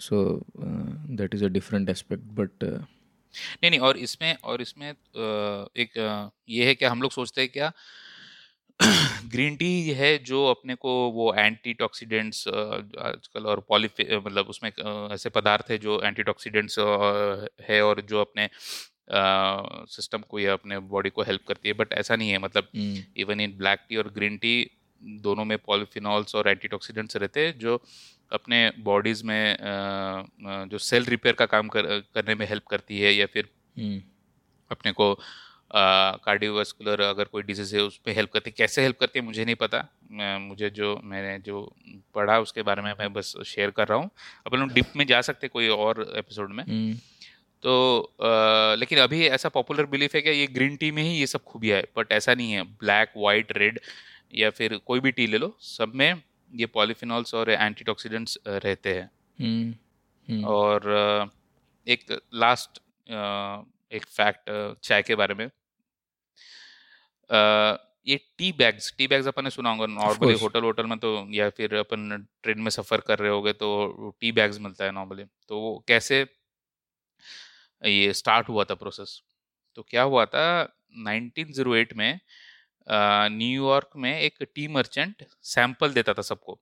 So 0.00 0.22
that 0.58 1.34
is 1.34 1.44
a 1.44 1.48
different 1.50 1.90
aspect 1.90 2.24
but 2.34 2.64
नहीं 2.64 3.70
नहीं 3.70 3.80
और 3.80 3.96
इसमें 3.98 4.34
और 4.44 4.62
इसमें 4.62 4.90
एक 4.90 5.96
ये 6.48 6.66
है 6.66 6.74
कि 6.74 6.84
हम 6.84 7.02
लोग 7.02 7.12
सोचते 7.12 7.40
हैं 7.40 7.50
क्या 7.50 7.72
ग्रीन 9.30 9.56
टी 9.56 9.90
है 9.90 10.16
जो 10.24 10.44
अपने 10.46 10.74
को 10.74 10.90
वो 11.10 11.32
एंटीटॉक्सीडेंट्स 11.34 12.46
आजकल 12.48 13.46
और 13.46 13.60
पॉलीफे 13.68 14.18
मतलब 14.18 14.48
उसमें 14.48 14.70
ऐसे 15.12 15.30
पदार्थ 15.30 15.70
है 15.70 15.78
जो 15.78 16.00
एंटीटॉक्सीडेंट्स 16.04 16.78
है 17.68 17.82
और 17.82 18.00
जो 18.00 18.20
अपने 18.20 18.48
सिस्टम 19.90 20.22
को 20.28 20.38
या 20.38 20.52
अपने 20.52 20.78
बॉडी 20.88 21.10
को 21.10 21.22
हेल्प 21.22 21.44
करती 21.48 21.68
है 21.68 21.74
बट 21.74 21.92
ऐसा 21.94 22.16
नहीं 22.16 22.30
है 22.30 22.38
मतलब 22.38 22.68
इवन 23.16 23.40
इन 23.40 23.56
ब्लैक 23.58 23.80
टी 23.88 23.96
और 23.96 24.12
ग्रीन 24.14 24.36
टी 24.36 24.54
दोनों 25.02 25.44
में 25.44 25.56
पॉलीफिनॉल्स 25.58 26.34
और 26.34 26.48
एंटीटॉक्सीडेंट्स 26.48 27.16
रहते 27.16 27.46
हैं 27.46 27.58
जो 27.58 27.82
अपने 28.32 28.70
बॉडीज़ 28.78 29.24
में 29.24 29.56
जो 30.70 30.78
सेल 30.78 31.04
रिपेयर 31.04 31.34
का 31.34 31.46
काम 31.46 31.68
कर, 31.68 31.82
करने 32.14 32.34
में 32.34 32.46
हेल्प 32.48 32.66
करती 32.66 33.00
है 33.00 33.14
या 33.14 33.26
फिर 33.26 33.48
अपने 34.70 34.92
को 34.92 35.14
कार्डियोवास्कुलर 35.72 37.00
अगर 37.00 37.24
कोई 37.24 37.42
डिज़ीज़ 37.42 37.74
है 37.76 37.82
उस 37.82 37.96
पर 37.98 38.10
हेल्प 38.10 38.30
करती 38.32 38.50
है। 38.50 38.54
कैसे 38.58 38.82
हेल्प 38.82 38.98
करती 39.00 39.18
है 39.18 39.24
मुझे 39.24 39.44
नहीं 39.44 39.54
पता। 39.54 39.84
मुझे 40.40 40.70
जो 40.70 40.94
मैंने 41.04 41.38
जो 41.38 41.60
पढ़ा 42.14 42.38
उसके 42.40 42.62
बारे 42.62 42.82
में 42.82 42.92
मैं 42.98 43.12
बस 43.12 43.34
शेयर 43.46 43.70
कर 43.70 43.88
रहा 43.88 43.98
हूँ। 43.98 44.10
अपन 44.46 44.58
लोग 44.58 44.72
डिप 44.72 44.92
में 44.96 45.06
जा 45.06 45.20
सकते 45.20 45.48
कोई 45.48 45.68
और 45.68 46.00
एपिसोड 46.16 46.52
में। 46.52 46.64
तो 47.62 47.74
अ, 48.20 48.74
लेकिन 48.78 48.98
अभी 48.98 49.26
ऐसा 49.28 49.48
पॉपुलर 49.48 49.86
बिलीफ 49.86 50.14
है 50.14 50.20
कि 50.22 50.30
ये 50.30 50.46
ग्रीन 50.46 50.76
टी 50.76 50.90
में 50.90 51.02
ही 51.02 51.18
ये 51.18 51.26
सब 51.26 51.42
खूबियाँ 51.44 51.78
है 51.78 51.86
बट 51.96 52.12
ऐसा 52.12 52.34
नहीं 52.34 52.52
है। 52.52 52.62
ब्लैक 52.62 53.12
वाइट 53.16 53.52
रेड 53.56 53.80
या 54.34 54.50
फिर 54.50 54.76
कोई 54.76 55.00
भी 55.00 55.10
टी 55.10 55.26
ले 55.26 55.38
लो 55.38 55.56
सब 55.60 55.92
में 55.94 56.22
ये 56.54 56.66
पॉलीफिनॉल्स 56.66 57.34
और 57.34 57.50
एंटीटॉक्सीडेंट्स 57.50 58.38
रहते 58.46 58.94
हैं। 58.94 59.10
और 60.44 61.30
एक 61.86 62.20
लास्ट 62.34 62.80
एक 63.92 64.04
फैक्ट 64.06 64.50
चाय 64.82 65.02
के 65.02 65.14
बारे 65.14 65.34
में। 65.34 65.50
ये 68.06 68.16
टी 68.38 68.50
बैग्स 68.52 68.94
टी 68.98 69.06
बैग्स 69.06 69.26
अपन 69.28 69.44
ने 69.44 69.50
सुना 69.50 69.70
होगा 69.70 69.86
नॉर्मली 69.86 70.38
होटल 70.38 70.62
होटल 70.62 70.86
में 70.86 70.98
तो 70.98 71.26
या 71.30 71.48
फिर 71.50 71.74
अपन 71.74 72.26
ट्रेन 72.42 72.58
में 72.58 72.70
सफ़र 72.70 73.00
कर 73.00 73.18
रहे 73.18 73.30
होगे 73.30 73.52
तो 73.52 73.68
टी 74.20 74.32
बैग्स 74.32 74.58
मिलता 74.58 74.84
है 74.84 74.90
नॉर्मली 74.90 75.24
तो 75.48 75.58
वो 75.60 75.84
कैसे 75.88 76.20
ये 77.86 78.12
स्टार्ट 78.12 78.48
हुआ 78.48 78.64
था 78.64 78.74
प्रोसेस 78.74 79.22
तो 79.74 79.82
क्या 79.82 80.02
हुआ 80.02 80.24
था 80.24 80.44
1908 80.98 81.92
में 81.96 82.20
न्यूयॉर्क 83.30 83.90
में 83.96 84.18
एक 84.20 84.34
टी 84.54 84.68
मर्चेंट 84.68 85.24
सैंपल 85.44 85.92
देता 85.92 86.12
था 86.14 86.22
सबको 86.22 86.58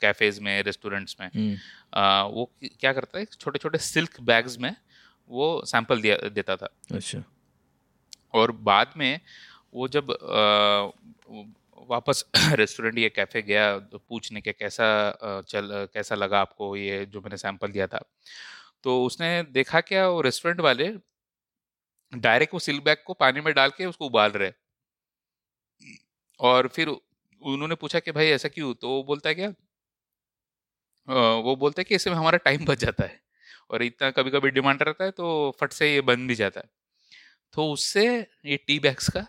कैफेज 0.00 0.38
में 0.40 0.62
रेस्टोरेंट्स 0.62 1.16
में। 1.20 1.26
हम्म, 1.28 1.56
अ, 1.94 2.22
वो 2.32 2.50
क्या 2.80 2.92
करता 2.92 3.18
है 3.18 3.24
छोटे 3.24 3.58
छोटे 3.58 3.78
सिल्क 3.78 4.20
बैग्स 4.22 4.58
में 4.58 4.74
वो 5.30 5.62
सैंपल 5.66 6.00
दिया 6.00 6.16
देता 6.30 6.56
था। 6.56 6.70
अच्छा। 6.94 7.22
और 8.34 8.52
बाद 8.62 8.92
में 8.96 9.20
वो 9.74 9.88
जब 9.88 10.10
अ, 10.10 10.92
वापस 11.90 12.24
रेस्टोरेंट 12.54 12.98
या 12.98 13.08
कैफ़े 13.08 13.42
गया 13.42 13.78
तो 13.80 13.98
पूछने 14.08 14.40
के 14.40 14.52
कैसा 14.52 14.86
चल 15.48 15.68
कैसा 15.94 16.14
लगा 16.14 16.40
आपको 16.40 16.76
ये 16.76 17.04
जो 17.06 17.20
मैंने 17.20 17.36
सैंपल 17.36 17.72
दिया 17.72 17.86
था? 17.86 18.02
तो 18.84 19.04
उसने 19.06 19.42
देखा 19.52 19.80
क्या 19.82 20.08
वो 20.08 20.20
रेस्टोरेंट 20.20 20.60
वाले 20.60 20.88
डायरेक्ट 22.12 22.54
वो 22.54 22.60
सिल्क 22.60 22.82
बैग 22.84 22.96
को 23.06 23.14
पानी 23.14 23.40
में 23.40 23.52
डाल 23.54 23.70
के 23.70 23.86
उसको 23.86 24.06
उबाल 24.06 24.30
रहे। 24.30 24.52
और 26.40 26.68
फिर 26.68 26.88
उन्होंने 26.88 27.74
पूछा 27.76 27.98
कि 28.00 28.12
भाई 28.12 28.26
ऐसा 28.30 28.48
क्यों? 28.48 28.72
तो 28.74 28.88
वो 28.88 29.02
बोलता 29.04 29.28
है 29.28 29.34
क्या? 29.34 29.52
वो 31.08 31.54
बोलता 31.56 31.80
है 31.80 31.84
कि 31.84 31.94
इसमें 31.94 32.14
हमारा 32.14 32.38
टाइम 32.38 32.64
बच 32.66 32.78
जाता 32.78 33.04
है 33.04 33.20
और 33.70 33.82
इतना 33.82 34.10
कभी 34.10 34.30
कभी 34.30 34.50
डिमांड 34.50 34.82
रहता 34.82 35.04
है 35.04 35.10
तो 35.12 35.28
फट 35.60 35.72
से 35.72 35.92
ये 35.94 36.00
बन 36.02 36.26
भी 36.26 36.34
जाता 36.34 36.60
है। 36.60 36.68
तो 37.54 37.70
उससे 37.72 38.06
ये 38.46 38.56
टी 38.68 38.78
बैग्स 38.80 39.10
का 39.16 39.26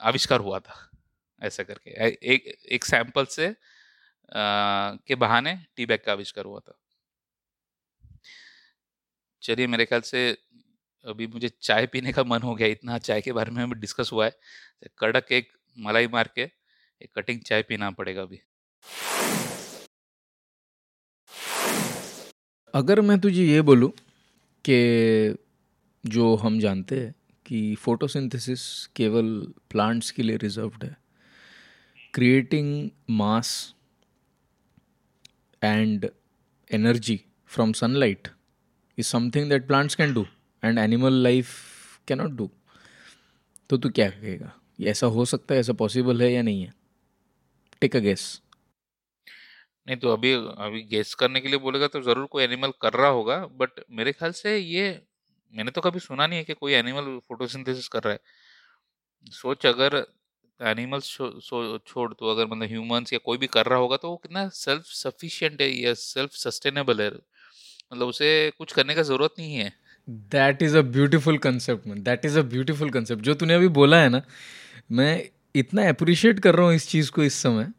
आविष्कार 0.00 0.40
हुआ 0.40 0.58
था 0.60 0.74
ऐसा 1.42 1.62
करके। 1.62 1.90
एक 2.34 2.46
एक 2.72 2.84
सैंपल 2.84 3.26
से 3.30 3.46
अ, 3.46 3.54
के 4.32 5.14
बहाने 5.16 5.54
टी 5.76 5.86
बैग 5.86 6.00
का 6.06 6.12
आविष्कार 6.12 6.44
हुआ 6.44 6.60
था। 6.60 6.74
चलिए 9.42 9.66
मेरे 9.66 9.84
ख्याल 9.86 10.00
से 10.02 10.20
अभी 11.04 11.26
मुझे 11.26 11.48
चाय 11.62 11.86
पीने 11.92 12.12
का 12.12 12.22
मन 12.24 12.42
हो 12.42 12.54
गया, 12.54 12.66
इतना 12.68 12.98
चाय 12.98 13.20
के 13.20 13.32
बारे 13.32 13.50
में 13.50 13.62
हमें 13.62 13.78
डिस्कस 13.80 14.10
हुआ 14.12 14.24
है 14.24 14.30
तो 14.30 14.88
कड़क 14.98 15.32
एक 15.32 15.48
मलाई 15.76 16.06
मार 16.08 16.28
के 16.34 16.42
एक 16.42 17.10
कटिंग 17.16 17.40
चाय 17.46 17.62
पीना 17.62 17.90
पड़ेगा 17.90 18.22
अभी। 18.22 18.40
अगर 22.74 23.00
मैं 23.00 23.18
तुझे 23.20 23.44
ये 23.44 23.62
बोलूँ 23.62 23.90
कि 24.64 25.36
जो 26.04 26.34
हम 26.36 26.58
जानते 26.60 27.00
हैं 27.00 27.14
कि 27.46 27.74
फोटोसिंथेसिस 27.74 28.64
केवल 28.96 29.30
प्लांट्स 29.70 30.10
के 30.10 30.22
लिए 30.22 30.36
रिजर्व्ड 30.36 30.84
है 30.84 30.96
creating 32.14 32.68
mass 33.10 33.52
and 35.62 36.08
energy 36.70 37.20
from 37.50 37.72
sunlight 37.72 38.28
is 38.98 39.06
something 39.06 39.50
that 39.50 39.66
plants 39.66 39.94
can 39.94 40.14
do 40.14 40.26
and 40.62 40.78
animal 40.78 41.12
life 41.22 41.48
cannot 42.08 42.30
do 42.32 42.50
तो 43.70 43.76
तू 43.76 43.88
क्या 43.90 44.08
कहेगा? 44.10 44.52
ये 44.80 44.90
ऐसा 44.90 45.06
हो 45.08 45.24
सकता 45.24 45.54
है, 45.54 45.60
ऐसा 45.60 45.72
पॉसिबल 45.74 46.22
है 46.22 46.32
या 46.32 46.42
नहीं 46.42 46.62
है? 46.62 46.72
टेक 47.82 47.96
अ 47.96 47.98
गेस 48.00 48.40
नहीं 49.86 49.96
तो 49.96 50.08
अभी 50.10 50.32
अभी 50.34 50.82
गेस 50.90 51.14
करने 51.14 51.40
के 51.40 51.48
लिए 51.48 51.58
बोलेगा 51.58 51.86
तो 51.88 52.00
ज़रूर 52.02 52.26
कोई 52.32 52.42
एनिमल 52.44 52.72
कर 52.82 52.92
रहा 52.94 53.08
होगा 53.10 53.36
बट 53.54 53.80
मेरे 53.92 54.12
ख्याल 54.12 54.32
से 54.32 54.56
ये, 54.58 55.00
मैंने 55.54 55.70
तो 55.70 55.80
कभी 55.80 55.98
सुना 56.00 56.26
नहीं 56.26 56.38
है 56.38 56.44
कि 56.44 56.54
कोई 56.54 56.72
एनिमल 56.74 57.18
फोटोसिंथेसिस 57.28 57.88
कर 57.88 58.02
रहा 58.02 58.12
है। 58.12 58.18
सोच, 59.26 59.66
अगर 59.66 60.04
एनिमल्स 60.60 61.06
छोड़ 61.86 62.12
तो 62.14 62.30
अगर 62.30 62.46
मतलब 62.46 62.68
ह्यूमंस 62.68 63.12
या 63.12 63.18
कोई 63.24 63.38
भी 63.38 63.46
कर 63.48 63.66
रहा 63.66 63.78
होगा 63.78 63.96
तो 63.96 64.10
वो 64.10 64.16
कितना 64.18 64.48
सेल्फ 64.54 64.84
सफिशिएंट 64.94 65.60
है 65.62 65.68
या 65.70 65.94
सेल्फ 65.96 66.30
सस्टेनेबल 66.36 67.00
है। 67.02 67.10
मतलब 67.10 68.06
उसे 68.08 68.30
कुछ 68.58 68.72
करने 68.72 68.94
का 68.94 69.02
ज़रूरत 69.04 69.34
नहीं 69.38 69.54
है। 69.54 69.72
That 70.08 70.62
is 70.62 70.76
a 70.76 70.82
beautiful 70.82 71.38
concept 71.38 71.86
man 71.86 72.02
that 72.02 72.24
is 72.24 72.38
a 72.38 72.42
beautiful 72.52 72.90
concept 72.90 73.22
जो 73.22 73.34
तूने 73.34 73.54
अभी 73.54 73.68
बोला 73.78 74.00
है 74.02 74.08
ना 74.08 74.22
मैं 74.92 75.12
इतना 75.54 75.88
अप्रिशिएट 75.88 76.40
कर 76.40 76.54
रहा 76.54 76.66
हूँ 76.66 76.74
इस 76.74 76.88
चीज़ 76.88 77.10
को 77.10 77.22
इस 77.24 77.34
समय 77.34 77.72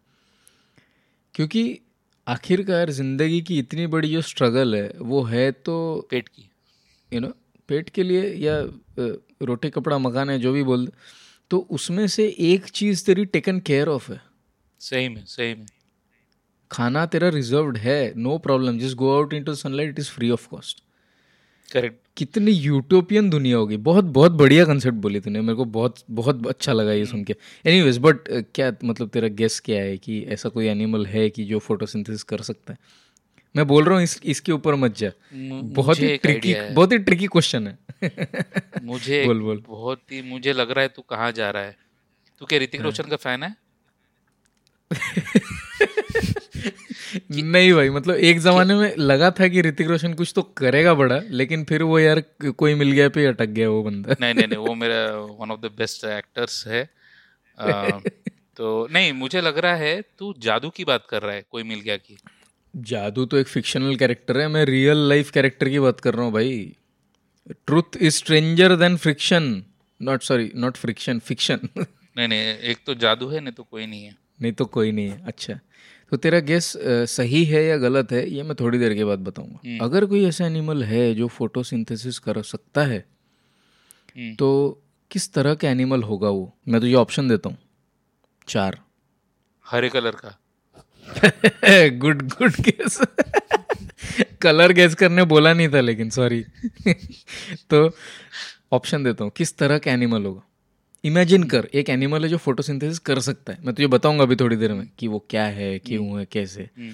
क्योंकि 1.35 1.79
आखिरकार 2.27 2.89
ज़िंदगी 2.91 3.41
की 3.41 3.57
इतनी 3.59 3.87
बड़ी 3.87 4.09
जो 4.11 4.21
स्ट्रगल 4.21 4.75
है 4.75 4.89
वो 4.99 5.23
है 5.23 5.51
तो 5.51 5.75
पेट 6.11 6.27
की। 6.27 6.49
यू 7.11 7.19
नो 7.21 7.33
पेट 7.69 7.89
के 7.89 8.03
लिए 8.03 8.33
या 8.35 8.59
रोटी 9.41 9.69
कपड़ा 9.69 9.97
मकान 9.97 10.29
है 10.29 10.37
जो 10.39 10.53
भी 10.53 10.63
बोल 10.63 10.87
तो 11.51 11.57
उसमें 11.71 12.05
से 12.07 12.27
एक 12.41 12.65
चीज़ 12.69 13.05
तेरी 13.05 13.25
टेकन 13.25 13.59
केयर 13.59 13.87
ऑफ़ 13.87 14.11
है। 14.11 14.19
सही 14.81 15.09
में 15.09 15.23
सही 15.25 15.53
में। 15.55 15.65
खाना 16.71 17.05
तेरा 17.05 17.29
रिजर्व्ड 17.29 17.77
है 17.77 18.13
no 18.17 18.37
problem 18.37 18.79
just 18.79 18.95
go 18.97 19.15
out 19.15 19.33
into 19.33 19.55
sunlight 19.55 19.89
it 19.89 19.99
is 19.99 20.09
free 20.11 20.29
of 20.29 20.47
cost 20.49 20.83
correct 21.69 22.02
कितनी 22.17 22.51
यूटोपियन 22.51 23.29
दुनिया 23.29 23.57
होगी। 23.57 23.77
बहुत 23.77 24.03
बहुत 24.03 24.31
बढ़िया 24.31 24.65
कंसेप्ट 24.65 24.97
बोली 24.97 25.19
तूने। 25.19 25.41
मेरे 25.41 25.55
को 25.55 25.65
बहुत 25.65 25.95
बहुत 26.11 26.47
अच्छा 26.47 26.73
लगा 26.73 26.91
ये 26.91 27.05
सुन 27.05 27.23
के 27.23 27.35
एनीवेज 27.65 27.97
बट 27.97 28.17
क्या 28.29 28.73
मतलब 28.83 29.09
तेरा 29.09 29.27
गेस 29.27 29.59
क्या 29.59 29.81
है 29.81 29.97
कि 29.97 30.21
ऐसा 30.23 30.49
कोई 30.49 30.67
एनिमल 30.67 31.05
है 31.05 31.29
कि 31.29 31.43
जो 31.43 31.59
फोटोसिंथेसिस 31.59 32.23
कर 32.23 32.41
सकता 32.41 32.73
है? 32.73 32.79
मैं 33.55 33.67
बोल 33.67 33.83
रहा 33.83 33.95
हूँ 33.95 34.03
इस 34.03 34.21
इसके 34.25 34.51
ऊपर 34.51 34.75
मत 34.75 34.97
जा। 34.97 35.11
बहुत 35.63 35.99
ही 35.99 36.17
ट्रिकी 36.17 36.51
है। 36.51 36.73
बहुत 36.73 36.91
ही 36.91 36.97
ट्रिकी 36.97 37.27
क्वेश्चन 37.27 37.67
है। 37.67 37.79
मुझे 38.83 39.25
बोल, 39.25 39.39
बोल। 39.39 39.63
बहुत 39.67 40.01
ही 40.11 40.21
मुझे 40.21 40.53
लग 40.53 40.71
रहा 40.71 40.81
है 40.81 40.87
तू 40.87 41.01
कहाँ 41.01 41.31
जा 41.31 41.49
रहा 41.49 41.63
है। 41.63 41.77
तू 42.39 42.45
क्या 42.45 42.59
ऋतिक 42.59 42.81
रोशन 42.81 43.03
का 43.03 43.15
फ़ैन 43.15 43.43
है? 43.43 43.55
नहीं 47.31 47.73
भाई 47.73 47.89
मतलब 47.89 48.15
एक 48.15 48.39
जमाने 48.39 48.75
में 48.75 48.95
लगा 48.97 49.31
था 49.31 49.47
कि 49.47 49.61
ऋतिक 49.61 49.87
रोशन 49.87 50.13
कुछ 50.13 50.31
तो 50.35 50.41
करेगा 50.41 50.93
बड़ा 50.93 51.21
लेकिन 51.29 51.63
फिर 51.63 51.83
वो 51.83 51.99
यार 51.99 52.23
कोई 52.57 52.75
मिल 52.75 52.91
गया 52.91 53.09
पे 53.09 53.25
अटक 53.25 53.45
गया 53.45 53.69
वो 53.69 53.83
बंदा। 53.83 54.15
नहीं 54.21 54.33
नहीं 54.33 54.47
नहीं 54.47 54.57
वो 54.57 54.75
मेरा 54.75 55.11
one 55.39 55.51
of 55.51 55.59
the 55.59 55.65
best 55.65 56.05
actors 56.05 56.67
है। 56.67 56.89
अ, 57.57 57.99
तो 58.57 58.87
नहीं 58.91 59.13
मुझे 59.13 59.41
लग 59.41 59.57
रहा 59.57 59.75
है 59.75 60.01
तू 60.01 60.33
जादू 60.39 60.69
की 60.69 60.85
बात 60.85 61.07
कर 61.09 61.21
रहा 61.21 61.35
है 61.35 61.43
कोई 61.51 61.63
मिल 61.63 61.79
गया 61.79 61.97
की? 61.97 62.17
जादू 62.75 63.25
तो 63.25 63.37
एक 63.37 63.47
फिक्शनल 63.47 63.95
कैरेक्टर 63.95 64.37
है 64.37 64.47
मैं 64.47 64.65
रियल 64.65 64.97
लाइफ 64.97 65.31
कैरेक्टर 65.31 65.69
की 65.69 65.79
बात 65.79 65.99
कर 65.99 66.13
रहा 66.13 66.25
हूँ 66.25 66.33
भाई। 66.33 66.75
Truth 67.67 67.97
is 67.97 68.13
stranger 68.13 68.75
than 68.75 68.97
friction 68.97 69.63
not 70.01 70.21
sorry 70.21 70.51
not 70.55 70.77
friction 70.77 71.19
fiction 71.19 71.59
नहीं 71.77 72.27
नहीं 72.27 72.39
एक 72.39 72.77
तो 72.85 72.95
जादू 72.95 73.27
है 73.27 73.39
नहीं 73.39 73.53
तो 73.53 73.63
कोई 73.63 73.85
नहीं 73.85 74.03
है। 74.03 74.15
नहीं 74.41 74.51
तो 74.51 74.65
कोई 74.65 74.91
नहीं 74.91 75.09
है 75.09 75.21
अच्छा। 75.25 75.59
तो 76.13 76.17
तेरा 76.17 76.39
गेस 76.39 76.65
सही 77.09 77.43
है 77.45 77.63
या 77.65 77.77
गलत 77.77 78.11
है 78.11 78.19
ये 78.29 78.43
मैं 78.43 78.55
थोड़ी 78.59 78.79
देर 78.79 78.93
के 78.93 79.05
बाद 79.05 79.19
बताऊँगा। 79.19 79.85
अगर 79.85 80.05
कोई 80.05 80.23
ऐसा 80.25 80.45
एनिमल 80.45 80.83
है 80.83 81.13
जो 81.15 81.27
फोटोसिंथेसिस 81.27 82.19
कर 82.19 82.41
सकता 82.41 82.83
है 82.83 82.97
हम्म, 82.97 84.35
तो 84.35 84.49
किस 85.11 85.33
तरह 85.33 85.55
का 85.55 85.69
एनिमल 85.69 86.03
होगा 86.03 86.29
वो? 86.29 86.53
मैं 86.67 86.81
तुझे 86.81 86.93
ऑप्शन 86.93 87.29
देता 87.29 87.49
हूँ। 87.49 87.57
चार। 88.47 88.79
हरे 89.65 89.89
कलर 89.89 90.15
का। 90.25 90.37
Good 91.97 92.21
good 92.29 92.61
guess 92.61 92.99
colour 94.41 94.71
guess 94.71 94.95
करने 94.95 95.23
बोला 95.25 95.53
नहीं 95.53 95.69
था 95.69 95.81
लेकिन 95.81 96.09
सॉरी 96.09 96.43
तो 97.69 97.89
ऑप्शन 98.71 99.03
देता 99.03 99.23
हूँ 99.23 99.31
किस 99.35 99.57
तरह 99.57 99.77
का 99.77 99.91
एनिमल 99.91 100.25
होगा? 100.25 100.41
इमेजिन 101.05 101.43
कर 101.43 101.69
एक 101.73 101.89
एनिमल 101.89 102.23
है 102.23 102.29
जो 102.29 102.37
फोटोसिंथेसिस 102.37 102.99
कर 102.99 103.19
सकता 103.19 103.53
है। 103.53 103.59
मैं 103.65 103.75
तुझे 103.75 103.87
बताऊँगा 103.87 104.23
अभी 104.23 104.35
थोड़ी 104.35 104.55
देर 104.55 104.73
में 104.73 104.89
कि 104.99 105.07
वो 105.07 105.25
क्या 105.29 105.45
है 105.45 105.79
क्यों 105.79 106.19
है 106.19 106.25
कैसे 106.25 106.69
हम्म, 106.77 106.93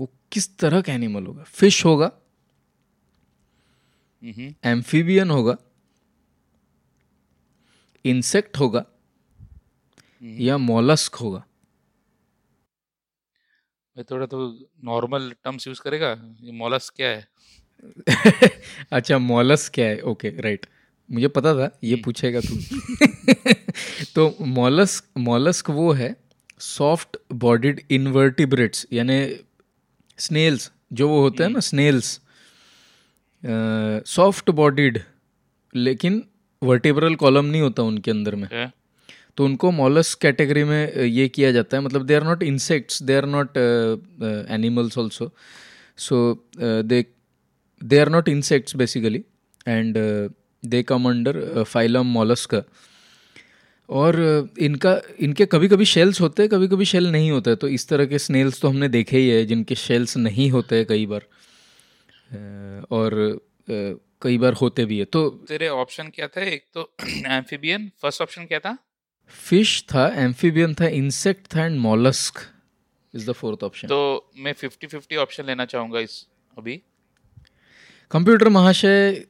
वो 0.00 0.10
किस 0.32 0.58
तरह 0.58 0.80
का 0.80 0.92
एनिमल 0.92 1.26
होगा? 1.26 1.42
फ़िश 1.42 1.84
होगा। 1.84 2.12
हम्म, 4.22 4.54
एम्फीबियन 4.64 5.30
होगा। 5.30 5.56
इंसेक्ट 8.04 8.58
होगा। 8.58 8.84
या 10.22 10.58
मोलस्क 10.58 11.14
होगा। 11.14 11.44
मैं 13.96 14.04
थोड़ा 14.10 14.26
तो 14.26 14.58
नॉर्मल 14.84 15.32
टर्म्स 15.44 15.66
यूज़ 15.66 15.80
करेगा? 15.80 16.36
ये 16.40 16.52
मॉलस 16.52 16.90
क्या 16.90 17.08
है? 17.08 17.28
अच्छा 18.92 19.18
मोलस्क 19.18 19.72
क्या 19.74 19.86
है? 19.86 20.00
ओके 20.00 20.28
राइट 20.28 20.66
मुझे 21.12 21.28
पता 21.28 21.54
था 21.54 21.78
ये 21.84 21.96
पूछेगा 21.96 22.40
तू। 22.40 22.56
तो 24.14 24.36
मॉलस्क 24.40 25.04
मॉलस्क 25.18 25.70
वो 25.70 25.92
है 25.92 26.16
सॉफ्ट 26.58 27.16
बॉडीड 27.32 27.80
इन्वर्टिब्रेट्स 27.90 28.86
यानी 28.92 29.36
स्नेल्स 30.18 30.72
जो 30.92 31.08
वो 31.08 31.20
होते 31.20 31.42
हैं 31.42 31.50
ना 31.50 31.60
स्नेल्स 31.60 32.20
सॉफ्ट 34.06 34.50
बॉडीड 34.50 35.00
लेकिन 35.74 36.22
वर्टिब्रल 36.62 37.14
कॉलम 37.14 37.44
नहीं 37.44 37.62
होता 37.62 37.82
उनके 37.82 38.10
अंदर 38.10 38.34
में। 38.34 38.72
तो 39.36 39.44
उनको 39.44 39.70
मॉलस 39.70 40.14
कैटेगरी 40.14 40.64
में 40.64 40.94
ये 40.96 41.28
किया 41.28 41.52
जाता 41.52 41.76
है 41.76 41.82
मतलब 41.82 42.06
they 42.06 42.14
are 42.14 42.24
not 42.24 42.42
insects 42.42 43.02
they 43.02 43.14
are 43.14 43.26
not 43.26 43.56
animals 44.50 44.98
also 44.98 45.32
so 45.96 46.46
they 46.58 47.06
they 47.84 47.98
are 47.98 48.08
not 48.08 48.28
insects 48.28 48.74
basically 48.74 49.22
and 49.66 49.96
uh, 50.66 50.82
come 50.82 51.06
under 51.06 51.34
uh, 51.36 51.64
phylum 51.64 52.16
mollusca 52.16 52.62
और 53.88 54.48
इनका 54.58 55.00
इनके 55.20 55.46
कभी 55.46 55.68
कभी 55.68 55.84
शेल्स 55.84 56.20
होते 56.20 56.42
हैं 56.42 56.50
कभी 56.50 56.68
कभी 56.68 56.84
शेल 56.84 57.06
नहीं 57.06 57.30
होते 57.30 57.56
तो 57.56 57.68
इस 57.68 57.88
तरह 57.88 58.06
के 58.06 58.18
स्नेल्स 58.18 58.60
तो 58.60 58.68
हमने 58.68 58.88
देखे 58.88 59.18
ही 59.18 59.28
है 59.28 59.46
जिनके 59.46 59.74
शेल्स 59.74 60.16
नहीं 60.16 60.50
होते 60.50 60.76
हैं 60.76 60.86
कई 60.86 61.06
बार। 61.06 61.26
और 62.90 63.40
कई 64.22 64.38
बार 64.38 64.52
होते 64.52 64.84
भी 64.84 64.98
है। 64.98 65.04
तो 65.04 65.30
तेरे 65.30 65.68
ऑप्शन 65.68 66.04
क्या 66.14 66.28
था? 66.28 66.40
एक 66.40 66.64
तो 66.74 66.92
एम्फीबियन 67.26 67.90
फ़र्स्ट 68.02 68.22
ऑप्शन 68.22 68.44
क्या 68.44 68.58
था? 68.58 68.78
फ़िश 69.28 69.84
था 69.94 70.08
एम्फीबियन 70.08 70.74
था 70.74 70.86
इंसेक्ट 70.86 71.56
था 71.56 71.64
and 71.64 71.80
mollusc 71.80 72.34
is 73.14 73.30
the 73.30 73.32
fourth 73.32 73.62
option 73.62 73.88
तो 73.88 74.30
मैं 74.36 74.52
फिफ्टी 74.52 74.86
फिफ्टी 74.86 75.16
ऑप्शन 75.16 75.44
लेना 75.44 75.64
चाहूँगा 75.64 76.00
इस 76.00 76.26
अभी। 76.58 76.82
कंप्यूटर 78.10 78.48
महाशय 78.48 79.26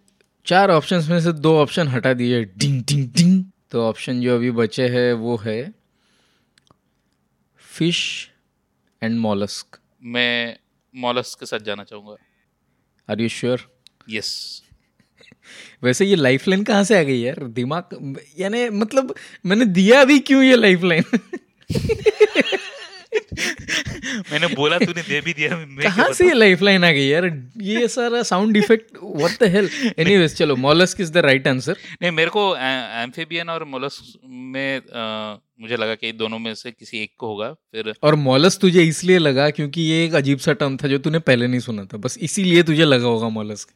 चार 0.46 0.70
ऑप्शंस 0.70 1.08
में 1.08 1.20
से 1.20 1.32
दो 1.32 1.58
ऑप्शन 1.58 1.88
हटा 1.88 2.14
दिए। 2.14 2.44
डिंग 2.44 2.84
डिंग 2.84 3.10
डिंग। 3.10 3.44
तो 3.70 3.88
ऑप्शन 3.88 4.20
जो 4.20 4.34
अभी 4.34 4.50
बचे 4.50 4.88
हैं 4.88 5.12
वो 5.12 5.36
है 5.36 5.74
फ़िश 7.78 8.30
एंड 9.02 9.18
मॉलस्क 9.18 9.78
मैं 10.04 10.56
मॉलस्क 10.94 11.40
के 11.40 11.46
साथ 11.46 11.58
जाना 11.58 11.84
चाहूँगा। 11.84 12.16
आर 13.08 13.20
यू 13.20 13.28
श्योर 13.28 13.76
यस 14.10 14.62
वैसे 15.82 16.04
ये 16.04 16.16
लाइफ 16.16 16.48
लाइन 16.48 16.64
कहाँ 16.64 16.84
से 16.84 16.98
आ 16.98 17.02
गई 17.02 17.20
यार? 17.20 17.46
दिमाग 17.46 18.16
यानी 18.38 18.68
मतलब 18.68 19.14
मैंने 19.46 19.64
दिया 19.64 20.04
भी 20.04 20.18
क्यों 20.18 20.42
ये 20.42 20.56
लाइफ 20.56 20.84
लाइन 20.84 21.04
मैंने 24.32 24.46
बोला 24.54 24.78
तूने 24.78 25.02
दे 25.02 25.20
भी 25.20 25.32
दिया 25.32 25.48
कहाँ 25.82 26.12
से 26.12 26.26
ये 26.26 26.34
लाइफ 26.34 26.62
लाइन 26.62 26.84
आ 26.84 26.90
गई 26.90 27.06
यार? 27.06 27.26
ये 27.62 27.88
सारा 27.88 28.22
sound 28.22 28.56
effect 28.56 28.96
what 29.02 29.38
the 29.42 29.50
hell 29.52 29.70
anyways 29.98 30.34
चलो 30.36 30.56
mollusc 30.56 31.00
is 31.00 31.12
the 31.12 31.24
right 31.26 31.48
answer 31.48 31.76
नहीं 32.02 32.10
मेरे 32.12 32.30
को 32.30 32.44
एम्फीबियन 32.56 33.48
और 33.48 33.64
मोलस्क 33.64 34.18
में 34.26 34.76
आ, 34.78 35.36
मुझे 35.60 35.76
लगा 35.76 35.94
कि 35.94 36.12
दोनों 36.12 36.38
में 36.38 36.54
से 36.54 36.70
किसी 36.70 37.02
एक 37.02 37.10
को 37.18 37.26
होगा 37.26 37.52
फिर 37.52 37.92
और 38.02 38.14
मोलस 38.14 38.58
तुझे 38.58 38.82
इसलिए 38.82 39.18
लगा 39.18 39.48
क्योंकि 39.50 39.82
ये 39.82 40.04
एक 40.04 40.14
अजीब 40.14 40.38
सा 40.38 40.52
टर्म 40.52 40.76
था 40.76 40.88
जो 40.88 40.98
तूने 40.98 41.18
पहले 41.18 41.46
नहीं 41.46 41.60
सुना 41.60 41.84
था। 41.84 41.96
बस 41.96 42.18
इसीलिए 42.18 42.62
तुझे 42.62 42.84
लगा 42.84 43.06
होगा 43.06 43.28
मोलस्क 43.28 43.68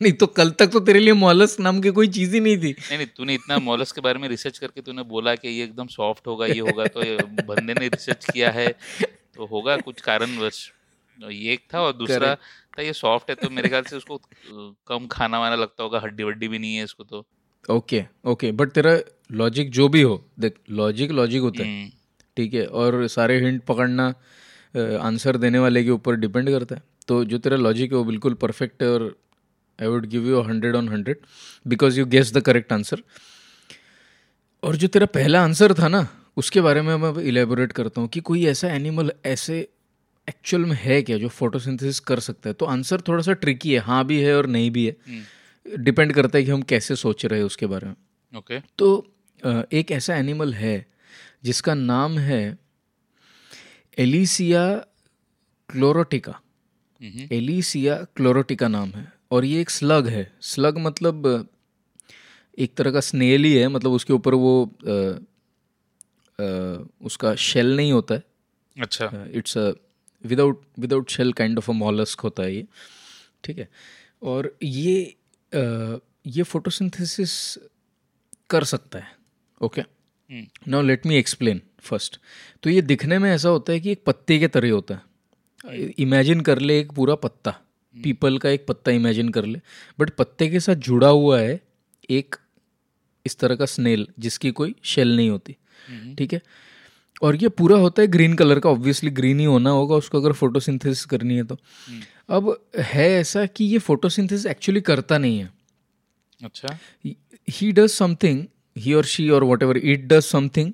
नहीं 0.02 0.12
तो 0.12 0.26
कल 0.26 0.50
तक 0.50 0.66
तो 0.66 0.80
तेरे 0.80 1.00
लिए 1.00 1.12
मॉलस 1.12 1.56
नाम 1.60 1.80
की 1.80 1.90
कोई 1.90 2.08
चीज़ 2.08 2.34
ही 2.34 2.40
नहीं 2.40 2.56
थी। 2.56 2.70
नहीं 2.70 2.96
नहीं 2.98 3.06
तूने 3.16 3.34
इतना 3.34 3.58
मॉलस 3.58 3.92
के 3.92 4.00
बारे 4.00 4.18
में 4.18 4.28
रिसर्च 4.28 4.58
करके 4.58 4.80
तूने 4.80 5.02
बोला 5.02 5.34
कि 5.34 5.48
ये 5.48 5.64
एकदम 5.64 5.86
सॉफ्ट 5.86 6.26
होगा 6.26 6.46
ये 6.46 6.58
होगा 6.60 6.86
तो 6.86 7.00
बंदे 7.44 7.74
ने 7.74 7.88
रिसर्च 7.88 8.26
किया 8.30 8.50
है। 8.50 8.66
तो 9.40 9.46
होगा 9.48 9.76
कुछ 9.78 10.00
कारणवश। 10.02 10.56
ये 11.18 11.52
एक 11.52 11.60
था 11.72 11.80
और 11.80 11.92
दूसरा 11.94 12.34
था 12.34 12.82
ये 12.82 12.92
सॉफ्ट 12.94 13.30
है 13.30 13.34
तो 13.36 13.48
मेरे 13.50 13.68
ख्याल 13.68 13.84
से 13.84 13.96
उसको 13.96 14.18
कम 14.88 15.06
खाना 15.10 15.38
वाना 15.40 15.56
लगता 15.56 15.82
होगा 15.82 16.00
हड्डी 16.00 16.24
वड्डी 16.24 16.48
भी 16.48 16.58
नहीं 16.58 16.74
है 16.74 16.84
इसको 16.84 17.04
तो। 17.04 17.24
ओके 17.64 18.04
ओके 18.26 18.50
बट 18.52 18.70
तेरा 18.72 18.92
लॉजिक 19.32 19.70
जो 19.72 19.88
भी 19.88 20.02
हो 20.02 20.14
देख 20.40 20.54
लॉजिक 20.72 21.10
लॉजिक 21.12 21.42
होता 21.42 21.62
है। 21.62 21.68
हम्म। 21.68 21.90
ठीक 22.36 22.54
है 22.54 22.66
और 22.66 23.06
सारे 23.08 23.38
हिंट 23.40 23.62
पकड़ना 23.64 24.06
आंसर 25.00 25.36
देने 25.38 25.58
वाले 25.58 25.84
के 25.84 25.90
ऊपर 25.90 26.16
डिपेंड 26.18 26.50
करता 26.50 26.74
है। 26.74 26.82
तो 27.08 27.24
जो 27.24 27.38
तेरा 27.38 27.56
लॉजिक 27.58 27.92
है 27.92 27.98
वो 27.98 28.04
बिल्कुल 28.04 28.34
परफेक्ट 28.42 28.82
है 28.82 28.88
और 28.90 29.04
I 29.78 29.88
would 29.88 30.06
give 30.08 30.28
you 30.28 30.40
hundred 30.42 30.76
on 30.76 30.88
hundred 30.88 31.26
because 31.66 31.98
you 31.98 32.06
guess 32.08 32.32
the 32.34 32.40
correct 32.42 32.72
answer 32.72 33.02
और 34.62 34.76
जो 34.76 34.88
तेरा 34.88 35.06
पहला 35.14 35.42
आंसर 35.44 35.74
था 35.74 35.88
ना 35.88 36.06
उसके 36.36 36.60
बारे 36.60 36.82
में 36.82 36.96
मैं 36.96 37.12
इलेबोरेट 37.22 37.72
करता 37.72 38.00
हूँ 38.00 38.08
कि 38.08 38.20
कोई 38.20 38.44
ऐसा 38.46 38.68
एनिमल 38.68 39.12
ऐसे 39.26 39.58
एक्चुअल 40.28 40.64
में 40.64 40.76
है 40.80 41.00
क्या 41.02 41.18
जो 41.18 41.28
फोटोसिंथेसिस 41.28 42.00
कर 42.00 42.20
सकता 42.20 42.48
है? 42.48 42.54
तो 42.54 42.66
आंसर 42.66 43.00
थोड़ा 43.00 43.22
सा 43.22 43.32
ट्रिकी 43.32 43.72
है 43.72 43.78
हाँ 43.80 44.04
भी 44.06 44.20
है 44.20 44.36
और 44.36 44.46
नहीं 44.46 44.70
भी 44.70 44.86
है। 44.86 44.96
Depend 45.66 46.10
hmm. 46.10 46.22
करता 46.22 46.38
है 46.38 46.44
कि 46.44 46.50
हम 46.50 46.62
कैसे 46.62 46.96
सोच 46.96 47.24
रहे 47.26 47.38
हैं 47.38 47.46
उसके 47.46 47.66
बारे 47.66 47.88
में। 47.88 47.94
Okay 48.34 48.58
okay. 48.58 48.70
तो 48.78 49.66
एक 49.72 49.90
ऐसा 49.90 50.16
एनिमल 50.16 50.54
है 50.54 50.86
जिसका 51.44 51.74
नाम 51.74 52.18
है 52.18 52.58
एलिसिया 53.98 54.64
क्लोरोटिका 55.70 56.40
एलिसिया 57.32 57.94
क्लोरोटिका 58.16 58.68
नाम 58.68 58.90
है 58.90 59.12
और 59.30 59.44
ये 59.44 59.60
एक 59.60 59.70
स्लग 59.70 60.08
है। 60.08 60.30
स्लग 60.42 60.78
मतलब 60.78 61.48
एक 62.58 62.74
तरह 62.74 62.90
का 62.90 63.00
स्नेल 63.00 63.44
ही 63.44 63.52
है 63.54 63.68
मतलब 63.68 63.92
उसके 63.92 64.12
ऊपर 64.12 64.34
वो 64.34 64.52
उसका 67.02 67.34
शेल 67.34 67.76
नहीं 67.76 67.92
होता 67.92 68.14
है। 68.14 68.22
अच्छा। 68.76 69.10
It's 69.30 69.58
a 69.58 69.72
without 70.24 70.62
without 70.78 71.10
shell 71.10 71.32
kind 71.32 71.58
of 71.58 71.70
a 71.70 71.74
mollusc 71.74 72.20
होता 72.20 72.42
है 72.42 72.54
ये। 72.54 72.66
ठीक 73.44 73.58
है? 73.58 73.68
और 74.22 74.56
ये 74.62 75.16
आ, 75.54 75.96
ये 76.26 76.42
फोटोसिंथेसिस 76.42 77.58
कर 78.50 78.64
सकता 78.64 78.98
है। 78.98 79.16
Okay 79.60 79.82
now 80.68 80.82
let 80.82 81.06
me 81.06 81.16
explain 81.16 81.60
first 81.80 82.20
तो 82.62 82.70
ये 82.70 82.82
दिखने 82.82 83.18
में 83.18 83.30
ऐसा 83.30 83.48
होता 83.48 83.72
है 83.72 83.80
कि 83.80 83.92
एक 83.92 84.02
पत्ते 84.06 84.38
के 84.38 84.48
तरह 84.48 84.70
होता 84.70 84.94
है। 84.94 85.02
इमेजिन 85.98 86.40
कर 86.40 86.58
ले 86.58 86.78
एक 86.80 86.92
पूरा 86.92 87.14
पत्ता। 87.14 87.50
पीपल 87.94 88.38
का 88.38 88.48
एक 88.50 88.66
पत्ता 88.66 88.90
इमेजिन 88.90 89.28
कर 89.28 89.44
ले। 89.44 89.60
बट 90.00 90.10
पत्ते 90.10 90.48
के 90.48 90.60
साथ 90.60 90.74
जुड़ा 90.74 91.08
हुआ 91.08 91.40
है 91.40 91.60
एक 92.10 92.36
इस 93.26 93.36
तरह 93.38 93.56
का 93.56 93.66
स्नेल 93.66 94.06
जिसकी 94.18 94.50
कोई 94.50 94.74
शेल 94.82 95.16
नहीं 95.16 95.30
होती। 95.30 95.52
हम्म। 95.52 95.59
ठीक 96.18 96.32
है? 96.32 96.40
और 97.22 97.36
ये 97.36 97.48
पूरा 97.50 97.76
होता 97.76 98.02
है 98.02 98.08
ग्रीन 98.08 98.34
कलर 98.34 98.58
का 98.60 98.70
ऑब्वियसली 98.70 99.10
ग्रीन 99.12 99.40
ही 99.40 99.44
होना 99.44 99.70
होगा 99.70 99.96
उसको 99.96 100.18
अगर 100.18 100.32
फोटोसिंथेसिस 100.32 101.04
करनी 101.04 101.36
है 101.36 101.44
तो। 101.44 101.54
हम्म। 101.88 102.00
अब 102.28 102.56
है 102.78 103.08
ऐसा 103.12 103.44
कि 103.46 103.64
ये 103.64 103.78
फोटोसिंथेसिस 103.80 104.46
एक्चुअली 104.46 104.80
करता 104.80 105.18
नहीं 105.18 105.38
है। 105.38 105.50
अच्छा। 106.40 106.78
ही 107.48 107.70
डज 107.72 107.88
समथिंग 107.88 108.44
ही 108.76 108.92
और 108.94 109.04
शी 109.04 109.28
और 109.30 109.44
whatever 109.62 109.76
it 109.76 110.06
does 110.06 110.22
something 110.22 110.72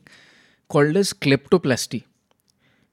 called 0.70 0.96
as 0.96 1.12
kleptoplasty 1.12 2.02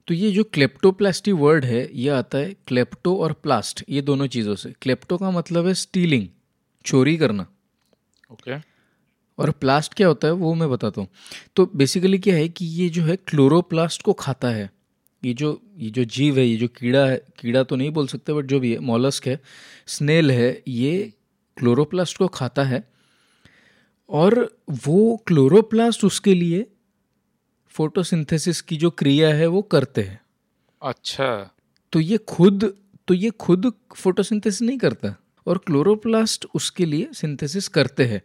तो 0.08 0.14
ये 0.14 0.30
जो 0.30 0.44
क्लेप्टोप्लास्टी 0.44 1.32
वर्ड 1.32 1.64
है 1.64 1.88
ये 1.94 2.08
आता 2.10 2.38
है 2.38 2.54
क्लेप्टो 2.66 3.16
और 3.16 3.32
प्लास्ट 3.32 3.84
ये 3.88 4.02
दोनों 4.02 4.26
चीज़ों 4.26 4.54
से। 4.54 4.72
क्लेप्टो 4.82 5.16
का 5.18 5.30
मतलब 5.30 5.66
है 5.66 5.74
स्टीलिंग 5.74 6.26
चोरी 6.84 7.16
करना। 7.16 7.46
Okay 8.32 8.50
okay. 8.50 8.62
और 9.38 9.50
प्लास्ट 9.50 9.94
क्या 9.94 10.08
होता 10.08 10.28
है 10.28 10.32
वो 10.34 10.54
मैं 10.54 10.68
बताता 10.70 11.00
हूँ। 11.00 11.08
तो 11.56 11.70
बेसिकली 11.76 12.18
क्या 12.18 12.34
है 12.34 12.48
कि 12.48 12.66
ये 12.66 12.88
जो 12.88 13.02
है 13.02 13.16
क्लोरोप्लास्ट 13.18 14.02
को 14.02 14.12
खाता 14.12 14.48
है। 14.48 14.70
ये 15.22 15.32
जो 15.34 15.60
ये 15.78 15.90
जो 15.90 16.04
जीव 16.04 16.38
है 16.38 16.46
ये 16.46 16.56
जो 16.56 16.68
कीड़ा 16.68 17.04
है 17.06 17.16
कीड़ा 17.38 17.62
तो 17.62 17.76
नहीं 17.76 17.90
बोल 17.90 18.06
सकते 18.06 18.32
बट 18.32 18.44
जो 18.44 18.60
भी 18.60 18.72
है 18.72 18.78
मॉलस्क 18.78 19.26
है 19.26 19.40
स्नेल 19.86 20.30
है 20.30 20.62
ये 20.68 21.12
क्लोरोप्लास्ट 21.56 22.18
को 22.18 22.28
खाता 22.28 22.64
है। 22.64 22.82
और 24.08 24.56
वो 24.86 25.16
क्लोरोप्लास्ट 25.26 26.04
उसके 26.04 26.34
लिए 26.34 26.66
फोटोसिंथेसिस 27.74 28.60
की 28.60 28.76
जो 28.76 28.90
क्रिया 28.90 29.34
है 29.34 29.46
वो 29.46 29.62
करते 29.62 30.02
हैं। 30.02 30.20
अच्छा। 30.82 31.50
तो 31.92 32.00
ये 32.00 32.18
खुद 32.28 32.72
तो 33.08 33.14
ये 33.14 33.30
खुद 33.30 33.72
फोटोसिंथेसिस 33.94 34.62
नहीं 34.62 34.78
करता। 34.78 35.14
और 35.46 35.58
क्लोरोप्लास्ट 35.58 36.46
उसके 36.54 36.84
लिए 36.84 37.08
सिंथेसिस 37.12 37.68
करते 37.68 38.04
हैं। 38.04 38.22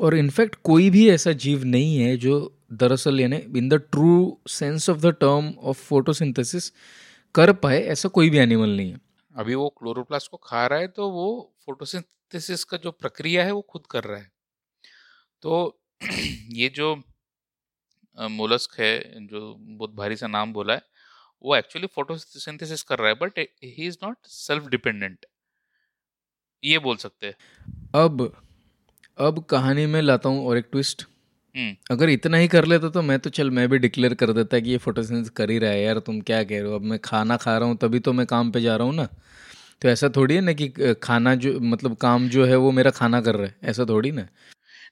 और 0.00 0.14
इनफैक्ट 0.16 0.56
कोई 0.64 0.90
भी 0.90 1.08
ऐसा 1.10 1.32
जीव 1.32 1.64
नहीं 1.64 1.96
है 1.98 2.16
जो 2.16 2.58
दरअसल 2.72 3.20
यानी 3.20 3.36
in 3.56 3.68
the 3.68 3.74
true 3.74 4.38
sense 4.48 4.90
of 4.90 4.98
the 4.98 5.06
term 5.06 5.52
of 5.60 5.82
photosynthesis 5.82 6.72
कर 7.34 7.52
पाए, 7.52 7.80
ऐसा 7.82 8.08
कोई 8.08 8.30
भी 8.30 8.38
एनिमल 8.38 8.76
नहीं 8.76 8.90
है। 8.92 9.00
अभी 9.36 9.54
वो 9.54 9.68
क्लोरोप्लास्ट 9.68 10.30
को 10.30 10.36
खा 10.36 10.66
रहा 10.66 10.78
है 10.78 10.88
तो 10.88 11.08
वो 11.10 11.54
फोटोसिंथेसिस 11.66 12.64
का 12.64 12.76
जो 12.76 12.90
प्रक्रिया 12.90 13.44
है, 13.44 13.52
वो 13.52 13.60
खुद 13.60 13.86
कर 13.90 14.04
रहा 14.04 14.18
है। 14.18 14.30
तो 15.42 15.80
ये 16.52 16.68
जो 16.68 16.94
मोलस्क 18.20 18.80
है, 18.80 19.26
जो 19.26 19.56
बहुत 19.58 19.94
भारी 19.94 20.16
सा 20.16 20.26
नाम 20.26 20.52
बोला 20.52 20.74
है, 20.74 20.82
वो 21.44 21.56
एक्चुअली 21.56 21.86
फोटोसिंथेसिस 21.86 22.82
कर 22.82 22.98
रहा 22.98 23.08
है 23.08 23.14
but 23.14 23.38
he 23.38 23.86
is 23.86 23.96
not 24.04 24.16
self 24.26 24.66
dependent 24.66 25.26
ये 26.62 26.78
बोल 26.78 26.96
सकते 26.96 27.26
हैं। 27.26 27.34
अब 27.94 28.30
अब 29.18 29.42
कहानी 29.50 29.86
में 29.86 30.00
लाता 30.02 30.28
हूँ 30.28 30.46
और 30.46 30.58
एक 30.58 30.68
ट्विस्ट 30.72 31.06
हम्म। 31.54 31.74
अगर 31.90 32.08
इतना 32.08 32.36
ही 32.36 32.48
कर 32.48 32.64
लेता 32.64 32.88
तो 32.88 33.02
मैं 33.02 33.18
तो 33.18 33.30
चल 33.30 33.50
मैं 33.50 33.68
भी 33.68 33.78
डिक्लेयर 33.78 34.14
कर 34.14 34.32
देता 34.32 34.58
कि 34.58 34.70
ये 34.70 34.76
फोटोसिंथेसिस 34.78 35.30
कर 35.30 35.50
ही 35.50 35.58
रहा 35.58 35.70
है 35.70 35.82
यार 35.82 35.98
तुम 35.98 36.20
क्या 36.20 36.42
कह 36.44 36.60
रहे 36.60 36.68
हो? 36.68 36.74
अब 36.74 36.82
मैं 36.82 36.98
खाना 36.98 37.36
खा 37.36 37.56
रहा 37.58 37.68
हूँ 37.68 37.76
तभी 37.76 37.98
तो 37.98 38.12
मैं 38.12 38.26
काम 38.26 38.50
पे 38.52 38.60
जा 38.60 38.76
रहा 38.76 38.86
हूँ 38.86 38.94
ना। 38.94 39.08
तो 39.82 39.88
ऐसा 39.88 40.08
थोड़ी 40.08 40.34
है 40.34 40.40
ना 40.40 40.52
कि 40.52 40.94
खाना 41.02 41.34
जो 41.34 41.58
मतलब 41.60 41.96
काम 41.96 42.28
जो 42.28 42.44
है 42.46 42.56
वो 42.56 42.70
मेरा 42.70 42.90
खाना 42.92 43.20
कर 43.20 43.36
रहा 43.36 43.46
है 43.46 43.70
ऐसा 43.70 43.84
थोड़ी 43.84 44.10
ना। 44.12 44.22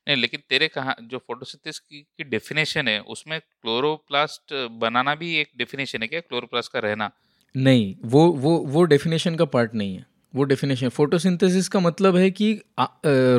नहीं 0.09 0.16
लेकिन 0.16 0.41
तेरे 0.49 0.68
कहा 0.68 0.95
जो 1.03 1.18
फोटोसिंथेसिस 1.18 1.79
की, 1.81 2.01
की 2.01 2.25
डेफिनेशन 2.25 2.89
है 2.89 3.01
उसमें 3.09 3.39
क्लोरोप्लास्ट 3.41 4.55
बनाना 4.81 5.14
भी 5.14 5.35
एक 5.37 5.51
डेफिनेशन 5.59 6.03
है 6.03 6.09
क्या? 6.09 6.21
क्लोरोप्लास्ट 6.21 6.73
का 6.73 6.79
रहना? 6.79 7.11
नहीं 7.55 7.95
वो 8.05 8.27
वो 8.33 8.57
वो 8.66 8.85
डेफिनेशन 8.87 9.37
का 9.37 9.45
पार्ट 9.47 9.75
नहीं 9.75 9.95
है। 9.97 10.05
वो 10.35 10.45
डेफिनेशन 10.45 10.89
फोटोसिंथेसिस 10.89 11.68
का 11.68 11.81
मतलब 11.81 12.16
है 12.16 12.31
कि 12.31 12.53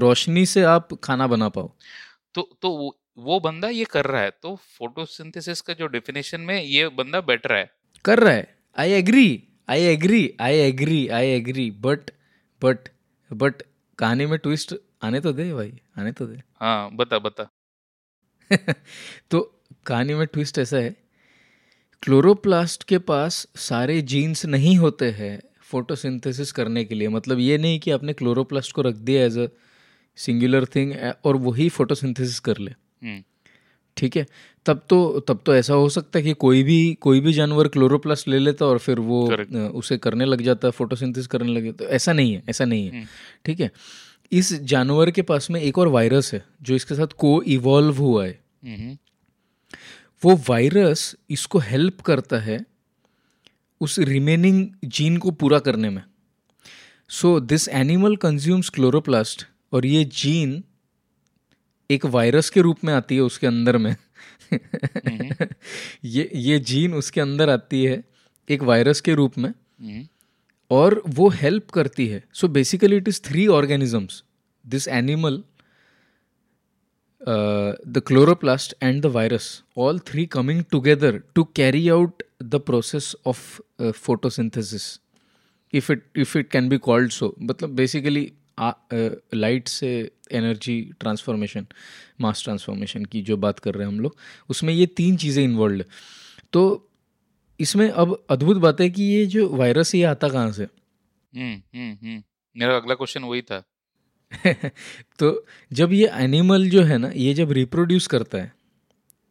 रोशनी 0.04 0.46
से 0.46 0.64
आप 0.64 0.94
खाना 1.04 1.28
बना 1.28 1.50
पाओ। 1.50 1.72
तो 2.34 2.58
तो 2.62 2.70
वो, 2.70 2.98
वो 3.18 3.39
बंदा 3.39 3.68
ये 3.68 3.86
कर 3.86 4.06
रहा 4.06 4.22
है 4.22 4.32
तो 4.42 4.56
फोटोसिंथेसिस 4.56 5.62
का 5.62 5.74
जो 5.74 5.88
डेफिनेशन 5.88 6.42
में 6.42 6.62
ये 6.64 6.88
बंदा 6.88 7.22
बेटर 7.22 7.54
है। 7.54 7.72
कर 8.06 8.20
रहा 8.20 8.34
है। 8.34 8.58
I 8.78 8.92
agree 8.92 9.44
I 9.70 9.82
agree 9.82 10.38
I 10.42 10.58
agree 10.58 11.08
I 11.08 11.28
agree 11.28 11.72
but 11.72 12.12
but 12.62 12.89
but 13.34 13.62
कहानी 13.98 14.26
में 14.26 14.39
ट्विस्ट 14.39 14.76
आने 15.04 15.20
तो 15.20 15.34
दे 15.34 15.54
भाई 15.54 15.74
आने 16.00 16.12
तो 16.12 16.26
दे। 16.26 16.42
हाँ 16.56 16.89
बता 16.96 17.20
बता। 17.20 17.50
तो 19.32 19.39
कहानी 19.86 20.14
में 20.14 20.28
ट्विस्ट 20.28 20.58
ऐसा 20.58 20.78
है 20.78 20.96
क्लोरोप्लास्ट 22.02 22.84
के 22.84 22.98
पास 22.98 23.48
सारे 23.56 24.02
जीन्स 24.02 24.46
नहीं 24.46 24.78
होते 24.78 25.12
हैं 25.12 25.42
फोटोसिंथेसिस 25.72 26.51
करने 26.51 26.84
के 26.86 26.95
लिए 26.95 27.07
मतलब 27.09 27.39
ये 27.39 27.57
नहीं 27.57 27.80
कि 27.80 27.91
आपने 27.91 28.13
क्लोरोप्लास्ट 28.13 28.72
को 28.72 28.82
रख 28.82 28.95
दिया 29.01 29.26
एज 29.26 29.38
अ 29.39 29.47
सिंगुलर 30.17 30.65
थिंग 30.67 30.93
और 31.26 31.36
वही 31.39 31.67
फोटोसिंथेसिस 31.72 32.39
कर 32.41 32.57
ले 32.59 32.72
हम्म। 32.72 33.22
ठीक 33.97 34.17
है 34.17 34.26
तब 34.65 34.82
तो 34.89 34.97
तब 35.28 35.39
तो 35.45 35.55
ऐसा 35.55 35.74
हो 35.74 35.88
सकता 35.89 36.19
है 36.19 36.24
कि 36.24 36.34
कोई 36.39 36.63
भी 36.63 36.78
कोई 37.01 37.19
भी 37.19 37.34
जानवर 37.34 37.67
क्लोरोप्लास्ट 37.67 38.28
ले 38.28 38.39
लेता 38.39 38.65
और 38.65 38.78
फिर 38.80 38.99
वो 39.01 39.26
Correct. 39.28 39.55
उसे 39.74 39.97
करने 39.97 40.26
लग 40.26 40.41
जाता 40.41 40.67
है 40.67 40.72
फोटोसिंथेसिस 40.74 41.28
करने 41.28 41.51
लग 41.51 41.65
जाता 41.65 41.89
ऐसा 41.91 42.13
नहीं 42.13 42.34
है 42.34 42.43
ऐसा 42.49 42.65
नहीं 42.65 42.86
है 42.86 42.91
हम्म। 42.91 43.07
ठीक 43.45 43.59
है 43.59 43.72
इस 44.32 44.53
जानवर 44.65 45.11
के 45.11 45.22
पास 45.24 45.49
में 45.51 45.59
एक 45.61 45.78
और 45.78 45.88
वायरस 45.89 46.34
है 46.34 46.43
जो 46.61 46.76
इसके 46.76 46.95
साथ 46.95 47.13
को 47.17 47.41
इवॉल्व 47.49 47.97
हुआ 47.97 48.26
है 48.26 48.39
हम्म। 48.65 48.97
वो 50.24 50.36
वायरस 50.49 51.15
इसको 51.30 51.59
हेल्प 51.61 52.01
करता 52.01 52.39
है 52.39 52.59
उस 53.82 53.98
रिमेनिंग 54.08 54.68
जीन 54.92 55.18
को 55.18 55.32
पूरा 55.34 55.60
करने 55.60 55.90
में 55.90 56.04
so 57.10 57.40
this 57.46 57.68
animal 57.76 58.16
consumes 58.18 58.70
chloroplast 58.70 59.46
और 59.74 59.86
ये 59.86 60.04
जीन 60.14 60.64
एक 61.90 62.06
वायरस 62.08 62.50
के 62.50 62.62
रूप 62.62 62.84
में 62.86 62.94
आती 62.94 63.16
है 63.16 63.22
उसके 63.22 63.48
अंदर 63.48 63.78
में 63.78 63.96
हम्म। 64.54 65.48
ये 66.06 66.30
ये 66.36 66.60
जीन 66.62 66.94
उसके 66.94 67.22
अंदर 67.22 67.50
आती 67.50 67.84
है 67.84 68.04
एक 68.48 68.64
वायरस 68.64 69.02
के 69.02 69.14
रूप 69.14 69.38
में 69.38 69.50
हम्म। 69.50 70.08
और 70.72 71.02
वो 71.10 71.30
हेल्प 71.32 71.70
करती 71.70 72.08
है 72.08 72.24
so 72.34 72.48
basically 72.50 72.98
it 72.98 73.08
is 73.08 73.22
three 73.22 73.48
organisms 73.50 74.24
this 74.66 74.88
animal 74.90 75.44
the 77.28 78.01
chloroplast 78.07 78.76
and 78.84 79.01
the 79.01 79.05
virus 79.05 79.63
all 79.78 79.99
three 79.99 80.26
coming 80.26 80.63
together 80.72 81.22
to 81.36 81.43
carry 81.55 81.88
out 81.89 82.24
the 82.43 82.55
process 82.55 83.15
of 83.26 83.91
photosynthesis 83.91 84.99
if 85.74 85.91
it 85.91 86.03
if 86.17 86.38
it 86.38 86.49
can 86.49 86.69
be 86.69 86.78
called 86.78 87.11
so 87.11 87.36
मतलब 87.41 87.69
basically 87.69 88.32
light 88.59 89.67
से 89.67 89.89
energy 90.32 90.82
transformation 90.99 91.65
mass 92.22 92.43
transformation 92.43 93.05
की 93.05 93.22
जो 93.22 93.38
बात 93.38 93.59
कर 93.59 93.74
रहे 93.76 93.88
हैं 93.88 93.93
हम 93.93 93.99
लोग, 93.99 94.15
उसमें 94.49 94.74
ये 94.74 94.86
तीन 94.86 95.17
चीज़ें 95.17 95.43
इन्वॉल्व 95.43 95.84
तो 96.53 96.88
इसमें 97.59 97.89
अब 97.89 98.17
अद्भुत 98.30 98.57
बात 98.57 98.82
है 98.82 98.89
कि 98.89 99.03
ये 99.03 99.26
जो 99.26 99.47
वायरस 99.49 99.93
ये 99.95 100.03
आता 100.03 100.30
कहाँ 100.30 100.51
से? 100.51 100.63
हम्म 100.63 101.53
हम्म 101.76 101.91
हम्म। 102.03 102.24
मेरा 102.55 102.76
अगला 102.76 102.95
क्वेश्चन 102.95 103.24
वही 103.24 103.41
था। 103.41 103.63
तो 105.20 105.46
जब 105.72 105.94
ये 105.94 106.08
एनिमल 106.16 106.70
जो 106.70 106.84
है 106.84 106.98
ना, 106.98 107.12
ये 107.16 107.34
जब 107.34 107.52
रिप्रोड्यूस 107.52 108.08
करता 108.08 108.38
है 108.38 108.52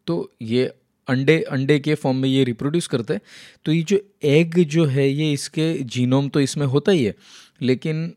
तो 0.06 0.32
ये 0.42 0.64
अंडे 1.08 1.40
अंडे 1.42 1.78
के 1.80 1.94
फॉर्म 1.94 2.16
में 2.16 2.28
ये 2.28 2.44
रिप्रोड्यूस 2.44 2.86
करता 2.86 3.14
है 3.14 3.20
तो 3.64 3.72
ये 3.72 3.82
जो 3.82 3.98
एग 4.24 4.58
जो 4.64 4.84
है, 4.86 5.08
ये 5.08 5.32
इसके 5.32 5.72
जीनोम 5.84 6.28
तो 6.28 6.40
इसमें 6.40 6.66
होता 6.66 6.92
ही 6.92 7.04
है, 7.04 7.14
लेकिन 7.60 8.12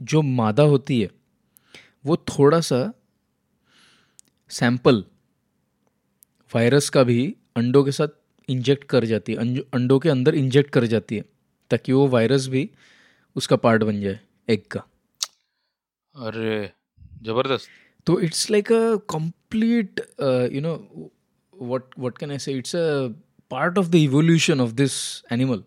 जो 0.00 0.22
मादा 0.22 0.62
होती 0.64 1.00
है, 1.00 1.10
वो 2.04 2.16
थोड़ा 2.28 2.60
सा 2.60 2.92
सैंपल 4.50 5.04
वायरस 6.50 6.88
का 6.90 7.02
भी 7.02 7.34
अंडों 7.56 7.84
के 7.84 7.92
साथ 7.92 8.08
इंजेक्ट 8.48 8.84
कर 8.84 9.04
जाती 9.04 9.32
है 9.32 9.38
अंडों 9.74 9.98
के 9.98 10.08
अंदर 10.08 10.34
इंजेक्ट 10.34 10.70
कर 10.70 10.86
जाती 10.86 11.16
है, 11.16 11.24
ताकि 11.70 11.92
वो 11.92 12.06
वायरस 12.08 12.46
भी 12.48 12.68
उसका 13.36 13.56
पार्ट 13.58 13.82
बन 13.82 14.00
जाए 14.00 14.18
एग 14.48 14.62
का। 14.70 14.82
अरे 16.16 16.70
ज़बरदस्त। 17.24 17.68
तो 18.06 18.18
it's 18.20 18.50
like 18.50 18.72
a 18.72 18.96
complete 19.10 20.00
you 20.52 20.60
know 20.60 20.74
what 21.54 21.82
what 21.98 22.18
can 22.18 22.30
I 22.30 22.38
say 22.38 22.52
it's 22.52 22.76
a 22.76 22.86
part 23.50 23.78
of 23.78 23.88
the 23.88 23.94
evolution 23.94 24.60
of 24.60 24.72
this 24.72 25.22
animal 25.32 25.62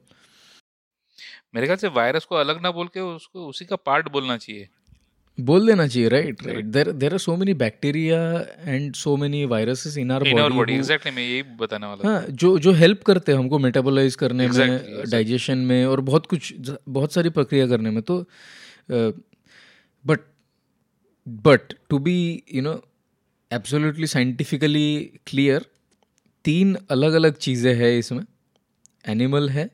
मेरे 1.56 1.68
ख्याल 1.68 1.78
से 1.78 1.88
वायरस 1.88 2.26
को 2.26 2.36
अलग 2.36 2.62
ना 2.62 2.72
बोल 2.72 2.88
के 2.88 3.00
उसको 3.00 3.48
उसी 3.48 3.66
का 3.66 3.76
पार्ट 3.76 4.12
बोलना 4.12 4.38
चाहिए। 4.38 4.68
बोल 5.38 5.68
देना 5.68 5.88
चाहिए 5.88 6.08
right 6.10 6.44
right 6.44 6.66
there 6.66 6.92
there 6.92 7.14
are 7.14 7.20
so 7.20 7.36
many 7.36 7.54
bacteria 7.54 8.20
and 8.60 8.96
so 8.96 9.16
many 9.18 9.46
viruses 9.46 9.98
in 9.98 10.12
our 10.12 10.32
body 10.34 10.56
body 10.56 10.74
exactly 10.74 11.12
मैं 11.12 11.24
यही 11.24 11.44
बताने 11.44 11.88
वाला 11.88 12.10
हाँ 12.10 12.26
जो 12.30 12.58
जो 12.60 12.72
हेल्प 12.72 13.04
करते 13.04 13.32
हैं 13.32 13.40
हमको 13.40 13.60
मेटाबोलाइज 13.60 14.16
करने 14.16 14.48
exactly, 14.48 14.70
में 14.70 15.10
डाइजेशन 15.12 15.54
exactly. 15.54 15.70
में 15.70 15.86
और 15.86 16.02
बहुत 16.02 16.26
कुछ 16.26 16.54
बहुत 16.90 17.14
सारी 17.14 17.30
प्रक्रिया 17.30 17.68
करने 17.68 17.90
में। 17.90 18.02
तो 18.02 18.26
but 18.92 19.29
but 21.30 21.74
to 21.90 22.00
be 22.00 22.44
you 22.54 22.62
know 22.62 22.74
absolutely 23.52 24.08
scientifically 24.08 25.22
clear 25.28 25.66
तीन 26.46 26.76
अलग 26.90 27.14
अलग 27.14 27.38
चीज़ें 27.38 27.74
हैं 27.76 27.92
इसमें. 27.98 28.24
एनिमल 29.06 29.50
है 29.50 29.70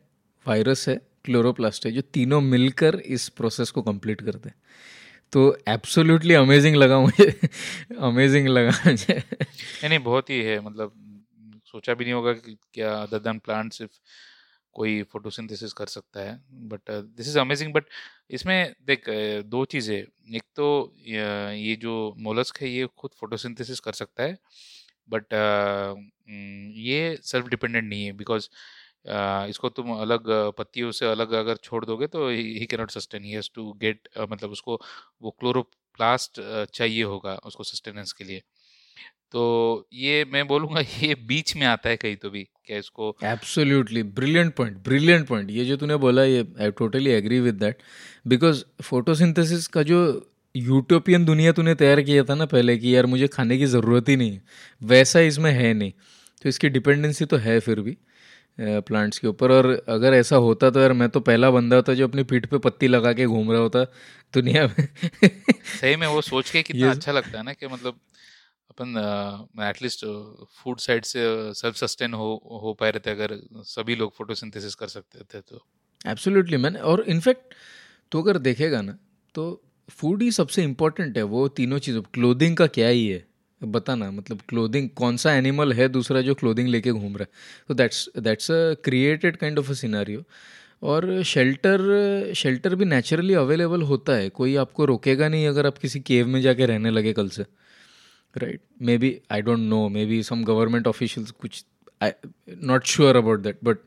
वायरस 0.46 0.88
है 0.90 0.96
क्लोरोप्लास्ट 1.26 1.86
है, 1.86 1.92
जो 1.92 2.02
तीनों 2.02 2.42
मिलकर 2.42 2.96
इस 2.96 3.28
प्रोसेस 3.30 3.72
को 3.72 3.82
कंप्लीट 3.82 4.22
करते 4.22 4.50
हैं. 4.50 4.56
तो 5.34 5.58
एब्सोल्युटली 5.68 6.34
अमेजिंग 6.34 6.76
लगा 6.76 7.00
मुझे. 7.00 7.30
अमेजिंग 8.00 8.48
लगा 8.48 8.72
मुझे. 8.86 9.14
नहीं 9.14 9.90
नहीं, 9.90 10.00
बहुत 10.00 10.30
ही 10.30 10.42
है. 10.42 10.60
मतलब 10.60 10.94
सोचा 11.66 11.94
भी 11.94 12.04
नहीं 12.04 12.14
होगा 12.14 12.34
कि 12.34 12.58
क्या 12.74 12.94
अदर 12.94 13.20
देन 13.20 13.40
प्लांट 13.40 13.74
सिर्फ़ 13.74 13.92
कोई 14.76 15.02
फोटोसिंथेसिस 15.12 15.74
कर 15.74 15.86
सकता 15.88 16.22
है, 16.22 16.36
but 16.70 16.92
this 16.92 17.28
is 17.30 17.40
amazing. 17.40 17.74
But 17.74 17.86
इसमें 18.32 18.74
देख 18.88 19.06
दो 19.48 19.64
चीज़ें। 19.68 19.96
एक 19.98 20.44
तो 20.56 20.68
ये 21.08 21.76
जो 21.82 21.94
मोलस्क 22.20 22.62
है, 22.62 22.70
ये 22.70 22.88
खुद 22.98 23.12
फोटोसिंथेसिस 23.20 23.80
कर 23.82 23.94
सकता 23.94 24.24
है, 24.24 24.38
बट 25.10 25.34
ये 26.80 27.18
सेल्फ 27.24 27.48
डिपेंडेंट 27.50 27.84
नहीं 27.86 28.06
है 28.06 28.12
बिकॉज़ 28.18 28.48
इसको 29.50 29.70
तुम 29.70 29.92
अलग 29.96 30.28
पत्तियों 30.58 30.92
से 30.92 31.06
अलग 31.08 31.32
अगर 31.36 31.56
छोड़ 31.64 31.84
दोगे 31.86 32.08
तो 32.08 32.28
he 32.30 32.66
cannot 32.72 32.92
sustain. 32.92 33.24
He 33.24 33.32
has 33.32 33.50
to 33.56 33.72
get 33.84 34.10
मतलब 34.22 34.52
उसको, 34.52 34.80
वो 35.22 35.32
क्लोरोप्लास्ट 35.40 36.42
चाहिए 36.74 37.04
होगा 37.06 37.36
उसको 37.46 37.64
सस्टेनेंस 37.66 38.14
के 38.14 38.24
लिए। 38.24 38.42
तो 39.32 39.88
ये 39.96 40.26
मैं 40.34 40.48
बोलूँगा 40.48 40.82
ये 41.04 41.16
बीच 41.28 41.56
में 41.58 41.66
आता 41.68 41.90
है 41.90 41.98
कहीं 41.98 42.16
तो 42.18 42.30
भी। 42.32 42.48
क्या 42.68 42.78
इसको 42.78 43.16
absolutely 43.24 44.04
brilliant 44.20 44.54
point 44.56 44.78
brilliant 44.84 45.28
point 45.28 45.50
ये 45.52 45.66
जो 45.66 45.78
तूने 45.78 45.96
बोला 45.98 46.24
ये 46.24 46.46
I 46.62 46.72
totally 46.72 47.12
agree 47.12 47.40
with 47.40 47.56
that 47.56 47.78
because 48.28 48.64
photosynthesis 48.84 49.68
का 49.68 49.84
जो 49.84 50.00
यूटोपियन 50.56 51.26
दुनिया 51.26 51.52
तूने 51.52 51.76
तैयार 51.76 52.02
किया 52.02 52.24
था 52.24 52.36
ना 52.36 52.46
पहले 52.46 52.78
कि 52.78 52.96
यार 52.96 53.06
मुझे 53.06 53.28
खाने 53.28 53.58
की 53.58 53.66
ज़रूरत 53.66 54.10
ही 54.10 54.16
नहीं 54.16 54.32
है 54.32 54.42
वैसा 54.82 55.20
इसमें 55.22 55.52
है 55.52 55.74
नहीं। 55.74 55.92
तो 56.42 56.50
इसकी 56.50 56.70
डिपेंडेंसी 56.70 57.26
तो 57.26 57.38
है 57.38 57.60
फिर 57.60 57.80
भी 57.82 57.98
प्लांट्स 58.60 59.20
के 59.20 59.28
ऊपर। 59.28 59.52
और 59.52 59.66
अगर 59.90 60.14
ऐसा 60.14 60.36
होता 60.38 60.70
तो 60.72 60.80
यार 60.80 60.94
मैं 60.94 61.10
तो 61.10 61.20
पहला 61.20 61.50
बंदा 61.52 61.76
होता 61.76 61.94
जो 61.94 62.08
अपनी 62.08 62.24
पीठ 62.24 62.46
पे 62.46 62.58
पत्ती 62.58 62.88
लगा 62.88 63.14
के 63.14 63.26
घूम 63.26 63.52
रहा 63.52 63.62
होता 63.62 63.84
दुनिया 64.34 64.66
में। 64.68 64.88
सही 65.72 65.96
में 65.96 66.08
वो 66.08 66.22
सोच 66.22 66.50
के 66.50 66.62
कितना 66.64 66.92
अच्छा 66.92 67.12
लगता 67.12 67.38
है 67.38 67.44
ना 67.44 67.54
कि 67.54 67.68
मतलब 67.68 68.00
अपन 68.78 69.62
एटलीस्ट 69.64 70.06
फ़ूड 70.54 70.80
साइड 70.80 71.06
से 71.06 71.22
सेल्फ 71.54 71.76
सस्टेन 71.76 72.14
हो 72.14 72.60
हो 72.64 72.74
पाए 72.80 72.92
रहते 72.92 73.12
अगर 73.12 73.38
सभी 73.66 73.96
लोग 73.96 74.14
फोटोसिंथेसिस 74.16 74.76
कर 74.76 74.88
सकते 74.88 75.24
थे 75.24 75.42
तो। 75.42 75.62
एब्सोल्युटली 76.06 76.58
मैंने 76.58 76.80
और 76.82 77.04
इनफैक्ट 77.10 77.54
तो 78.12 78.22
अगर 78.22 78.38
देखेगा 78.40 78.82
ना 78.82 78.98
तो 79.36 79.46
फ़ूड 79.92 80.22
ही 80.22 80.32
सबसे 80.32 80.64
इम्पोर्टेंट 80.64 81.18
है। 81.18 81.24
वो 81.26 81.48
तीनों 81.50 81.80
चीज़ों 81.80 82.02
क्लोदिंग 82.14 82.58
का 82.58 82.68
क्या 82.70 82.88
ही 82.88 83.08
है? 83.08 83.24
बताना 83.62 84.10
मतलब 84.12 84.40
क्लोदिंग 84.50 84.90
कौन 84.96 85.18
सा 85.18 85.34
एनिमल 85.34 85.74
है 85.74 85.88
दूसरा 85.90 86.22
जो 86.22 86.36
क्लोदिंग 86.36 86.68
लेके 86.68 86.92
घूम 86.92 87.18
रहा 87.18 87.24
है? 87.24 87.28
तो 87.68 87.74
that's 87.74 88.08
that's 88.20 88.52
a 88.52 88.74
created 88.84 89.38
kind 89.38 89.60
of 89.60 89.70
a 89.72 89.74
scenario 89.76 90.24
और 90.84 91.22
शेल्टर 91.26 92.34
शेल्टर 92.36 92.76
भी 92.76 92.86
नेचुरली 92.86 93.34
अवेलेबल 93.36 93.82
होता 93.84 94.14
है। 94.14 94.30
कोई 94.32 94.56
आपको 94.58 94.86
रोकेगा 94.86 95.30
नहीं 95.30 95.48
अगर 95.48 95.66
आप 95.66 95.78
किसी 95.78 96.00
केव 96.02 96.28
में 96.28 96.42
जाके 96.42 96.66
रहने 96.66 96.92
लगे 96.92 97.14
कल 97.14 97.30
से। 97.30 97.46
Right 98.38 98.62
maybe 98.98 99.20
I 99.32 99.42
don't 99.42 99.60
know 99.60 99.88
maybe 100.06 100.22
some 100.24 100.44
government 100.44 100.88
officials 100.88 101.32
कुछ 101.32 101.64
not 102.64 102.86
sure 102.86 103.16
about 103.16 103.40
that 103.40 103.60
but 103.64 103.78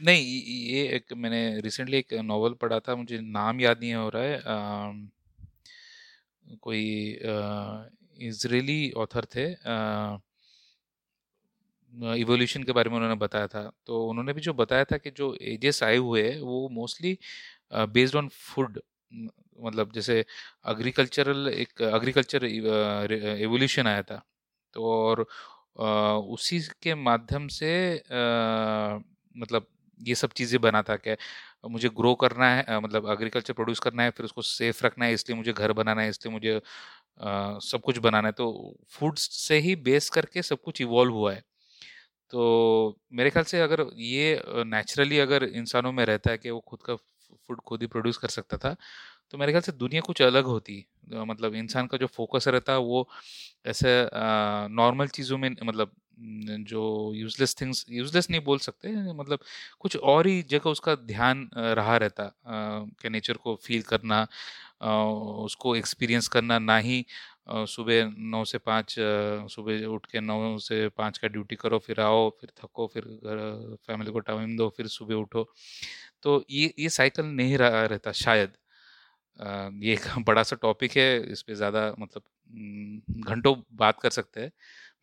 नहीं 0.00 0.26
ये 0.64 0.86
एक 0.96 1.12
मैंने 1.12 1.60
रिसेंटली 1.60 1.96
एक 1.98 2.12
नॉवल 2.24 2.52
पढ़ा 2.60 2.78
था 2.80 2.94
मुझे 2.96 3.18
नाम 3.20 3.60
याद 3.60 3.80
नहीं 3.80 3.94
हो 3.94 4.08
रहा 4.08 4.22
है। 4.22 4.36
आ, 4.38 4.92
कोई 6.62 7.18
इसराइली 8.28 8.90
ऑथर 8.96 9.24
थे। 9.34 9.44
इवोल्यूशन 12.20 12.62
के 12.62 12.72
बारे 12.72 12.90
में 12.90 12.96
उन्होंने 12.96 13.16
बताया 13.16 13.46
था। 13.46 13.62
तो 13.86 14.04
उन्होंने 14.08 14.32
भी 14.32 14.40
जो 14.40 14.52
बताया 14.54 14.84
था 14.84 14.96
कि 14.96 15.10
जो 15.10 15.34
एजेस 15.42 15.82
आए 15.82 15.96
हुए 15.96 16.22
हैं 16.22 16.40
वो 16.40 16.68
मोस्टली 16.72 17.16
बेस्ड 17.74 18.16
ऑन 18.16 18.28
फ़ूड 18.28 18.80
मतलब 19.12 19.92
जैसे 19.94 20.18
एग्रीकल्चरल 20.70 21.48
एक 21.50 21.80
एग्रीकल्चर 21.94 22.44
एवोल्यूशन 22.44 23.86
आया 23.86 24.02
था। 24.02 24.22
तो 24.76 24.84
और 24.84 25.26
उसी 26.34 26.60
के 26.82 26.94
माध्यम 26.96 27.48
से 27.50 27.70
मतलब 29.36 29.66
ये 30.00 30.14
सब 30.14 30.30
चीज़ें 30.36 30.60
बना 30.62 30.82
था 30.82 30.96
क्या? 30.96 31.16
मुझे 31.68 31.88
ग्रो 31.96 32.14
करना 32.16 32.46
है 32.50 32.80
मतलब 32.80 33.08
एग्रीकल्चर 33.12 33.52
प्रोड्यूस 33.54 33.78
करना 33.80 34.02
है 34.02 34.10
फिर 34.10 34.24
उसको 34.26 34.42
सेफ़ 34.42 34.84
रखना 34.86 35.04
है 35.06 35.12
इसलिए 35.14 35.36
मुझे 35.38 35.52
घर 35.52 35.72
बनाना 35.74 36.02
है 36.02 36.08
इसलिए 36.10 36.32
मुझे 36.34 36.56
आ, 37.20 37.58
सब 37.60 37.80
कुछ 37.84 37.98
बनाना 38.00 38.28
है। 38.28 38.32
तो 38.32 38.76
फ़ूड 38.90 39.16
से 39.18 39.58
ही 39.60 39.74
बेस 39.84 40.08
करके 40.10 40.42
सब 40.42 40.60
कुछ 40.62 40.80
इवॉल्व 40.80 41.14
हुआ 41.14 41.32
है। 41.34 41.42
तो 42.32 42.98
मेरे 43.14 43.30
ख्याल 43.30 43.44
से 43.46 43.60
अगर 43.60 43.86
ये 43.98 44.42
नेचुरली 44.66 45.18
अगर 45.20 45.44
इंसानों 45.44 45.92
में 45.92 46.04
रहता 46.06 46.30
है 46.30 46.38
कि 46.38 46.50
वो 46.50 46.60
खुद 46.68 46.82
का 46.84 46.96
फ़ूड 47.46 47.60
खुद 47.66 47.80
ही 47.82 47.86
प्रोड्यूस 47.88 48.16
कर 48.16 48.28
सकता 48.30 48.56
था। 48.58 48.74
तो 49.30 49.38
मेरे 49.38 49.52
ख्याल 49.52 49.62
से 49.62 49.72
दुनिया 49.74 50.00
कुछ 50.02 50.22
अलग 50.22 50.44
होती 50.46 50.84
मतलब 51.12 51.54
इंसान 51.54 51.86
का 51.86 51.98
जो 51.98 52.06
फोकस 52.08 52.48
रहता 52.48 52.76
वो 52.78 53.08
ऐसे 53.66 53.88
नॉर्मल 54.72 55.06
चीज़ों 55.08 55.38
में 55.38 55.50
मतलब 55.50 55.92
जो 56.68 56.80
यूजलेस 57.14 57.54
थिंग्स 57.60 57.84
यूजलेस 57.90 58.30
नहीं 58.30 58.40
बोल 58.44 58.58
सकते 58.58 58.90
मतलब 59.12 59.38
कुछ 59.80 59.96
और 59.96 60.26
ही 60.26 60.42
जगह 60.50 60.70
उसका 60.70 60.94
ध्यान 60.96 61.48
रहा 61.56 61.96
रहता 61.96 62.30
कि 62.46 63.10
नेचर 63.10 63.36
को 63.36 63.54
फील 63.64 63.82
करना 63.82 64.26
उसको 65.44 65.74
एक्सपीरियंस 65.76 66.28
करना, 66.28 66.58
ना 66.58 66.76
ही 66.78 67.04
सुबह 67.50 68.12
नौ 68.18 68.44
से 68.44 68.58
पाँच 68.58 68.94
सुबह 69.54 69.84
उठ 69.86 70.06
के 70.06 70.20
नौ 70.20 70.58
से 70.58 70.88
पाँच 70.98 71.18
का 71.18 71.28
ड्यूटी 71.28 71.56
करो, 71.56 71.78
फिर 71.78 72.00
आओ, 72.00 72.28
फिर 72.40 72.50
थको, 72.58 72.86
फिर 72.86 73.04
घर 73.04 73.76
फैमिली 73.86 74.12
को 74.12 74.20
टाइम 74.20 74.56
दो, 74.56 74.68
फिर 74.76 74.86
सुबह 74.88 75.14
उठो। 75.14 75.48
तो 76.22 76.44
ये 76.50 76.72
ये 76.78 76.88
साइकिल 76.88 77.24
नहीं 77.26 77.56
रहा 77.58 77.84
रहता 77.86 78.12
शायद। 78.12 78.50
ये 79.84 79.92
एक 79.92 80.00
बड़ा 80.26 80.42
सा 80.42 80.56
टॉपिक 80.62 80.96
है 80.96 81.32
इस 81.32 81.42
पर 81.42 81.54
ज़्यादा 81.54 81.94
मतलब 82.00 82.22
घंटों 83.28 83.54
बात 83.74 84.00
कर 84.00 84.10
सकते 84.10 84.40
हैं। 84.40 84.50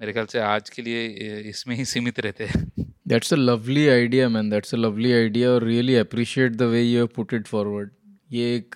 मेरे 0.02 0.14
ख्याल 0.14 0.26
से 0.26 0.40
आज 0.40 0.70
के 0.70 0.82
लिए 0.82 1.06
इसमें 1.50 1.76
ही 1.76 1.86
सीमित 1.86 2.20
रहते 2.20 2.46
हैं। 2.46 2.66
That's 3.08 3.34
a 3.34 3.38
lovely 3.38 3.88
idea 3.88 4.28
man 4.30 4.50
that's 4.50 4.74
a 4.74 4.78
lovely 4.78 5.12
idea 5.14 5.50
और 5.50 5.64
really 5.64 5.96
appreciate 5.96 6.56
the 6.56 6.62
way 6.62 6.82
you 6.82 7.08
put 7.08 7.34
it 7.34 7.48
forward 7.48 7.92
ये 8.32 8.56
एक 8.56 8.76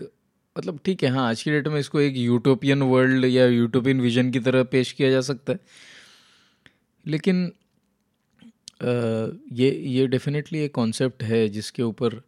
मतलब 0.56 0.80
ठीक 0.86 1.04
है 1.04 1.10
हाँ 1.10 1.28
आज 1.30 1.42
की 1.44 1.52
डेट 1.52 1.68
में 1.68 1.80
इसको 1.80 2.00
एक 2.02 2.16
यूटोपियन 2.18 2.82
वर्ल्ड 2.84 3.26
या 3.26 3.46
यूटोपियन 3.46 4.02
विजन 4.02 4.32
की 4.32 4.40
तरह 4.40 4.64
पेश 4.72 4.92
किया 4.92 5.10
जा 5.12 5.22
सकता 5.22 5.54
है। 5.54 5.60
लेकिन 7.06 7.46
आ, 8.84 8.90
ये 9.52 9.70
ये 9.88 10.08
डेफिनेटली 10.08 10.60
एक 10.60 10.74
कॉन्सेप्ट 10.76 11.24
है 11.24 11.48
जिसके 11.50 11.84
ऊपर 11.84 12.22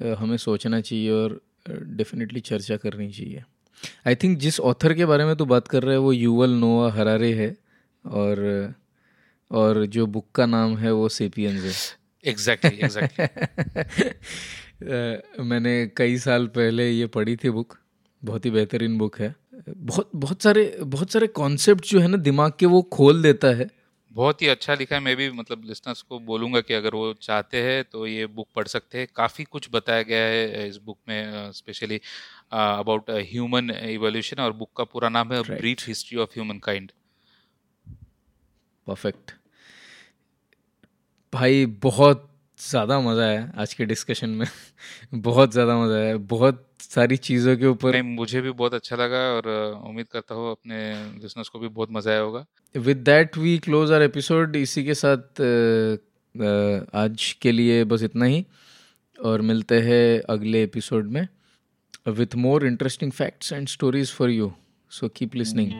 हमें 0.00 0.36
सोचना 0.36 0.80
चाहिए 0.80 1.10
और 1.10 1.40
डेफिनेटली 1.70 2.40
चर्चा 2.40 2.76
करनी 2.76 3.10
चाहिए। 3.10 3.42
आई 4.06 4.14
थिंक 4.14 4.38
जिस 4.38 4.60
ऑथर 4.60 4.94
के 4.94 5.06
बारे 5.06 5.24
में 5.24 5.36
तो 5.36 5.44
बात 5.44 5.68
कर 5.68 5.82
रहे 5.82 5.92
हैं 5.92 6.02
वो 6.02 6.12
यूवल 6.12 6.50
नोआ 6.50 6.92
हरारे 6.92 7.32
है 7.34 7.56
और 8.04 8.74
और 9.50 9.86
जो 9.86 10.06
बुक 10.06 10.26
का 10.34 10.46
नाम 10.46 10.76
है 10.76 10.92
वो 10.92 11.08
सेपियंस 11.08 11.62
है। 11.62 12.30
एग्जैक्टली 12.30 12.78
एग्जैक्टली 12.78 13.26
मैंने 15.42 15.90
कई 15.96 16.18
साल 16.18 16.46
पहले 16.46 16.90
ये 16.90 17.06
पढ़ी 17.06 17.36
थी 17.36 17.50
बुक 17.50 17.76
बहुत 18.24 18.46
ही 18.46 18.50
बेहतरीन 18.50 18.98
बुक 18.98 19.18
है। 19.18 19.34
बहुत 19.68 20.10
बहुत 20.14 20.42
सारे 20.42 20.78
बहुत 20.82 21.10
सारे 21.10 21.26
कॉन्सेप्ट 21.26 21.86
जो 21.86 22.00
है 22.00 22.08
ना 22.08 22.16
दिमाग 22.16 22.52
के 22.58 22.66
वो 22.66 22.82
खोल 22.82 23.22
देता 23.22 23.48
है। 23.48 23.70
बहुत 24.16 24.42
ही 24.42 24.46
अच्छा 24.48 24.74
लिखा 24.74 24.94
है। 24.96 25.00
मैं 25.02 25.16
भी 25.16 25.30
मतलब 25.32 25.64
लिसनर्स 25.66 26.02
को 26.02 26.18
बोलूँगा 26.22 26.60
कि 26.60 26.74
अगर 26.74 26.94
वो 26.94 27.12
चाहते 27.22 27.62
हैं 27.62 27.82
तो 27.84 28.06
ये 28.06 28.26
बुक 28.28 28.48
पढ़ 28.56 28.66
सकते 28.68 28.98
हैं। 28.98 29.06
काफ़ी 29.16 29.44
कुछ 29.46 29.68
बताया 29.72 30.02
गया 30.04 30.24
है 30.26 30.68
इस 30.68 30.76
बुक 30.84 30.98
में 31.08 31.52
स्पेशली 31.52 32.00
अबाउट 32.54 33.10
ह्यूमन 33.32 33.70
इवोल्यूशन 33.70 34.42
और 34.42 34.52
बुक 34.54 34.70
का 34.76 34.84
पूरा 34.86 35.08
नाम 35.10 35.32
है 35.32 35.42
brief 35.50 35.86
history 35.88 36.18
of 36.18 36.30
humankind 36.64 36.92
perfect 38.86 39.32
भाई 41.32 41.64
बहुत 41.82 42.28
ज़्यादा 42.60 42.98
मज़ा 43.00 43.22
आया 43.22 43.50
आज 43.58 43.72
के 43.74 43.84
डिस्कशन 43.84 44.30
में। 44.30 44.46
बहुत 45.22 45.52
ज़्यादा 45.52 45.76
मज़ा 45.78 45.96
आया। 45.96 46.16
बहुत 46.28 46.65
सारी 46.80 47.16
चीज़ों 47.16 47.56
के 47.56 47.66
ऊपर। 47.66 48.00
मुझे 48.02 48.40
भी 48.40 48.50
बहुत 48.50 48.74
अच्छा 48.74 48.96
लगा 48.96 49.18
और 49.32 49.48
उम्मीद 49.88 50.06
करता 50.08 50.34
हूँ 50.34 50.50
अपने 50.50 50.78
लिसनर्स 51.22 51.48
को 51.48 51.58
भी 51.58 51.68
बहुत 51.68 51.90
मज़ा 51.92 52.10
आया 52.10 52.20
होगा। 52.20 52.44
With 52.74 52.96
that 52.96 53.36
we 53.38 53.56
close 53.58 53.92
our 53.92 54.02
episode 54.02 54.56
इसी 54.56 54.84
के 54.84 54.94
साथ 54.94 55.40
आज 56.94 57.32
के 57.42 57.52
लिए 57.52 57.84
बस 57.84 58.02
इतना 58.02 58.24
ही 58.24 58.44
और 59.18 59.42
मिलते 59.42 59.80
हैं 59.80 60.20
अगले 60.30 60.62
एपिसोड 60.62 61.10
में 61.10 61.26
with 62.08 62.34
more 62.36 62.66
interesting 62.66 63.12
facts 63.12 63.52
and 63.52 63.68
stories 63.68 64.12
for 64.12 64.30
you 64.30 64.52
so 64.90 65.08
keep 65.08 65.34
listening 65.34 65.70